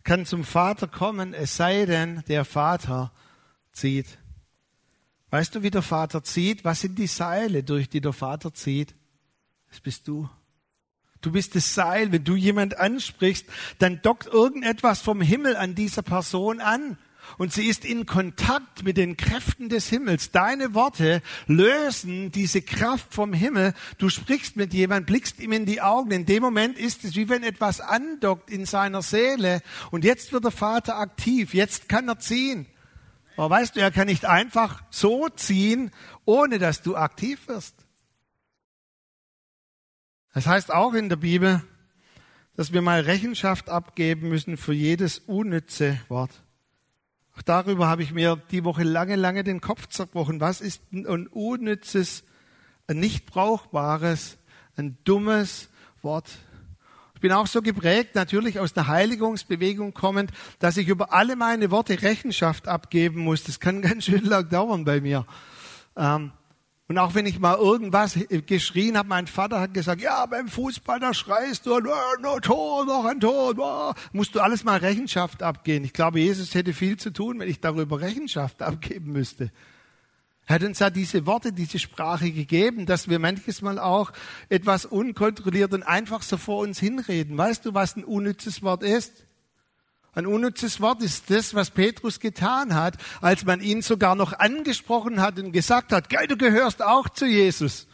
kann 0.03 0.25
zum 0.25 0.45
Vater 0.45 0.89
kommen, 0.89 1.35
es 1.35 1.57
sei 1.57 1.85
denn, 1.85 2.23
der 2.29 2.45
Vater 2.45 3.13
zieht. 3.73 4.19
Weißt 5.31 5.55
du, 5.55 5.63
wie 5.63 5.71
der 5.71 5.83
Vater 5.83 6.25
zieht? 6.25 6.65
Was 6.65 6.81
sind 6.81 6.99
die 6.99 7.07
Seile, 7.07 7.63
durch 7.63 7.89
die 7.89 8.01
der 8.01 8.13
Vater 8.13 8.53
zieht? 8.55 8.95
Das 9.69 9.81
bist 9.81 10.09
du. 10.09 10.29
Du 11.21 11.33
bist 11.33 11.55
das 11.55 11.75
Seil. 11.75 12.13
Wenn 12.13 12.25
du 12.25 12.35
jemand 12.35 12.79
ansprichst, 12.79 13.47
dann 13.79 14.01
dockt 14.03 14.27
irgendetwas 14.27 15.01
vom 15.01 15.21
Himmel 15.21 15.57
an 15.57 15.75
dieser 15.75 16.03
Person 16.03 16.61
an 16.61 16.99
und 17.39 17.53
sie 17.53 17.67
ist 17.67 17.85
in 17.85 18.07
Kontakt 18.07 18.83
mit 18.85 18.97
den 18.97 19.17
Kräften 19.17 19.69
des 19.69 19.89
Himmels. 19.89 20.31
Deine 20.31 20.75
Worte 20.75 21.23
lösen 21.47 22.31
diese 22.31 22.63
Kraft 22.63 23.15
vom 23.15 23.33
Himmel. 23.33 23.75
Du 23.99 24.09
sprichst 24.09 24.57
mit 24.57 24.73
jemandem, 24.73 25.07
blickst 25.07 25.41
ihm 25.41 25.53
in 25.53 25.67
die 25.67 25.81
Augen. 25.81 26.11
In 26.11 26.27
dem 26.27 26.43
Moment 26.43 26.79
ist 26.79 27.05
es 27.05 27.17
wie 27.17 27.29
wenn 27.29 27.43
etwas 27.43 27.81
andockt 27.81 28.51
in 28.51 28.67
seiner 28.67 29.03
Seele 29.03 29.63
und 29.91 30.05
jetzt 30.05 30.33
wird 30.33 30.45
der 30.45 30.51
Vater 30.51 30.99
aktiv. 30.99 31.55
Jetzt 31.55 31.89
kann 31.89 32.09
er 32.09 32.19
ziehen. 32.19 32.67
Aber 33.37 33.51
weißt 33.51 33.77
du, 33.77 33.81
er 33.81 33.91
kann 33.91 34.07
nicht 34.07 34.27
einfach 34.27 34.83
so 34.91 35.29
ziehen, 35.29 35.91
ohne 36.25 36.59
dass 36.59 36.83
du 36.83 36.97
aktiv 36.97 37.49
wirst. 37.49 37.75
Das 40.35 40.47
heißt 40.47 40.73
auch 40.73 40.95
in 40.95 41.09
der 41.09 41.17
Bibel, 41.17 41.63
dass 42.55 42.73
wir 42.73 42.83
mal 42.83 43.01
Rechenschaft 43.01 43.69
abgeben 43.69 44.29
müssen 44.29 44.57
für 44.57 44.75
jedes 44.75 45.19
unnütze 45.21 45.99
Wort. 46.09 46.43
Auch 47.41 47.43
darüber 47.43 47.89
habe 47.89 48.03
ich 48.03 48.13
mir 48.13 48.37
die 48.51 48.65
Woche 48.65 48.83
lange, 48.83 49.17
lange 49.17 49.43
den 49.45 49.63
Kopf 49.63 49.87
zerbrochen. 49.87 50.43
Was 50.43 50.61
ist 50.61 50.83
ein 50.93 51.27
unnützes, 51.27 52.23
ein 52.87 53.01
nicht 53.01 53.25
brauchbares, 53.25 54.37
ein 54.77 54.99
dummes 55.05 55.71
Wort? 56.03 56.29
Ich 57.15 57.23
bin 57.23 57.33
auch 57.33 57.47
so 57.47 57.63
geprägt, 57.63 58.15
natürlich 58.15 58.61
aus 58.61 58.75
der 58.75 58.89
Heiligungsbewegung 58.89 59.95
kommend, 59.95 60.33
dass 60.59 60.77
ich 60.77 60.89
über 60.89 61.15
alle 61.15 61.35
meine 61.35 61.71
Worte 61.71 62.03
Rechenschaft 62.03 62.69
abgeben 62.69 63.21
muss. 63.21 63.45
Das 63.45 63.59
kann 63.59 63.81
ganz 63.91 64.05
schön 64.05 64.27
lang 64.27 64.47
dauern 64.51 64.85
bei 64.85 65.01
mir. 65.01 65.25
Ähm, 65.97 66.33
und 66.91 66.99
auch 66.99 67.15
wenn 67.15 67.25
ich 67.25 67.39
mal 67.39 67.57
irgendwas 67.57 68.19
geschrien 68.47 68.99
habe, 68.99 69.09
mein 69.09 69.29
Vater 69.29 69.61
hat 69.61 69.75
gesagt, 69.75 70.03
ja, 70.03 70.27
beim 70.27 70.49
Fußball, 70.49 70.99
da 70.99 71.15
schreist 71.15 71.65
du, 71.67 71.79
no, 71.79 72.41
Tor, 72.41 72.85
noch 72.85 73.05
ein 73.05 73.21
Tor, 73.21 73.55
oh. 73.57 73.93
musst 74.13 74.35
du 74.35 74.41
alles 74.41 74.65
mal 74.65 74.77
Rechenschaft 74.77 75.41
abgehen. 75.41 75.85
Ich 75.85 75.93
glaube, 75.93 76.19
Jesus 76.19 76.53
hätte 76.53 76.73
viel 76.73 76.97
zu 76.97 77.13
tun, 77.13 77.39
wenn 77.39 77.49
ich 77.49 77.61
darüber 77.61 78.01
Rechenschaft 78.01 78.61
abgeben 78.61 79.13
müsste. 79.13 79.53
Er 80.47 80.57
hat 80.57 80.65
uns 80.65 80.81
ja 80.81 80.91
diese 80.91 81.27
Worte, 81.27 81.53
diese 81.53 81.79
Sprache 81.79 82.33
gegeben, 82.33 82.87
dass 82.87 83.09
wir 83.09 83.21
manches 83.21 83.63
Mal 83.63 83.79
auch 83.79 84.11
etwas 84.49 84.85
unkontrolliert 84.85 85.73
und 85.73 85.85
einfach 85.85 86.23
so 86.23 86.39
vor 86.39 86.59
uns 86.59 86.81
hinreden. 86.81 87.39
Weißt 87.39 87.67
du, 87.67 87.73
was 87.73 87.95
ein 87.95 88.03
unnützes 88.03 88.65
Wort 88.65 88.83
ist? 88.83 89.13
Ein 90.13 90.27
unnützes 90.27 90.81
Wort 90.81 91.03
ist 91.03 91.31
das, 91.31 91.55
was 91.55 91.71
Petrus 91.71 92.19
getan 92.19 92.75
hat, 92.75 92.97
als 93.21 93.45
man 93.45 93.61
ihn 93.61 93.81
sogar 93.81 94.17
noch 94.17 94.33
angesprochen 94.33 95.21
hat 95.21 95.39
und 95.39 95.53
gesagt 95.53 95.93
hat, 95.93 96.11
Geil, 96.11 96.27
du 96.27 96.37
gehörst 96.37 96.83
auch 96.83 97.09
zu 97.09 97.27
Jesus. 97.27 97.87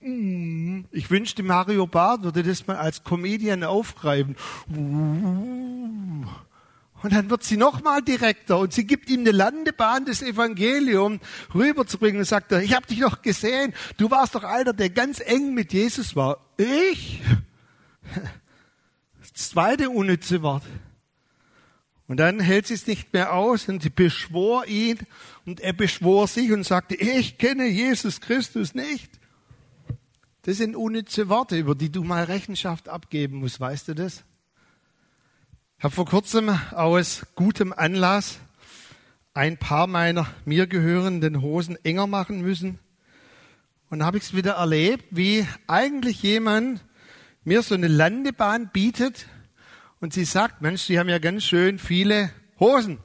Mm, 0.00 0.82
ich 0.92 1.10
wünschte, 1.10 1.42
Mario 1.42 1.86
Barth 1.88 2.22
würde 2.22 2.44
das 2.44 2.66
mal 2.68 2.76
als 2.76 3.02
Comedian 3.02 3.64
aufgreifen. 3.64 4.36
Und 7.02 7.12
dann 7.12 7.30
wird 7.30 7.42
sie 7.42 7.56
nochmal 7.56 8.02
direkter 8.02 8.58
und 8.58 8.72
sie 8.72 8.86
gibt 8.86 9.08
ihm 9.10 9.20
eine 9.20 9.32
Landebahn 9.32 10.04
des 10.04 10.22
Evangeliums 10.22 11.20
rüberzubringen 11.54 12.20
und 12.20 12.24
sagt, 12.24 12.52
ich 12.52 12.74
habe 12.74 12.86
dich 12.86 13.00
doch 13.00 13.22
gesehen, 13.22 13.72
du 13.96 14.10
warst 14.10 14.34
doch 14.34 14.44
einer, 14.44 14.72
der 14.72 14.90
ganz 14.90 15.20
eng 15.20 15.54
mit 15.54 15.72
Jesus 15.72 16.14
war. 16.14 16.38
Ich? 16.56 17.20
Das 19.20 19.50
zweite 19.50 19.90
unnütze 19.90 20.42
Wort. 20.42 20.64
Und 22.08 22.16
dann 22.16 22.40
hält 22.40 22.66
sie 22.66 22.74
es 22.74 22.86
nicht 22.86 23.12
mehr 23.12 23.34
aus 23.34 23.68
und 23.68 23.82
sie 23.82 23.90
beschwor 23.90 24.66
ihn 24.66 24.98
und 25.44 25.60
er 25.60 25.74
beschwor 25.74 26.26
sich 26.26 26.50
und 26.52 26.64
sagte, 26.64 26.94
ich 26.94 27.36
kenne 27.36 27.66
Jesus 27.66 28.22
Christus 28.22 28.74
nicht. 28.74 29.10
Das 30.42 30.56
sind 30.56 30.74
unnütze 30.74 31.28
Worte, 31.28 31.58
über 31.58 31.74
die 31.74 31.92
du 31.92 32.02
mal 32.02 32.24
Rechenschaft 32.24 32.88
abgeben 32.88 33.36
musst, 33.36 33.60
weißt 33.60 33.88
du 33.88 33.94
das? 33.94 34.24
Ich 35.76 35.84
habe 35.84 35.94
vor 35.94 36.06
kurzem 36.06 36.48
aus 36.72 37.26
gutem 37.34 37.74
Anlass 37.74 38.38
ein 39.34 39.58
paar 39.58 39.86
meiner 39.86 40.26
mir 40.46 40.66
gehörenden 40.66 41.42
Hosen 41.42 41.76
enger 41.84 42.06
machen 42.06 42.40
müssen. 42.40 42.78
Und 43.90 44.02
habe 44.02 44.16
ich 44.16 44.24
es 44.24 44.34
wieder 44.34 44.54
erlebt, 44.54 45.04
wie 45.10 45.46
eigentlich 45.66 46.22
jemand 46.22 46.82
mir 47.44 47.62
so 47.62 47.74
eine 47.74 47.86
Landebahn 47.86 48.70
bietet 48.72 49.26
und 50.00 50.12
sie 50.12 50.24
sagt, 50.24 50.62
Mensch, 50.62 50.82
Sie 50.82 50.98
haben 50.98 51.08
ja 51.08 51.18
ganz 51.18 51.44
schön 51.44 51.78
viele 51.78 52.30
Hosen. 52.60 52.98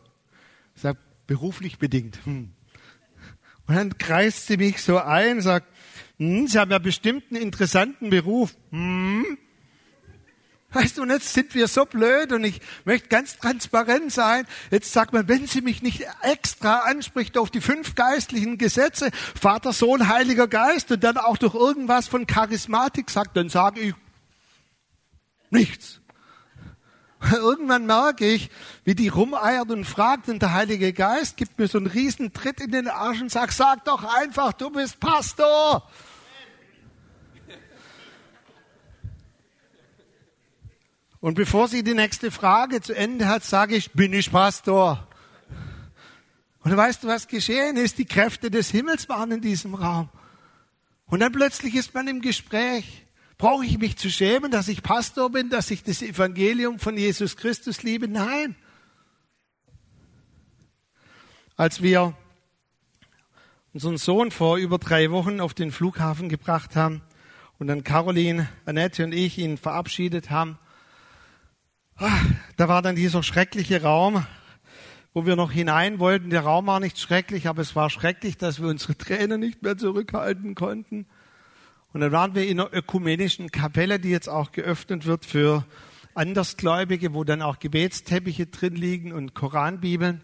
Ich 0.75 0.82
sage, 0.82 0.99
beruflich 1.27 1.79
bedingt. 1.79 2.19
Hm. 2.25 2.53
Und 3.67 3.75
dann 3.75 3.97
kreist 3.97 4.47
sie 4.47 4.58
mich 4.58 4.82
so 4.82 4.99
ein, 4.99 5.41
sagt, 5.41 5.67
hm, 6.17 6.47
Sie 6.47 6.60
haben 6.60 6.71
ja 6.71 6.79
bestimmt 6.79 7.25
einen 7.32 7.41
interessanten 7.41 8.10
Beruf. 8.10 8.56
Hm. 8.71 9.38
Weißt 10.73 10.97
du, 10.97 11.03
und 11.03 11.12
jetzt 11.12 11.34
sind 11.34 11.53
wir 11.53 11.67
so 11.67 11.86
blöd 11.86 12.32
und 12.32 12.43
ich 12.43 12.60
möchte 12.84 13.08
ganz 13.08 13.38
transparent 13.38 14.12
sein. 14.12 14.45
Jetzt 14.71 14.91
sagt 14.91 15.13
man, 15.13 15.27
wenn 15.27 15.45
sie 15.45 15.62
mich 15.62 15.84
nicht 15.84 16.08
extra 16.23 16.79
anspricht 16.79 17.38
auf 17.38 17.51
die 17.51 17.62
fünf 17.62 17.93
geistlichen 17.93 18.58
Gesetze, 18.58 19.12
Vater, 19.39 19.71
Sohn, 19.71 20.08
Heiliger 20.08 20.47
Geist 20.47 20.91
und 20.91 21.03
dann 21.03 21.17
auch 21.17 21.38
durch 21.38 21.53
irgendwas 21.53 22.08
von 22.08 22.25
Charismatik 22.25 23.12
sagt, 23.12 23.38
dann 23.38 23.49
sage 23.49 23.82
ich 23.82 23.93
nichts. 25.51 26.01
Irgendwann 27.31 27.86
merke 27.86 28.25
ich, 28.25 28.49
wie 28.83 28.95
die 28.95 29.07
rumeiert 29.07 29.71
und 29.71 29.86
fragt 29.86 30.27
und 30.29 30.41
der 30.41 30.53
Heilige 30.53 30.91
Geist 30.91 31.38
gibt 31.38 31.57
mir 31.57 31.67
so 31.67 31.77
einen 31.77 31.88
riesen 31.88 32.33
Tritt 32.33 32.59
in 32.59 32.71
den 32.71 32.88
Arsch 32.88 33.21
und 33.21 33.31
sagt, 33.31 33.53
sag 33.53 33.86
doch 33.86 34.03
einfach, 34.03 34.53
du 34.53 34.69
bist 34.69 34.99
Pastor. 34.99 35.89
Und 41.21 41.36
bevor 41.36 41.69
sie 41.69 41.83
die 41.83 41.93
nächste 41.93 42.31
Frage 42.31 42.81
zu 42.81 42.93
Ende 42.93 43.29
hat, 43.29 43.45
sage 43.45 43.77
ich, 43.77 43.91
bin 43.91 44.12
ich 44.12 44.29
Pastor? 44.29 45.07
Und 46.59 46.75
weißt 46.75 47.03
du, 47.03 47.07
was 47.07 47.29
geschehen 47.29 47.77
ist? 47.77 47.97
Die 47.97 48.05
Kräfte 48.05 48.51
des 48.51 48.69
Himmels 48.71 49.07
waren 49.07 49.31
in 49.31 49.39
diesem 49.39 49.75
Raum. 49.75 50.09
Und 51.05 51.21
dann 51.21 51.31
plötzlich 51.31 51.75
ist 51.75 51.93
man 51.93 52.09
im 52.09 52.21
Gespräch. 52.21 53.02
Brauche 53.43 53.65
ich 53.65 53.77
mich 53.77 53.97
zu 53.97 54.10
schämen, 54.10 54.51
dass 54.51 54.69
ich 54.69 54.84
Pastor 54.84 55.29
bin, 55.29 55.49
dass 55.49 55.69
ich 55.69 55.84
das 55.84 56.01
Evangelium 56.01 56.79
von 56.79 56.95
Jesus 56.95 57.36
Christus 57.36 57.84
liebe? 57.84 58.08
Nein. 58.08 58.56
Als 61.58 61.82
wir 61.82 62.15
unseren 63.73 63.97
Sohn 63.97 64.32
vor 64.32 64.56
über 64.56 64.77
drei 64.77 65.12
Wochen 65.12 65.41
auf 65.41 65.53
den 65.53 65.73
Flughafen 65.73 66.29
gebracht 66.29 66.77
haben 66.77 67.01
und 67.60 67.67
dann 67.67 67.84
Caroline, 67.84 68.47
Annette 68.65 69.03
und 69.03 69.12
ich 69.13 69.38
ihn 69.38 69.58
verabschiedet 69.58 70.29
haben, 70.29 70.58
ah, 71.97 72.21
da 72.56 72.69
war 72.69 72.82
dann 72.82 72.95
dieser 72.95 73.23
schreckliche 73.23 73.82
Raum, 73.82 74.25
wo 75.13 75.25
wir 75.25 75.36
noch 75.36 75.51
hinein 75.51 75.99
wollten. 75.99 76.29
Der 76.29 76.43
Raum 76.43 76.67
war 76.67 76.79
nicht 76.79 76.97
schrecklich, 76.97 77.49
aber 77.49 77.62
es 77.62 77.75
war 77.75 77.89
schrecklich, 77.89 78.38
dass 78.38 78.62
wir 78.62 78.69
unsere 78.69 78.97
Tränen 78.97 79.41
nicht 79.41 79.63
mehr 79.63 79.77
zurückhalten 79.77 80.56
konnten. 80.56 81.08
Und 81.93 82.01
dann 82.01 82.12
waren 82.12 82.34
wir 82.34 82.47
in 82.47 82.60
einer 82.60 82.73
ökumenischen 82.73 83.51
Kapelle, 83.51 83.99
die 83.99 84.10
jetzt 84.10 84.27
auch 84.27 84.51
geöffnet 84.51 85.06
wird 85.06 85.25
für 85.25 85.63
Andersgläubige, 86.15 87.13
wo 87.13 87.23
dann 87.23 87.43
auch 87.43 87.60
Gebetsteppiche 87.60 88.47
drin 88.47 88.75
liegen 88.75 89.13
und 89.13 89.36
Koranbibeln. 89.36 90.23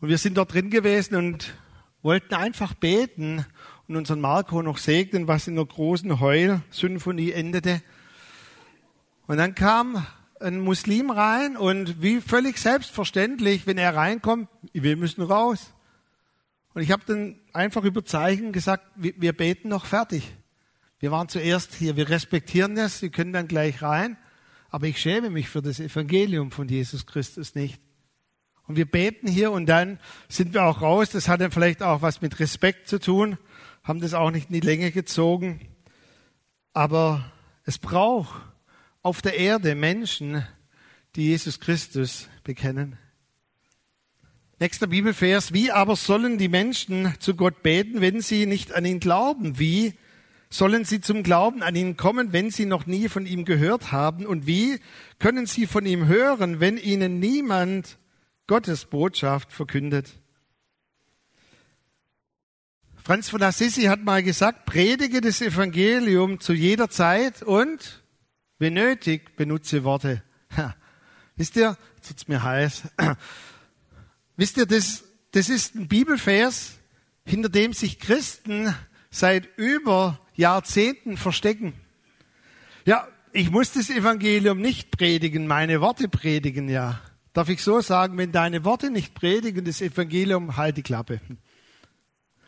Und 0.00 0.08
wir 0.08 0.18
sind 0.18 0.36
dort 0.36 0.52
drin 0.52 0.68
gewesen 0.68 1.14
und 1.14 1.54
wollten 2.02 2.34
einfach 2.34 2.74
beten 2.74 3.46
und 3.86 3.96
unseren 3.96 4.20
Marco 4.20 4.62
noch 4.62 4.78
segnen, 4.78 5.28
was 5.28 5.46
in 5.46 5.56
einer 5.56 5.66
großen 5.66 6.18
Heul-Symphonie 6.18 7.30
endete. 7.30 7.80
Und 9.28 9.36
dann 9.36 9.54
kam 9.54 10.04
ein 10.40 10.60
Muslim 10.60 11.10
rein 11.12 11.56
und 11.56 12.02
wie 12.02 12.20
völlig 12.20 12.58
selbstverständlich, 12.58 13.68
wenn 13.68 13.78
er 13.78 13.94
reinkommt, 13.94 14.48
wir 14.72 14.96
müssen 14.96 15.22
raus. 15.22 15.72
Und 16.74 16.82
ich 16.82 16.90
habe 16.90 17.02
dann 17.06 17.38
einfach 17.52 17.84
über 17.84 18.04
Zeichen 18.04 18.52
gesagt, 18.52 18.84
wir 18.96 19.32
beten 19.32 19.68
noch 19.68 19.84
fertig. 19.84 20.32
Wir 20.98 21.10
waren 21.10 21.28
zuerst 21.28 21.74
hier, 21.74 21.96
wir 21.96 22.08
respektieren 22.08 22.76
das, 22.76 23.00
Sie 23.00 23.10
können 23.10 23.32
dann 23.32 23.48
gleich 23.48 23.82
rein, 23.82 24.16
aber 24.70 24.86
ich 24.86 25.00
schäme 25.00 25.30
mich 25.30 25.48
für 25.48 25.60
das 25.60 25.80
Evangelium 25.80 26.52
von 26.52 26.68
Jesus 26.68 27.06
Christus 27.06 27.54
nicht. 27.54 27.80
Und 28.68 28.76
wir 28.76 28.86
beten 28.86 29.26
hier 29.26 29.50
und 29.50 29.66
dann 29.66 29.98
sind 30.28 30.54
wir 30.54 30.64
auch 30.64 30.80
raus. 30.80 31.10
Das 31.10 31.28
hat 31.28 31.40
dann 31.40 31.50
vielleicht 31.50 31.82
auch 31.82 32.02
was 32.02 32.22
mit 32.22 32.38
Respekt 32.38 32.88
zu 32.88 33.00
tun, 33.00 33.36
haben 33.82 34.00
das 34.00 34.14
auch 34.14 34.30
nicht 34.30 34.48
in 34.48 34.54
die 34.54 34.66
Länge 34.66 34.92
gezogen. 34.92 35.60
Aber 36.72 37.32
es 37.64 37.78
braucht 37.78 38.40
auf 39.02 39.20
der 39.20 39.36
Erde 39.36 39.74
Menschen, 39.74 40.46
die 41.16 41.26
Jesus 41.26 41.60
Christus 41.60 42.28
bekennen. 42.44 42.96
Nächster 44.62 44.86
Bibelvers. 44.86 45.52
Wie 45.52 45.72
aber 45.72 45.96
sollen 45.96 46.38
die 46.38 46.46
Menschen 46.46 47.12
zu 47.18 47.34
Gott 47.34 47.64
beten, 47.64 48.00
wenn 48.00 48.20
sie 48.20 48.46
nicht 48.46 48.72
an 48.72 48.84
ihn 48.84 49.00
glauben? 49.00 49.58
Wie 49.58 49.94
sollen 50.50 50.84
sie 50.84 51.00
zum 51.00 51.24
Glauben 51.24 51.64
an 51.64 51.74
ihn 51.74 51.96
kommen, 51.96 52.32
wenn 52.32 52.52
sie 52.52 52.64
noch 52.64 52.86
nie 52.86 53.08
von 53.08 53.26
ihm 53.26 53.44
gehört 53.44 53.90
haben? 53.90 54.24
Und 54.24 54.46
wie 54.46 54.78
können 55.18 55.46
sie 55.46 55.66
von 55.66 55.84
ihm 55.84 56.06
hören, 56.06 56.60
wenn 56.60 56.76
ihnen 56.76 57.18
niemand 57.18 57.98
Gottes 58.46 58.84
Botschaft 58.84 59.52
verkündet? 59.52 60.12
Franz 63.02 63.30
von 63.30 63.42
Assisi 63.42 63.86
hat 63.86 64.04
mal 64.04 64.22
gesagt, 64.22 64.64
predige 64.64 65.20
das 65.20 65.40
Evangelium 65.40 66.38
zu 66.38 66.52
jeder 66.52 66.88
Zeit 66.88 67.42
und 67.42 68.04
wenn 68.60 68.74
nötig, 68.74 69.34
benutze 69.34 69.82
Worte. 69.82 70.22
Ha. 70.56 70.76
Wisst 71.34 71.56
ihr, 71.56 71.76
jetzt 71.96 72.10
wird's 72.10 72.28
mir 72.28 72.44
heiß. 72.44 72.84
Wisst 74.36 74.56
ihr, 74.56 74.66
das, 74.66 75.04
das 75.32 75.48
ist 75.48 75.74
ein 75.74 75.88
Bibelvers, 75.88 76.78
hinter 77.24 77.48
dem 77.48 77.72
sich 77.72 77.98
Christen 77.98 78.74
seit 79.10 79.48
über 79.56 80.18
Jahrzehnten 80.34 81.16
verstecken. 81.16 81.74
Ja, 82.84 83.06
ich 83.32 83.50
muss 83.50 83.72
das 83.72 83.90
Evangelium 83.90 84.60
nicht 84.60 84.90
predigen, 84.90 85.46
meine 85.46 85.80
Worte 85.80 86.08
predigen 86.08 86.68
ja. 86.68 87.00
Darf 87.32 87.48
ich 87.48 87.62
so 87.62 87.80
sagen, 87.80 88.18
wenn 88.18 88.30
deine 88.30 88.64
Worte 88.64 88.90
nicht 88.90 89.14
predigen, 89.14 89.64
das 89.64 89.80
Evangelium, 89.80 90.56
halt 90.56 90.76
die 90.76 90.82
Klappe. 90.82 91.20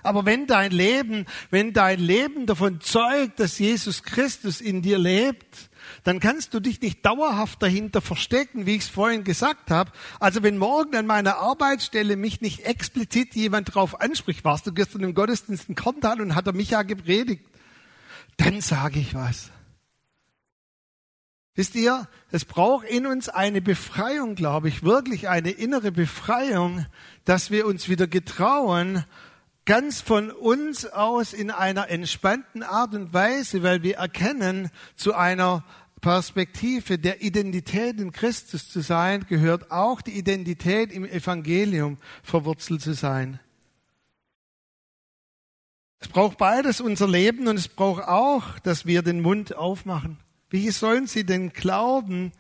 Aber 0.03 0.27
wenn 0.27 0.47
dein 0.47 0.71
Leben, 0.73 1.25
wenn 1.51 1.73
dein 1.73 1.99
Leben 1.99 2.45
davon 2.45 2.83
zeugt, 2.83 3.41
dass 3.41 3.59
Jesus 3.59 4.03
Christus 4.03 4.61
in 4.61 4.83
dir 4.83 4.99
lebt, 4.99 5.71
dann 6.03 6.21
kannst 6.21 6.55
du 6.55 6.61
dich 6.61 6.81
nicht 6.81 7.05
dauerhaft 7.05 7.63
dahinter 7.63 8.01
verstecken, 8.01 8.67
wie 8.67 8.77
ich 8.77 8.83
es 8.83 8.89
vorhin 8.89 9.25
gesagt 9.25 9.71
habe. 9.71 9.91
Also 10.21 10.43
wenn 10.43 10.59
morgen 10.59 10.97
an 10.97 11.07
meiner 11.07 11.37
Arbeitsstelle 11.39 12.17
mich 12.17 12.41
nicht 12.41 12.61
explizit 12.61 13.35
jemand 13.35 13.75
drauf 13.75 14.01
anspricht, 14.01 14.45
warst 14.45 14.67
du 14.67 14.73
gestern 14.73 15.03
im 15.03 15.15
Gottesdienst 15.15 15.69
in 15.69 15.75
Korntal 15.75 16.21
und 16.21 16.35
hat 16.35 16.47
er 16.47 16.53
mich 16.53 16.71
ja 16.71 16.83
gepredigt, 16.83 17.45
dann 18.37 18.61
sage 18.61 18.99
ich 18.99 19.15
was. 19.15 19.51
Wisst 21.57 21.77
ihr, 21.77 22.09
es 22.33 22.45
braucht 22.45 22.85
in 22.87 23.07
uns 23.07 23.29
eine 23.29 23.63
Befreiung, 23.63 24.35
glaube 24.35 24.69
ich, 24.69 24.83
wirklich 24.83 25.29
eine 25.29 25.53
innere 25.53 25.93
Befreiung, 25.93 26.85
dass 27.25 27.53
wir 27.53 27.67
uns 27.67 27.89
wieder 27.89 28.09
getrauen, 28.09 29.05
ganz 29.65 30.01
von 30.01 30.31
uns 30.31 30.87
aus 30.87 31.33
in 31.33 31.51
einer 31.51 31.89
entspannten 31.89 32.63
Art 32.63 32.95
und 32.95 33.13
Weise, 33.13 33.63
weil 33.63 33.83
wir 33.83 33.97
erkennen, 33.97 34.71
zu 34.97 35.15
einer 35.15 35.65
Perspektive 36.01 36.99
der 36.99 37.23
Identität 37.23 37.99
in 37.99 38.13
Christus 38.13 38.69
zu 38.69 38.81
sein, 38.81 39.25
gehört 39.27 39.71
auch 39.71 40.03
die 40.03 40.19
Identität 40.19 40.93
im 40.93 41.07
Evangelium 41.07 41.97
verwurzelt 42.23 42.83
zu 42.83 42.93
sein. 42.93 43.41
Es 45.99 46.09
braucht 46.09 46.37
beides 46.37 46.83
unser 46.83 47.09
Leben 47.09 47.49
und 47.49 47.57
es 47.57 47.69
braucht 47.69 48.03
auch, 48.07 48.59
dass 48.59 48.85
wir 48.85 49.01
den 49.01 49.23
Mund 49.23 49.57
aufmachen. 49.57 50.19
Wie 50.51 50.71
sollen 50.71 51.07
sie 51.07 51.25
denn 51.25 51.55
glauben, 51.55 52.33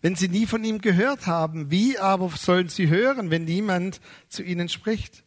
wenn 0.00 0.16
sie 0.16 0.28
nie 0.28 0.46
von 0.46 0.64
ihm 0.64 0.80
gehört 0.80 1.26
haben? 1.26 1.70
Wie 1.70 1.98
aber 1.98 2.30
sollen 2.30 2.70
sie 2.70 2.88
hören, 2.88 3.30
wenn 3.30 3.44
niemand 3.44 4.00
zu 4.30 4.42
ihnen 4.42 4.70
spricht? 4.70 5.22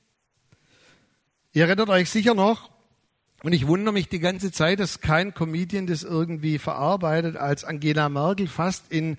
Ihr 1.56 1.68
erinnert 1.68 1.88
euch 1.88 2.10
sicher 2.10 2.34
noch, 2.34 2.70
und 3.42 3.54
ich 3.54 3.66
wundere 3.66 3.94
mich 3.94 4.10
die 4.10 4.20
ganze 4.20 4.52
Zeit, 4.52 4.82
dass 4.82 5.00
kein 5.00 5.34
Comedian 5.34 5.88
das 5.88 6.04
irgendwie 6.04 6.60
verarbeitet, 6.60 7.38
als 7.38 7.64
Angela 7.64 8.10
Merkel 8.10 8.50
fast 8.50 8.92
in, 8.92 9.18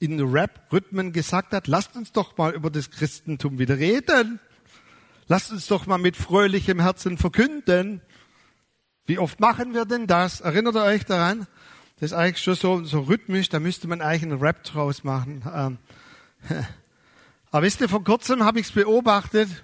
in 0.00 0.18
Rap-Rhythmen 0.20 1.12
gesagt 1.12 1.52
hat, 1.52 1.68
lasst 1.68 1.94
uns 1.94 2.10
doch 2.10 2.36
mal 2.38 2.54
über 2.54 2.70
das 2.70 2.90
Christentum 2.90 3.60
wieder 3.60 3.78
reden. 3.78 4.40
Lasst 5.28 5.52
uns 5.52 5.68
doch 5.68 5.86
mal 5.86 5.98
mit 5.98 6.16
fröhlichem 6.16 6.80
Herzen 6.80 7.18
verkünden. 7.18 8.00
Wie 9.04 9.20
oft 9.20 9.38
machen 9.38 9.72
wir 9.72 9.84
denn 9.84 10.08
das? 10.08 10.40
Erinnert 10.40 10.74
ihr 10.74 10.82
euch 10.82 11.04
daran? 11.04 11.46
Das 12.00 12.10
ist 12.10 12.18
eigentlich 12.18 12.42
schon 12.42 12.56
so, 12.56 12.82
so 12.82 13.02
rhythmisch, 13.02 13.48
da 13.48 13.60
müsste 13.60 13.86
man 13.86 14.00
eigentlich 14.00 14.24
einen 14.24 14.40
Rap 14.40 14.64
draus 14.64 15.04
machen. 15.04 15.44
Ähm, 15.54 15.78
aber 17.52 17.64
wisst 17.64 17.80
ihr, 17.80 17.88
vor 17.88 18.02
kurzem 18.02 18.42
habe 18.42 18.58
ich 18.58 18.66
es 18.66 18.72
beobachtet, 18.72 19.62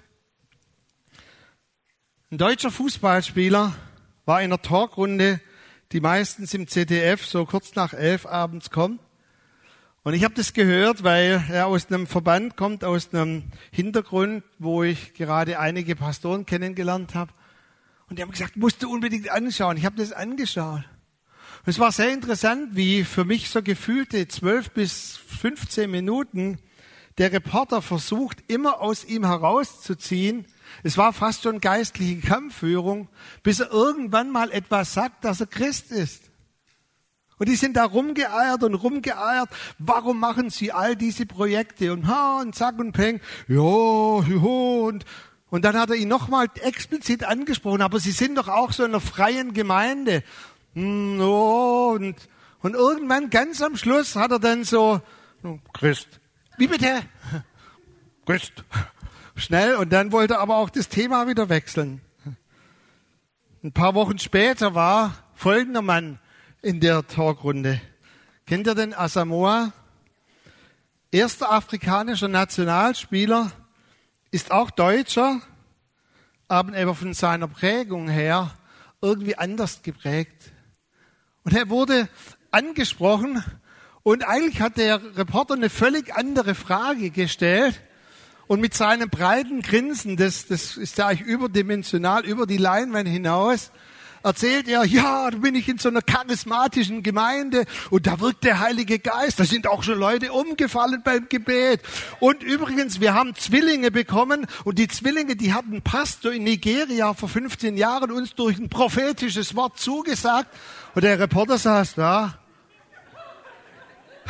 ein 2.33 2.39
deutscher 2.39 2.71
Fußballspieler 2.71 3.75
war 4.25 4.41
in 4.41 4.45
einer 4.45 4.59
Talkrunde, 4.59 5.39
die 5.91 6.01
meistens 6.01 6.55
im 6.55 6.67
ZDF 6.67 7.23
so 7.23 7.45
kurz 7.45 7.75
nach 7.75 7.93
elf 7.93 8.25
abends 8.25 8.71
kommt. 8.71 8.99
Und 10.01 10.15
ich 10.15 10.23
habe 10.23 10.33
das 10.33 10.53
gehört, 10.53 11.03
weil 11.03 11.43
er 11.51 11.67
aus 11.67 11.91
einem 11.91 12.07
Verband 12.07 12.57
kommt, 12.57 12.83
aus 12.83 13.13
einem 13.13 13.43
Hintergrund, 13.69 14.43
wo 14.57 14.81
ich 14.81 15.13
gerade 15.13 15.59
einige 15.59 15.95
Pastoren 15.95 16.47
kennengelernt 16.47 17.13
habe. 17.13 17.31
Und 18.09 18.17
die 18.17 18.23
haben 18.23 18.31
gesagt, 18.31 18.57
musst 18.57 18.81
du 18.81 18.91
unbedingt 18.91 19.29
anschauen. 19.29 19.77
Ich 19.77 19.85
habe 19.85 19.97
das 19.97 20.11
angeschaut. 20.11 20.81
Und 21.65 21.67
es 21.67 21.77
war 21.77 21.91
sehr 21.91 22.11
interessant, 22.11 22.75
wie 22.75 23.03
für 23.03 23.25
mich 23.25 23.51
so 23.51 23.61
gefühlte 23.61 24.27
zwölf 24.27 24.71
bis 24.71 25.17
15 25.17 25.91
Minuten 25.91 26.57
der 27.19 27.31
Reporter 27.31 27.83
versucht, 27.83 28.39
immer 28.47 28.81
aus 28.81 29.05
ihm 29.05 29.23
herauszuziehen, 29.23 30.47
es 30.81 30.97
war 30.97 31.13
fast 31.13 31.43
schon 31.43 31.59
geistliche 31.59 32.19
Kampfführung, 32.25 33.07
bis 33.43 33.59
er 33.59 33.71
irgendwann 33.71 34.31
mal 34.31 34.51
etwas 34.51 34.93
sagt, 34.93 35.23
dass 35.23 35.39
er 35.39 35.47
Christ 35.47 35.91
ist. 35.91 36.23
Und 37.37 37.49
die 37.49 37.55
sind 37.55 37.75
da 37.75 37.85
rumgeeiert 37.85 38.63
und 38.63 38.75
rumgeeiert. 38.75 39.49
Warum 39.79 40.19
machen 40.19 40.49
sie 40.49 40.71
all 40.71 40.95
diese 40.95 41.25
Projekte? 41.25 41.91
Und 41.91 42.07
ha, 42.07 42.39
und 42.39 42.55
zack 42.55 42.79
und 42.79 42.93
peng. 42.93 43.19
Ja, 43.47 43.57
ja, 43.57 44.37
und, 44.37 45.03
und 45.49 45.65
dann 45.65 45.77
hat 45.77 45.89
er 45.89 45.95
ihn 45.95 46.07
nochmal 46.07 46.47
explizit 46.61 47.23
angesprochen. 47.23 47.81
Aber 47.81 47.99
sie 47.99 48.11
sind 48.11 48.37
doch 48.37 48.47
auch 48.47 48.71
so 48.71 48.83
in 48.83 48.91
einer 48.91 49.01
freien 49.01 49.53
Gemeinde. 49.53 50.23
Hm, 50.73 51.19
oh, 51.19 51.91
und, 51.95 52.15
und 52.61 52.75
irgendwann 52.75 53.29
ganz 53.29 53.61
am 53.61 53.75
Schluss 53.75 54.15
hat 54.15 54.31
er 54.31 54.39
dann 54.39 54.63
so, 54.63 55.01
Christ. 55.73 56.07
Wie 56.57 56.67
bitte? 56.67 57.01
Christ 58.25 58.63
schnell 59.35 59.75
und 59.75 59.91
dann 59.91 60.11
wollte 60.11 60.35
er 60.35 60.39
aber 60.39 60.57
auch 60.57 60.69
das 60.69 60.89
Thema 60.89 61.27
wieder 61.27 61.49
wechseln. 61.49 62.01
Ein 63.63 63.71
paar 63.71 63.95
Wochen 63.95 64.19
später 64.19 64.75
war 64.75 65.15
folgender 65.35 65.81
Mann 65.81 66.19
in 66.61 66.79
der 66.79 67.07
Talkrunde. 67.07 67.81
Kennt 68.45 68.67
ihr 68.67 68.75
den 68.75 68.93
Asamoah? 68.93 69.71
Erster 71.11 71.51
afrikanischer 71.51 72.27
Nationalspieler, 72.27 73.51
ist 74.31 74.51
auch 74.51 74.71
Deutscher, 74.71 75.41
aber 76.47 76.95
von 76.95 77.13
seiner 77.13 77.47
Prägung 77.47 78.09
her 78.09 78.51
irgendwie 78.99 79.37
anders 79.37 79.83
geprägt. 79.83 80.51
Und 81.43 81.55
er 81.55 81.69
wurde 81.69 82.09
angesprochen 82.49 83.43
und 84.01 84.27
eigentlich 84.27 84.59
hat 84.59 84.77
der 84.77 85.15
Reporter 85.15 85.53
eine 85.53 85.69
völlig 85.69 86.15
andere 86.15 86.55
Frage 86.55 87.11
gestellt 87.11 87.79
und 88.47 88.59
mit 88.59 88.73
seinem 88.73 89.09
breiten 89.09 89.61
Grinsen, 89.61 90.17
das, 90.17 90.47
das 90.47 90.77
ist 90.77 90.97
ja 90.97 91.07
eigentlich 91.07 91.27
überdimensional, 91.27 92.25
über 92.25 92.45
die 92.45 92.57
Leinwand 92.57 93.07
hinaus, 93.07 93.71
erzählt 94.23 94.67
er, 94.67 94.85
ja, 94.85 95.29
da 95.29 95.37
bin 95.37 95.53
ich 95.55 95.67
in 95.67 95.77
so 95.77 95.89
einer 95.89 96.01
charismatischen 96.01 97.03
Gemeinde 97.03 97.65
und 97.89 98.07
da 98.07 98.19
wirkt 98.19 98.43
der 98.45 98.59
Heilige 98.59 98.99
Geist. 98.99 99.39
Da 99.39 99.43
sind 99.43 99.67
auch 99.67 99.83
schon 99.83 99.99
Leute 99.99 100.31
umgefallen 100.31 101.01
beim 101.03 101.27
Gebet. 101.29 101.81
Und 102.19 102.41
übrigens, 102.41 103.01
wir 103.01 103.13
haben 103.13 103.35
Zwillinge 103.35 103.91
bekommen 103.91 104.47
und 104.63 104.79
die 104.79 104.87
Zwillinge, 104.87 105.35
die 105.35 105.53
hatten 105.53 105.81
Pastor 105.81 106.31
in 106.31 106.43
Nigeria 106.43 107.13
vor 107.13 107.29
15 107.29 107.75
Jahren 107.75 108.11
uns 108.11 108.33
durch 108.33 108.57
ein 108.57 108.69
prophetisches 108.69 109.55
Wort 109.55 109.77
zugesagt. 109.79 110.49
Und 110.95 111.03
der 111.03 111.19
Reporter 111.19 111.57
saß 111.57 111.95
da. 111.95 112.39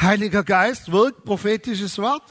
Heiliger 0.01 0.43
Geist 0.43 0.91
wirkt 0.91 1.23
prophetisches 1.23 1.99
Wort. 1.99 2.23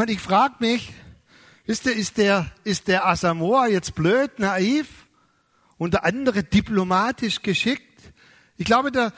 Und 0.00 0.08
ich 0.08 0.20
frage 0.20 0.54
mich, 0.60 0.94
ist 1.66 1.84
der, 1.84 1.94
ist 1.94 2.16
der, 2.16 2.50
ist 2.64 2.88
der 2.88 3.06
Asamoah 3.06 3.66
jetzt 3.66 3.94
blöd, 3.94 4.38
naiv 4.38 4.88
und 5.76 5.92
der 5.92 6.06
andere 6.06 6.42
diplomatisch 6.42 7.42
geschickt? 7.42 8.00
Ich 8.56 8.64
glaube, 8.64 8.92
der 8.92 9.12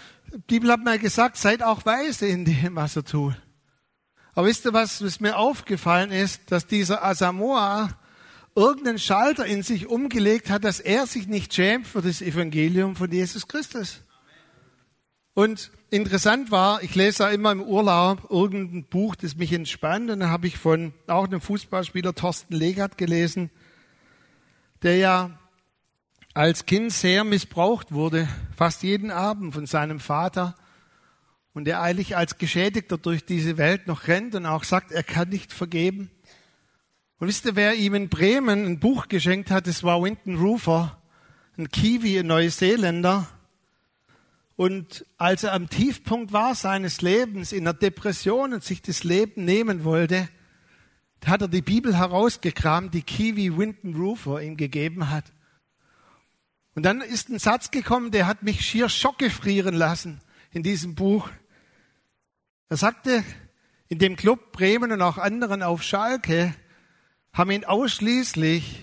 Bibel 0.49 0.73
hat 0.73 0.83
mal 0.83 0.99
gesagt, 0.99 1.37
seid 1.37 1.62
auch 1.62 1.87
weise 1.87 2.27
in 2.27 2.45
dem, 2.45 2.75
was 2.75 2.97
er 2.97 3.05
tut. 3.05 3.40
Aber 4.35 4.49
wisst 4.49 4.64
ihr, 4.64 4.73
was, 4.73 5.05
was 5.05 5.21
mir 5.21 5.37
aufgefallen 5.37 6.11
ist, 6.11 6.51
dass 6.51 6.66
dieser 6.66 7.05
Asamoah 7.05 7.97
irgendeinen 8.57 8.99
Schalter 8.99 9.47
in 9.47 9.62
sich 9.62 9.87
umgelegt 9.87 10.51
hat, 10.51 10.64
dass 10.64 10.81
er 10.81 11.07
sich 11.07 11.29
nicht 11.29 11.55
schämt 11.55 11.87
für 11.87 12.03
das 12.03 12.21
Evangelium 12.21 12.97
von 12.97 13.09
Jesus 13.09 13.47
Christus. 13.47 14.01
Und 15.35 15.71
interessant 15.92 16.50
war, 16.50 16.83
ich 16.83 16.94
lese 16.94 17.24
ja 17.24 17.28
immer 17.31 17.52
im 17.52 17.62
Urlaub 17.62 18.31
irgendein 18.31 18.85
Buch, 18.85 19.14
das 19.14 19.37
mich 19.37 19.52
entspannt. 19.52 20.11
Und 20.11 20.20
dann 20.20 20.31
habe 20.31 20.46
ich 20.46 20.57
von 20.57 20.94
auch 21.07 21.26
einem 21.26 21.40
Fußballspieler 21.40 22.14
Thorsten 22.14 22.55
Legert 22.55 22.96
gelesen, 22.96 23.50
der 24.83 24.96
ja 24.96 25.38
als 26.35 26.64
Kind 26.64 26.92
sehr 26.92 27.24
missbraucht 27.24 27.92
wurde, 27.92 28.26
fast 28.57 28.83
jeden 28.83 29.11
Abend 29.11 29.52
von 29.52 29.66
seinem 29.66 30.00
Vater. 30.00 30.57
Und 31.52 31.66
der 31.66 31.83
eigentlich 31.83 32.16
als 32.16 32.38
Geschädigter 32.38 32.96
durch 32.96 33.26
diese 33.26 33.59
Welt 33.59 33.87
noch 33.87 34.09
rennt 34.09 34.35
und 34.35 34.46
auch 34.46 34.64
sagt, 34.64 34.90
er 34.90 35.02
kann 35.02 35.28
nicht 35.28 35.52
vergeben. 35.52 36.11
Und 37.18 37.28
wisst 37.28 37.44
ihr, 37.44 37.55
wer 37.55 37.74
ihm 37.74 37.94
in 37.94 38.09
Bremen 38.09 38.64
ein 38.64 38.81
Buch 38.81 39.09
geschenkt 39.09 39.50
hat? 39.50 39.66
Das 39.66 39.85
war 39.85 40.02
Winton 40.02 40.37
Rufer, 40.37 41.02
ein 41.59 41.68
Kiwi, 41.68 42.18
ein 42.18 42.26
Neuseeländer. 42.26 43.28
Und 44.62 45.05
als 45.18 45.42
er 45.42 45.55
am 45.55 45.68
Tiefpunkt 45.68 46.33
war 46.33 46.55
seines 46.55 47.03
Lebens, 47.03 47.51
in 47.51 47.64
der 47.64 47.72
Depression 47.72 48.55
und 48.55 48.62
sich 48.62 48.81
das 48.81 49.03
Leben 49.03 49.44
nehmen 49.44 49.83
wollte, 49.83 50.29
hat 51.27 51.40
er 51.40 51.48
die 51.48 51.62
Bibel 51.62 51.98
herausgekramt, 51.98 52.94
die 52.94 53.03
Kiwi 53.03 53.59
Winton 53.59 53.96
Rufer 53.96 54.40
ihm 54.40 54.57
gegeben 54.57 55.11
hat. 55.11 55.25
Und 56.77 56.85
dann 56.85 57.01
ist 57.01 57.29
ein 57.29 57.40
Satz 57.40 57.72
gekommen, 57.72 58.12
der 58.12 58.29
hat 58.29 58.44
mich 58.44 58.64
schier 58.64 58.88
schockgefrieren 58.88 59.75
lassen 59.75 60.20
in 60.53 60.62
diesem 60.62 60.94
Buch. 60.94 61.29
Er 62.68 62.77
sagte, 62.77 63.25
in 63.88 63.98
dem 63.98 64.14
Club 64.14 64.53
Bremen 64.53 64.92
und 64.92 65.03
auch 65.03 65.18
anderen 65.18 65.64
auf 65.64 65.83
Schalke 65.83 66.55
haben 67.33 67.51
ihn 67.51 67.64
ausschließlich 67.64 68.81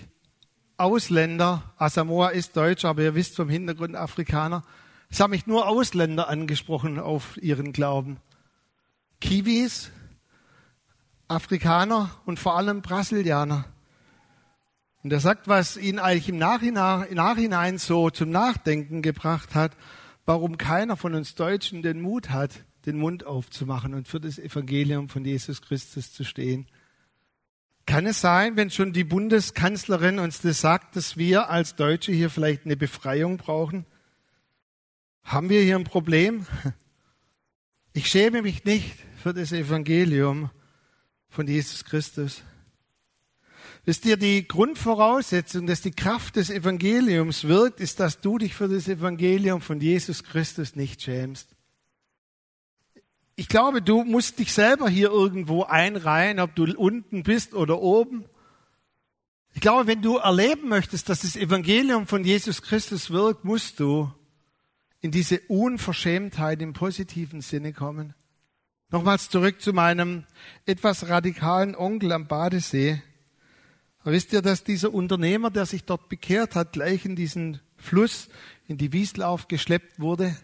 Ausländer, 0.75 1.73
Asamoah 1.77 2.31
ist 2.31 2.57
Deutsch, 2.57 2.83
aber 2.83 3.01
ihr 3.01 3.15
wisst 3.15 3.37
vom 3.37 3.47
Hintergrund 3.47 3.95
Afrikaner, 3.95 4.65
es 5.09 5.19
haben 5.19 5.31
mich 5.31 5.47
nur 5.47 5.67
Ausländer 5.67 6.29
angesprochen 6.29 6.99
auf 6.99 7.37
ihren 7.41 7.73
Glauben. 7.73 8.17
Kiwis, 9.19 9.91
Afrikaner 11.27 12.11
und 12.25 12.39
vor 12.39 12.57
allem 12.57 12.81
Brasilianer. 12.81 13.65
Und 15.03 15.13
er 15.13 15.19
sagt, 15.19 15.47
was 15.47 15.77
ihn 15.77 15.99
eigentlich 15.99 16.29
im 16.29 16.37
Nachhinein, 16.37 17.07
im 17.07 17.15
Nachhinein 17.15 17.77
so 17.77 18.09
zum 18.09 18.31
Nachdenken 18.31 19.01
gebracht 19.01 19.55
hat, 19.55 19.71
warum 20.25 20.57
keiner 20.57 20.97
von 20.97 21.15
uns 21.15 21.35
Deutschen 21.35 21.81
den 21.81 22.01
Mut 22.01 22.29
hat, 22.29 22.63
den 22.85 22.97
Mund 22.97 23.25
aufzumachen 23.25 23.93
und 23.93 24.07
für 24.07 24.19
das 24.19 24.37
Evangelium 24.37 25.09
von 25.09 25.25
Jesus 25.25 25.61
Christus 25.61 26.13
zu 26.13 26.23
stehen. 26.23 26.67
Kann 27.85 28.05
es 28.05 28.21
sein, 28.21 28.55
wenn 28.55 28.69
schon 28.69 28.93
die 28.93 29.03
Bundeskanzlerin 29.03 30.19
uns 30.19 30.41
das 30.41 30.61
sagt, 30.61 30.95
dass 30.95 31.17
wir 31.17 31.49
als 31.49 31.75
Deutsche 31.75 32.11
hier 32.11 32.29
vielleicht 32.29 32.65
eine 32.65 32.77
Befreiung 32.77 33.37
brauchen? 33.37 33.85
Haben 35.29 35.49
wir 35.49 35.61
hier 35.61 35.75
ein 35.75 35.83
Problem? 35.83 36.47
Ich 37.93 38.07
schäme 38.07 38.41
mich 38.41 38.65
nicht 38.65 38.95
für 39.21 39.31
das 39.31 39.51
Evangelium 39.51 40.49
von 41.29 41.47
Jesus 41.47 41.85
Christus. 41.85 42.41
Wisst 43.85 44.05
ihr, 44.05 44.17
die 44.17 44.47
Grundvoraussetzung, 44.47 45.67
dass 45.67 45.81
die 45.81 45.91
Kraft 45.91 46.35
des 46.35 46.49
Evangeliums 46.49 47.47
wirkt, 47.47 47.79
ist, 47.79 47.99
dass 47.99 48.21
du 48.21 48.39
dich 48.39 48.55
für 48.55 48.67
das 48.67 48.87
Evangelium 48.87 49.61
von 49.61 49.79
Jesus 49.79 50.23
Christus 50.23 50.75
nicht 50.75 51.03
schämst. 51.03 51.55
Ich 53.35 53.49
glaube, 53.49 53.83
du 53.83 54.03
musst 54.03 54.39
dich 54.39 54.51
selber 54.51 54.89
hier 54.89 55.11
irgendwo 55.11 55.63
einreihen, 55.63 56.39
ob 56.39 56.55
du 56.55 56.63
unten 56.75 57.21
bist 57.21 57.53
oder 57.53 57.79
oben. 57.81 58.25
Ich 59.53 59.61
glaube, 59.61 59.85
wenn 59.85 60.01
du 60.01 60.17
erleben 60.17 60.69
möchtest, 60.69 61.07
dass 61.07 61.21
das 61.21 61.35
Evangelium 61.35 62.07
von 62.07 62.23
Jesus 62.23 62.63
Christus 62.63 63.11
wirkt, 63.11 63.45
musst 63.45 63.79
du 63.79 64.11
in 65.01 65.11
diese 65.11 65.39
Unverschämtheit 65.47 66.61
im 66.61 66.73
positiven 66.73 67.41
Sinne 67.41 67.73
kommen. 67.73 68.13
Nochmals 68.91 69.29
zurück 69.29 69.61
zu 69.61 69.71
meinem 69.71 70.25
etwas 70.65 71.09
radikalen 71.09 71.75
Onkel 71.75 72.11
am 72.11 72.27
Badesee. 72.27 73.01
Wisst 74.03 74.33
ihr, 74.33 74.41
dass 74.41 74.63
dieser 74.63 74.93
Unternehmer, 74.93 75.51
der 75.51 75.65
sich 75.65 75.83
dort 75.83 76.09
bekehrt 76.09 76.55
hat, 76.55 76.73
gleich 76.73 77.05
in 77.05 77.15
diesen 77.15 77.59
Fluss, 77.77 78.29
in 78.67 78.77
die 78.77 78.91
Wieslauf 78.91 79.47
geschleppt 79.47 79.99
wurde? 79.99 80.35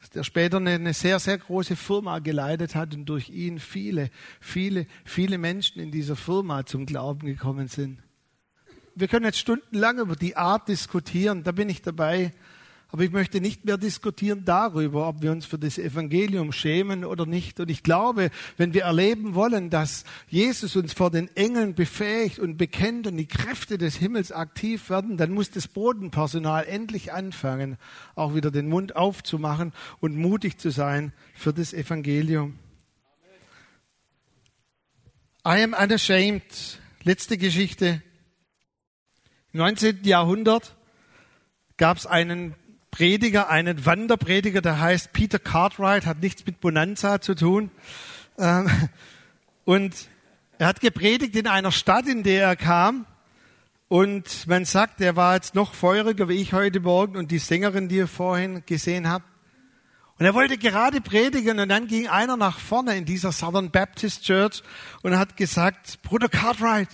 Dass 0.00 0.10
der 0.10 0.24
später 0.24 0.58
eine 0.58 0.94
sehr, 0.94 1.18
sehr 1.18 1.36
große 1.36 1.76
Firma 1.76 2.20
geleitet 2.20 2.74
hat 2.74 2.94
und 2.94 3.04
durch 3.06 3.28
ihn 3.28 3.58
viele, 3.58 4.10
viele, 4.40 4.86
viele 5.04 5.38
Menschen 5.38 5.82
in 5.82 5.90
dieser 5.90 6.16
Firma 6.16 6.64
zum 6.64 6.86
Glauben 6.86 7.26
gekommen 7.26 7.68
sind. 7.68 7.98
Wir 8.94 9.08
können 9.08 9.26
jetzt 9.26 9.38
stundenlang 9.38 9.98
über 9.98 10.16
die 10.16 10.36
Art 10.36 10.68
diskutieren, 10.68 11.44
da 11.44 11.52
bin 11.52 11.68
ich 11.68 11.82
dabei. 11.82 12.32
Aber 12.90 13.02
ich 13.02 13.10
möchte 13.10 13.42
nicht 13.42 13.66
mehr 13.66 13.76
diskutieren 13.76 14.46
darüber, 14.46 15.08
ob 15.08 15.20
wir 15.20 15.30
uns 15.30 15.44
für 15.44 15.58
das 15.58 15.76
Evangelium 15.76 16.52
schämen 16.52 17.04
oder 17.04 17.26
nicht. 17.26 17.60
Und 17.60 17.70
ich 17.70 17.82
glaube, 17.82 18.30
wenn 18.56 18.72
wir 18.72 18.84
erleben 18.84 19.34
wollen, 19.34 19.68
dass 19.68 20.04
Jesus 20.28 20.74
uns 20.74 20.94
vor 20.94 21.10
den 21.10 21.28
Engeln 21.36 21.74
befähigt 21.74 22.38
und 22.38 22.56
bekennt 22.56 23.06
und 23.06 23.18
die 23.18 23.26
Kräfte 23.26 23.76
des 23.76 23.96
Himmels 23.96 24.32
aktiv 24.32 24.88
werden, 24.88 25.18
dann 25.18 25.32
muss 25.32 25.50
das 25.50 25.68
Bodenpersonal 25.68 26.64
endlich 26.64 27.12
anfangen, 27.12 27.76
auch 28.14 28.34
wieder 28.34 28.50
den 28.50 28.68
Mund 28.68 28.96
aufzumachen 28.96 29.74
und 30.00 30.16
mutig 30.16 30.56
zu 30.56 30.70
sein 30.70 31.12
für 31.34 31.52
das 31.52 31.74
Evangelium. 31.74 32.58
I 35.46 35.62
am 35.62 35.74
unashamed. 35.74 36.80
Letzte 37.02 37.36
Geschichte. 37.36 38.02
Im 39.52 39.60
19. 39.60 40.04
Jahrhundert 40.04 40.74
gab 41.76 41.98
es 41.98 42.06
einen 42.06 42.54
Prediger, 42.98 43.48
einen 43.48 43.86
Wanderprediger, 43.86 44.60
der 44.60 44.80
heißt 44.80 45.12
Peter 45.12 45.38
Cartwright, 45.38 46.04
hat 46.04 46.18
nichts 46.18 46.44
mit 46.44 46.60
Bonanza 46.60 47.20
zu 47.20 47.36
tun. 47.36 47.70
Ähm, 48.36 48.68
und 49.64 49.94
er 50.58 50.66
hat 50.66 50.80
gepredigt 50.80 51.36
in 51.36 51.46
einer 51.46 51.70
Stadt, 51.70 52.08
in 52.08 52.24
der 52.24 52.48
er 52.48 52.56
kam. 52.56 53.06
Und 53.86 54.48
man 54.48 54.64
sagt, 54.64 55.00
er 55.00 55.14
war 55.14 55.36
jetzt 55.36 55.54
noch 55.54 55.74
feuriger 55.74 56.28
wie 56.28 56.42
ich 56.42 56.52
heute 56.52 56.80
Morgen 56.80 57.16
und 57.16 57.30
die 57.30 57.38
Sängerin, 57.38 57.88
die 57.88 57.98
ihr 57.98 58.08
vorhin 58.08 58.64
gesehen 58.66 59.08
habt. 59.08 59.26
Und 60.18 60.26
er 60.26 60.34
wollte 60.34 60.58
gerade 60.58 61.00
predigen 61.00 61.60
und 61.60 61.68
dann 61.68 61.86
ging 61.86 62.08
einer 62.08 62.36
nach 62.36 62.58
vorne 62.58 62.96
in 62.96 63.04
dieser 63.04 63.30
Southern 63.30 63.70
Baptist 63.70 64.24
Church 64.24 64.64
und 65.02 65.16
hat 65.16 65.36
gesagt, 65.36 66.02
Bruder 66.02 66.28
Cartwright, 66.28 66.88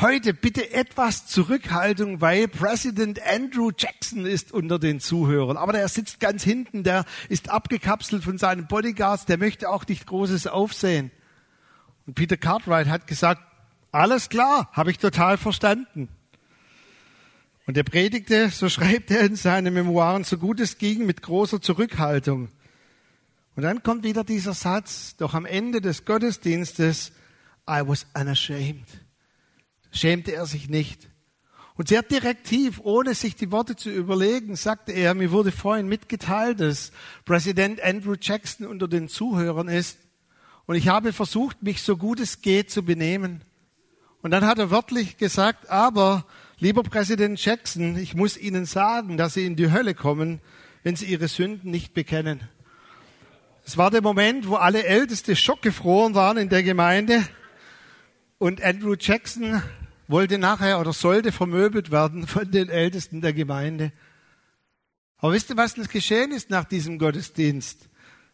Heute 0.00 0.34
bitte 0.34 0.72
etwas 0.72 1.28
Zurückhaltung, 1.28 2.20
weil 2.20 2.48
Präsident 2.48 3.22
Andrew 3.24 3.70
Jackson 3.76 4.26
ist 4.26 4.50
unter 4.50 4.80
den 4.80 4.98
Zuhörern. 4.98 5.56
Aber 5.56 5.72
der 5.72 5.86
sitzt 5.86 6.18
ganz 6.18 6.42
hinten, 6.42 6.82
der 6.82 7.04
ist 7.28 7.48
abgekapselt 7.48 8.24
von 8.24 8.36
seinen 8.36 8.66
Bodyguards, 8.66 9.24
der 9.26 9.38
möchte 9.38 9.70
auch 9.70 9.86
nicht 9.86 10.06
Großes 10.06 10.48
aufsehen. 10.48 11.12
Und 12.06 12.14
Peter 12.14 12.36
Cartwright 12.36 12.88
hat 12.88 13.06
gesagt, 13.06 13.40
alles 13.92 14.28
klar, 14.30 14.68
habe 14.72 14.90
ich 14.90 14.98
total 14.98 15.38
verstanden. 15.38 16.08
Und 17.66 17.76
er 17.76 17.84
predigte, 17.84 18.50
so 18.50 18.68
schreibt 18.68 19.12
er 19.12 19.20
in 19.20 19.36
seinen 19.36 19.72
Memoiren, 19.72 20.24
so 20.24 20.38
gut 20.38 20.58
es 20.58 20.76
ging, 20.76 21.06
mit 21.06 21.22
großer 21.22 21.62
Zurückhaltung. 21.62 22.48
Und 23.54 23.62
dann 23.62 23.84
kommt 23.84 24.02
wieder 24.02 24.24
dieser 24.24 24.54
Satz, 24.54 25.14
doch 25.16 25.34
am 25.34 25.46
Ende 25.46 25.80
des 25.80 26.04
Gottesdienstes, 26.04 27.12
I 27.70 27.80
was 27.86 28.06
unashamed 28.12 29.03
schämte 29.94 30.32
er 30.32 30.46
sich 30.46 30.68
nicht. 30.68 31.08
Und 31.76 31.88
sehr 31.88 32.02
direktiv, 32.02 32.80
ohne 32.84 33.14
sich 33.14 33.34
die 33.34 33.50
Worte 33.50 33.74
zu 33.74 33.90
überlegen, 33.90 34.54
sagte 34.54 34.92
er, 34.92 35.14
mir 35.14 35.32
wurde 35.32 35.50
vorhin 35.50 35.88
mitgeteilt, 35.88 36.60
dass 36.60 36.92
Präsident 37.24 37.82
Andrew 37.82 38.14
Jackson 38.20 38.66
unter 38.66 38.86
den 38.86 39.08
Zuhörern 39.08 39.68
ist. 39.68 39.98
Und 40.66 40.76
ich 40.76 40.88
habe 40.88 41.12
versucht, 41.12 41.62
mich 41.62 41.82
so 41.82 41.96
gut 41.96 42.20
es 42.20 42.42
geht 42.42 42.70
zu 42.70 42.84
benehmen. 42.84 43.42
Und 44.22 44.30
dann 44.30 44.46
hat 44.46 44.58
er 44.58 44.70
wörtlich 44.70 45.16
gesagt, 45.16 45.68
aber 45.68 46.26
lieber 46.58 46.84
Präsident 46.84 47.44
Jackson, 47.44 47.96
ich 47.96 48.14
muss 48.14 48.38
Ihnen 48.38 48.66
sagen, 48.66 49.16
dass 49.16 49.34
Sie 49.34 49.44
in 49.44 49.56
die 49.56 49.72
Hölle 49.72 49.94
kommen, 49.94 50.40
wenn 50.84 50.94
Sie 50.94 51.06
Ihre 51.06 51.28
Sünden 51.28 51.70
nicht 51.72 51.92
bekennen. 51.92 52.48
Es 53.66 53.76
war 53.76 53.90
der 53.90 54.02
Moment, 54.02 54.48
wo 54.48 54.54
alle 54.54 54.84
Älteste 54.84 55.34
schockgefroren 55.34 56.14
waren 56.14 56.36
in 56.36 56.50
der 56.50 56.62
Gemeinde 56.62 57.26
und 58.38 58.62
Andrew 58.62 58.94
Jackson 58.98 59.62
wollte 60.06 60.38
nachher 60.38 60.80
oder 60.80 60.92
sollte 60.92 61.32
vermöbelt 61.32 61.90
werden 61.90 62.26
von 62.26 62.50
den 62.50 62.68
Ältesten 62.68 63.20
der 63.20 63.32
Gemeinde. 63.32 63.92
Aber 65.18 65.32
wisst 65.32 65.50
ihr, 65.50 65.56
was 65.56 65.74
geschehen 65.74 66.32
ist 66.32 66.50
nach 66.50 66.64
diesem 66.64 66.98
Gottesdienst? 66.98 67.88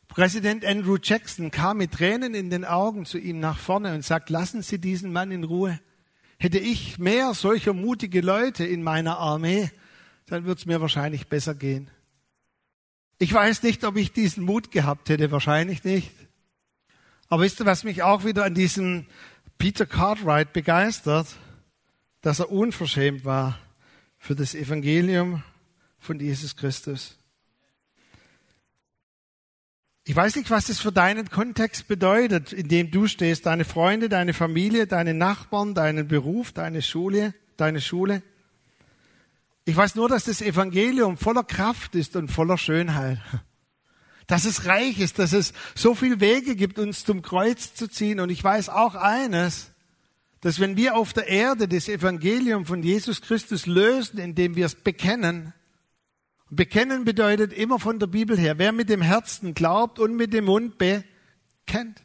Präsident 0.09 0.65
Andrew 0.65 0.97
Jackson 1.01 1.53
kam 1.53 1.79
mit 1.79 1.93
Tränen 1.93 2.35
in 2.35 2.51
den 2.51 2.65
Augen 2.65 3.05
zu 3.05 3.17
ihm 3.17 3.39
nach 3.39 3.59
vorne 3.59 3.95
und 3.95 4.05
sagt, 4.05 4.29
lassen 4.29 4.61
Sie 4.63 4.81
diesen 4.81 5.13
Mann 5.13 5.31
in 5.31 5.45
Ruhe. 5.45 5.79
Hätte 6.39 6.59
ich 6.59 6.99
mehr 6.99 7.33
solcher 7.35 7.75
mutige 7.75 8.21
Leute 8.21 8.65
in 8.65 8.83
meiner 8.83 9.19
Armee, 9.19 9.71
dann 10.27 10.47
würde 10.47 10.59
es 10.59 10.67
mir 10.67 10.81
wahrscheinlich 10.81 11.29
besser 11.29 11.55
gehen. 11.55 11.91
Ich 13.19 13.33
weiß 13.33 13.63
nicht, 13.63 13.85
ob 13.85 13.97
ich 13.97 14.13
diesen 14.13 14.45
Mut 14.45 14.73
gehabt 14.73 15.11
hätte, 15.11 15.31
wahrscheinlich 15.31 15.85
nicht. 15.85 16.11
Aber 17.29 17.43
wisst 17.43 17.61
ihr, 17.61 17.67
was 17.67 17.85
mich 17.85 18.03
auch 18.03 18.25
wieder 18.25 18.45
an 18.45 18.55
diesem 18.55 19.07
Peter 19.59 19.87
Cartwright 19.87 20.53
begeistert? 20.53 21.29
Dass 22.21 22.41
er 22.41 22.51
unverschämt 22.51 23.25
war 23.25 23.59
für 24.19 24.35
das 24.35 24.55
Evangelium 24.55 25.43
von 25.99 26.21
Jesus 26.21 26.57
Christus. 26.57 27.17
Ich 30.05 30.17
weiß 30.17 30.37
nicht, 30.37 30.51
was 30.51 30.67
das 30.67 30.81
für 30.81 30.93
deinen 30.93 31.31
Kontext 31.31 31.87
bedeutet, 31.87 32.53
in 32.53 32.69
dem 32.69 32.91
du 32.91 33.07
stehst, 33.07 33.47
deine 33.47 33.65
Freunde, 33.65 34.09
deine 34.09 34.35
Familie, 34.35 34.87
deine 34.87 35.15
Nachbarn, 35.15 35.75
deinen 35.75 36.09
Beruf, 36.09 36.53
deine 36.53 36.83
Schule, 36.83 37.35
deine 37.57 37.81
Schule. 37.81 38.23
Ich 39.67 39.77
weiß 39.77 39.95
nur, 39.95 40.09
dass 40.09 40.25
das 40.25 40.43
Evangelium 40.43 41.17
voller 41.17 41.45
Kraft 41.45 41.95
ist 41.95 42.17
und 42.17 42.29
voller 42.29 42.59
Schönheit. 42.59 43.19
Dass 44.27 44.45
es 44.45 44.67
reich 44.67 44.99
ist, 44.99 45.19
dass 45.19 45.33
es 45.33 45.53
so 45.75 45.95
viel 45.95 46.21
Wege 46.21 46.57
gibt, 46.57 46.79
uns 46.79 47.05
zum 47.05 47.23
Kreuz 47.23 47.75
zu 47.75 47.89
ziehen. 47.89 48.21
Und 48.21 48.31
ich 48.31 48.43
weiß 48.43 48.69
auch 48.69 48.95
eines, 48.95 49.70
dass 50.41 50.59
wenn 50.59 50.77
wir 50.77 50.97
auf 50.97 51.13
der 51.13 51.29
Erde 51.29 51.69
das 51.69 51.89
Evangelium 51.89 52.65
von 52.65 52.83
Jesus 52.83 53.21
Christus 53.21 53.67
lösen, 53.67 54.19
indem 54.19 54.57
wir 54.57 54.67
es 54.67 54.75
bekennen, 54.75 55.53
bekennen 56.49 57.05
bedeutet 57.05 57.53
immer 57.53 57.79
von 57.79 57.99
der 57.99 58.07
Bibel 58.07 58.39
her, 58.39 58.59
wer 58.59 58.73
mit 58.73 58.89
dem 58.89 59.03
Herzen 59.03 59.55
glaubt 59.55 59.99
und 59.99 60.17
mit 60.17 60.33
dem 60.33 60.47
Mund 60.47 60.79
bekennt. 60.79 62.03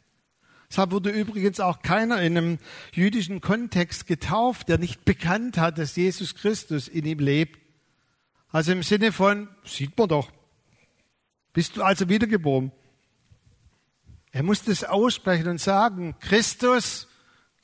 Deshalb 0.68 0.90
wurde 0.90 1.10
übrigens 1.10 1.60
auch 1.60 1.80
keiner 1.82 2.20
in 2.20 2.36
einem 2.36 2.58
jüdischen 2.92 3.40
Kontext 3.40 4.06
getauft, 4.06 4.68
der 4.68 4.78
nicht 4.78 5.04
bekannt 5.04 5.58
hat, 5.58 5.78
dass 5.78 5.96
Jesus 5.96 6.34
Christus 6.34 6.88
in 6.88 7.04
ihm 7.06 7.20
lebt. 7.20 7.58
Also 8.48 8.72
im 8.72 8.82
Sinne 8.82 9.12
von, 9.12 9.48
sieht 9.64 9.96
man 9.96 10.08
doch, 10.08 10.30
bist 11.52 11.76
du 11.76 11.82
also 11.82 12.08
wiedergeboren. 12.08 12.72
Er 14.32 14.42
musste 14.42 14.72
es 14.72 14.84
aussprechen 14.84 15.48
und 15.48 15.60
sagen, 15.60 16.14
Christus, 16.20 17.08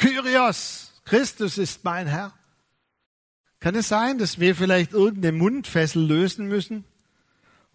Kyrios, 0.02 0.92
Christus 1.04 1.58
ist 1.58 1.84
mein 1.84 2.08
Herr. 2.08 2.32
Kann 3.60 3.76
es 3.76 3.86
sein, 3.86 4.18
dass 4.18 4.40
wir 4.40 4.56
vielleicht 4.56 4.94
irgendeine 4.94 5.30
Mundfessel 5.30 6.04
lösen 6.04 6.48
müssen 6.48 6.84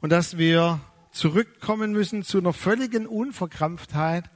und 0.01 0.09
dass 0.09 0.37
wir 0.37 0.81
zurückkommen 1.13 1.93
müssen 1.93 2.23
zu 2.23 2.39
einer 2.39 2.51
völligen 2.51 3.07
Unverkrampftheit 3.07 4.29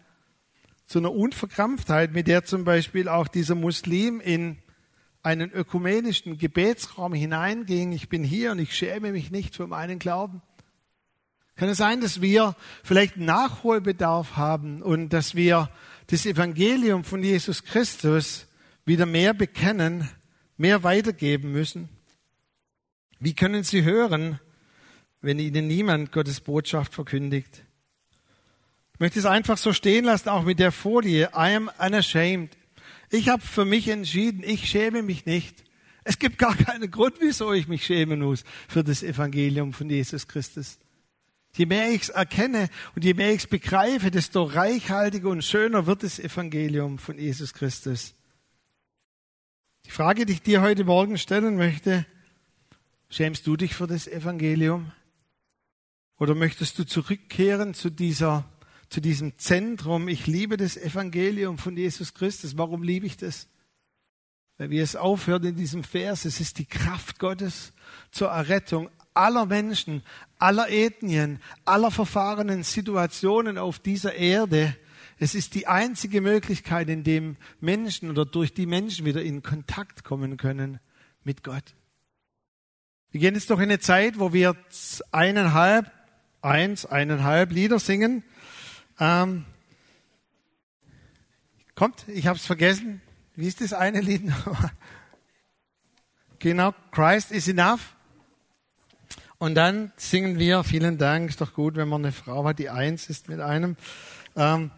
zu 0.85 0.99
einer 0.99 1.11
Unverkrampftheit, 1.11 2.13
mit 2.13 2.27
der 2.27 2.45
zum 2.45 2.63
Beispiel 2.63 3.09
auch 3.09 3.27
dieser 3.27 3.55
Muslim 3.55 4.21
in 4.21 4.57
einen 5.21 5.51
ökumenischen 5.51 6.37
Gebetsraum 6.37 7.13
hineinging. 7.13 7.91
Ich 7.91 8.07
bin 8.07 8.23
hier 8.23 8.51
und 8.51 8.59
ich 8.59 8.73
schäme 8.73 9.11
mich 9.11 9.31
nicht 9.31 9.53
für 9.53 9.67
meinen 9.67 9.99
Glauben. 9.99 10.41
Kann 11.57 11.67
es 11.67 11.77
sein, 11.77 11.99
dass 11.99 12.21
wir 12.21 12.55
vielleicht 12.83 13.17
Nachholbedarf 13.17 14.37
haben 14.37 14.81
und 14.81 15.09
dass 15.09 15.35
wir 15.35 15.69
das 16.11 16.25
Evangelium 16.25 17.03
von 17.03 17.23
Jesus 17.23 17.63
Christus 17.63 18.47
wieder 18.85 19.05
mehr 19.05 19.33
bekennen, 19.33 20.09
mehr 20.57 20.83
weitergeben 20.83 21.51
müssen? 21.51 21.89
Wie 23.19 23.33
können 23.33 23.63
Sie 23.63 23.83
hören, 23.83 24.39
wenn 25.21 25.39
Ihnen 25.39 25.67
niemand 25.67 26.11
Gottes 26.11 26.41
Botschaft 26.41 26.93
verkündigt? 26.93 27.63
möchte 29.01 29.17
es 29.17 29.25
einfach 29.25 29.57
so 29.57 29.73
stehen 29.73 30.05
lassen, 30.05 30.29
auch 30.29 30.43
mit 30.43 30.59
der 30.59 30.71
Folie. 30.71 31.31
I 31.33 31.55
am 31.55 31.71
unashamed. 31.79 32.55
Ich 33.09 33.29
habe 33.29 33.41
für 33.41 33.65
mich 33.65 33.87
entschieden, 33.87 34.43
ich 34.45 34.69
schäme 34.69 35.01
mich 35.01 35.25
nicht. 35.25 35.63
Es 36.03 36.19
gibt 36.19 36.37
gar 36.37 36.55
keinen 36.55 36.89
Grund, 36.91 37.15
wieso 37.19 37.51
ich 37.51 37.67
mich 37.67 37.83
schämen 37.83 38.21
muss 38.21 38.43
für 38.67 38.83
das 38.83 39.01
Evangelium 39.01 39.73
von 39.73 39.89
Jesus 39.89 40.27
Christus. 40.27 40.77
Je 41.53 41.65
mehr 41.65 41.91
ich 41.91 42.03
es 42.03 42.09
erkenne 42.09 42.69
und 42.95 43.03
je 43.03 43.13
mehr 43.13 43.31
ich 43.31 43.43
es 43.43 43.47
begreife, 43.47 44.11
desto 44.11 44.43
reichhaltiger 44.43 45.29
und 45.29 45.43
schöner 45.43 45.85
wird 45.85 46.03
das 46.03 46.19
Evangelium 46.19 46.97
von 46.97 47.17
Jesus 47.17 47.53
Christus. 47.53 48.13
Die 49.85 49.91
Frage, 49.91 50.25
die 50.25 50.33
ich 50.33 50.41
dir 50.41 50.61
heute 50.61 50.85
Morgen 50.85 51.17
stellen 51.17 51.57
möchte, 51.57 52.05
schämst 53.09 53.45
du 53.47 53.57
dich 53.57 53.75
für 53.75 53.87
das 53.87 54.07
Evangelium? 54.07 54.91
Oder 56.17 56.35
möchtest 56.35 56.77
du 56.79 56.85
zurückkehren 56.85 57.73
zu 57.73 57.89
dieser 57.89 58.45
zu 58.91 58.99
diesem 58.99 59.37
Zentrum. 59.39 60.09
Ich 60.09 60.27
liebe 60.27 60.57
das 60.57 60.75
Evangelium 60.75 61.57
von 61.57 61.77
Jesus 61.77 62.13
Christus. 62.13 62.57
Warum 62.57 62.83
liebe 62.83 63.05
ich 63.05 63.15
das? 63.15 63.47
Weil 64.57 64.69
wir 64.69 64.83
es 64.83 64.97
aufhört 64.97 65.45
in 65.45 65.55
diesem 65.55 65.85
Vers. 65.85 66.25
Es 66.25 66.41
ist 66.41 66.59
die 66.59 66.65
Kraft 66.65 67.17
Gottes 67.17 67.71
zur 68.11 68.27
Errettung 68.27 68.89
aller 69.13 69.45
Menschen, 69.45 70.03
aller 70.39 70.69
Ethnien, 70.69 71.39
aller 71.65 71.91
verfahrenen 71.91 72.63
Situationen 72.63 73.57
auf 73.57 73.79
dieser 73.79 74.15
Erde. 74.15 74.75
Es 75.19 75.35
ist 75.35 75.53
die 75.53 75.67
einzige 75.67 76.21
Möglichkeit, 76.21 76.89
in 76.89 77.03
dem 77.03 77.37
Menschen 77.59 78.09
oder 78.09 78.25
durch 78.25 78.53
die 78.53 78.65
Menschen 78.65 79.05
wieder 79.05 79.21
in 79.21 79.43
Kontakt 79.43 80.03
kommen 80.03 80.37
können 80.37 80.79
mit 81.23 81.43
Gott. 81.43 81.75
Wir 83.11 83.19
gehen 83.19 83.35
jetzt 83.35 83.49
noch 83.49 83.59
in 83.59 83.63
eine 83.63 83.79
Zeit, 83.79 84.19
wo 84.19 84.31
wir 84.31 84.55
eineinhalb, 85.11 85.91
eins, 86.41 86.85
eineinhalb 86.85 87.51
Lieder 87.51 87.77
singen. 87.77 88.23
Ähm, 88.99 89.45
kommt, 91.75 92.07
ich 92.07 92.27
habe 92.27 92.37
es 92.37 92.45
vergessen. 92.45 93.01
Wie 93.35 93.47
ist 93.47 93.59
das 93.59 93.73
eine 93.73 94.01
Lied 94.01 94.23
genau, 96.39 96.73
Christ 96.91 97.31
is 97.31 97.47
enough. 97.47 97.95
Und 99.41 99.55
dann 99.55 99.91
singen 99.97 100.37
wir, 100.37 100.63
vielen 100.63 100.99
Dank, 100.99 101.31
ist 101.31 101.41
doch 101.41 101.55
gut, 101.55 101.75
wenn 101.75 101.89
man 101.89 102.05
eine 102.05 102.11
Frau 102.11 102.45
hat, 102.45 102.59
die 102.59 102.69
eins 102.69 103.09
ist 103.09 103.27
mit 103.27 103.39
einem. 103.39 103.75
Ähm, 104.35 104.69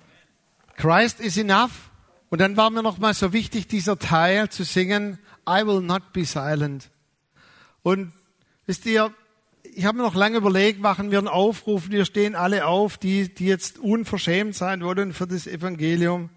Christ 0.77 1.19
is 1.19 1.35
enough. 1.35 1.89
Und 2.29 2.39
dann 2.39 2.55
war 2.55 2.69
mir 2.69 2.81
noch 2.81 2.97
mal 2.97 3.13
so 3.13 3.33
wichtig, 3.33 3.67
dieser 3.67 3.99
Teil 3.99 4.47
zu 4.47 4.63
singen, 4.63 5.19
I 5.45 5.67
will 5.67 5.81
not 5.81 6.13
be 6.13 6.23
silent. 6.23 6.89
Und 7.81 8.13
wisst 8.65 8.85
ihr, 8.85 9.13
ich 9.63 9.83
habe 9.83 9.97
mir 9.97 10.05
noch 10.05 10.15
lange 10.15 10.37
überlegt, 10.37 10.79
machen 10.79 11.11
wir 11.11 11.17
einen 11.17 11.27
Aufruf, 11.27 11.89
wir 11.89 12.05
stehen 12.05 12.33
alle 12.33 12.65
auf, 12.65 12.97
die, 12.97 13.33
die 13.33 13.47
jetzt 13.47 13.79
unverschämt 13.79 14.55
sein 14.55 14.81
wollen 14.81 15.11
für 15.11 15.27
das 15.27 15.45
Evangelium. 15.45 16.29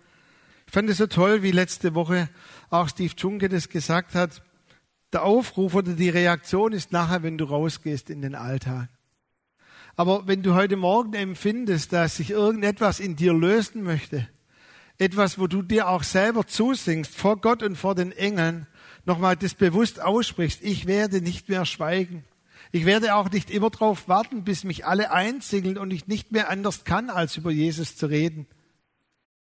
Ich 0.67 0.73
fand 0.73 0.91
es 0.91 0.97
so 0.97 1.07
toll, 1.07 1.45
wie 1.45 1.53
letzte 1.53 1.95
Woche 1.95 2.29
auch 2.71 2.89
Steve 2.89 3.15
Junke 3.17 3.49
das 3.49 3.69
gesagt 3.69 4.17
hat. 4.17 4.43
Der 5.13 5.23
Aufruf 5.23 5.75
oder 5.75 5.93
die 5.93 6.09
Reaktion 6.09 6.73
ist 6.73 6.93
nachher, 6.93 7.23
wenn 7.23 7.39
du 7.39 7.45
rausgehst 7.45 8.11
in 8.11 8.23
den 8.23 8.35
Alltag. 8.35 8.89
Aber 9.95 10.27
wenn 10.27 10.43
du 10.43 10.55
heute 10.55 10.77
Morgen 10.77 11.15
empfindest, 11.15 11.93
dass 11.93 12.17
sich 12.17 12.31
irgendetwas 12.31 13.01
in 13.01 13.17
dir 13.17 13.33
lösen 13.33 13.83
möchte, 13.83 14.29
etwas, 14.99 15.39
wo 15.39 15.47
du 15.47 15.63
dir 15.63 15.89
auch 15.89 16.03
selber 16.03 16.47
zusingst, 16.47 17.15
vor 17.15 17.41
Gott 17.41 17.63
und 17.63 17.77
vor 17.77 17.95
den 17.95 18.13
Engeln, 18.13 18.67
nochmal 19.05 19.37
das 19.37 19.55
bewusst 19.55 20.01
aussprichst, 20.03 20.63
ich 20.63 20.87
werde 20.87 21.23
nicht 21.23 21.49
mehr 21.49 21.65
schweigen. 21.65 22.25
Ich 22.73 22.85
werde 22.85 23.15
auch 23.15 23.31
nicht 23.31 23.51
immer 23.51 23.71
darauf 23.71 24.09
warten, 24.09 24.45
bis 24.45 24.65
mich 24.65 24.85
alle 24.85 25.13
einsingeln 25.13 25.79
und 25.79 25.93
ich 25.93 26.09
nicht 26.09 26.33
mehr 26.33 26.51
anders 26.51 26.85
kann, 26.85 27.11
als 27.11 27.37
über 27.37 27.51
Jesus 27.51 27.97
zu 27.97 28.07
reden. 28.07 28.47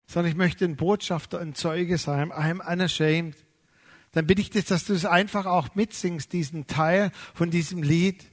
Sondern 0.06 0.30
ich 0.30 0.38
möchte 0.38 0.64
ein 0.64 0.76
Botschafter, 0.76 1.40
ein 1.40 1.54
Zeuge 1.54 1.98
sein. 1.98 2.32
I'm 2.32 2.60
unashamed. 2.60 3.36
Dann 4.16 4.26
bitte 4.26 4.40
ich 4.40 4.48
dich, 4.48 4.64
dass 4.64 4.86
du 4.86 4.94
es 4.94 5.04
einfach 5.04 5.44
auch 5.44 5.74
mitsingst, 5.74 6.32
diesen 6.32 6.66
Teil 6.66 7.12
von 7.34 7.50
diesem 7.50 7.82
Lied. 7.82 8.24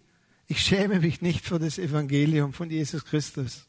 Ich 0.47 0.61
schäme 0.61 1.01
mich 1.01 1.21
nicht 1.21 1.43
für 1.43 1.59
das 1.59 1.77
Evangelium 1.77 2.53
von 2.53 2.69
Jesus 2.69 3.03
Christus. 3.03 3.67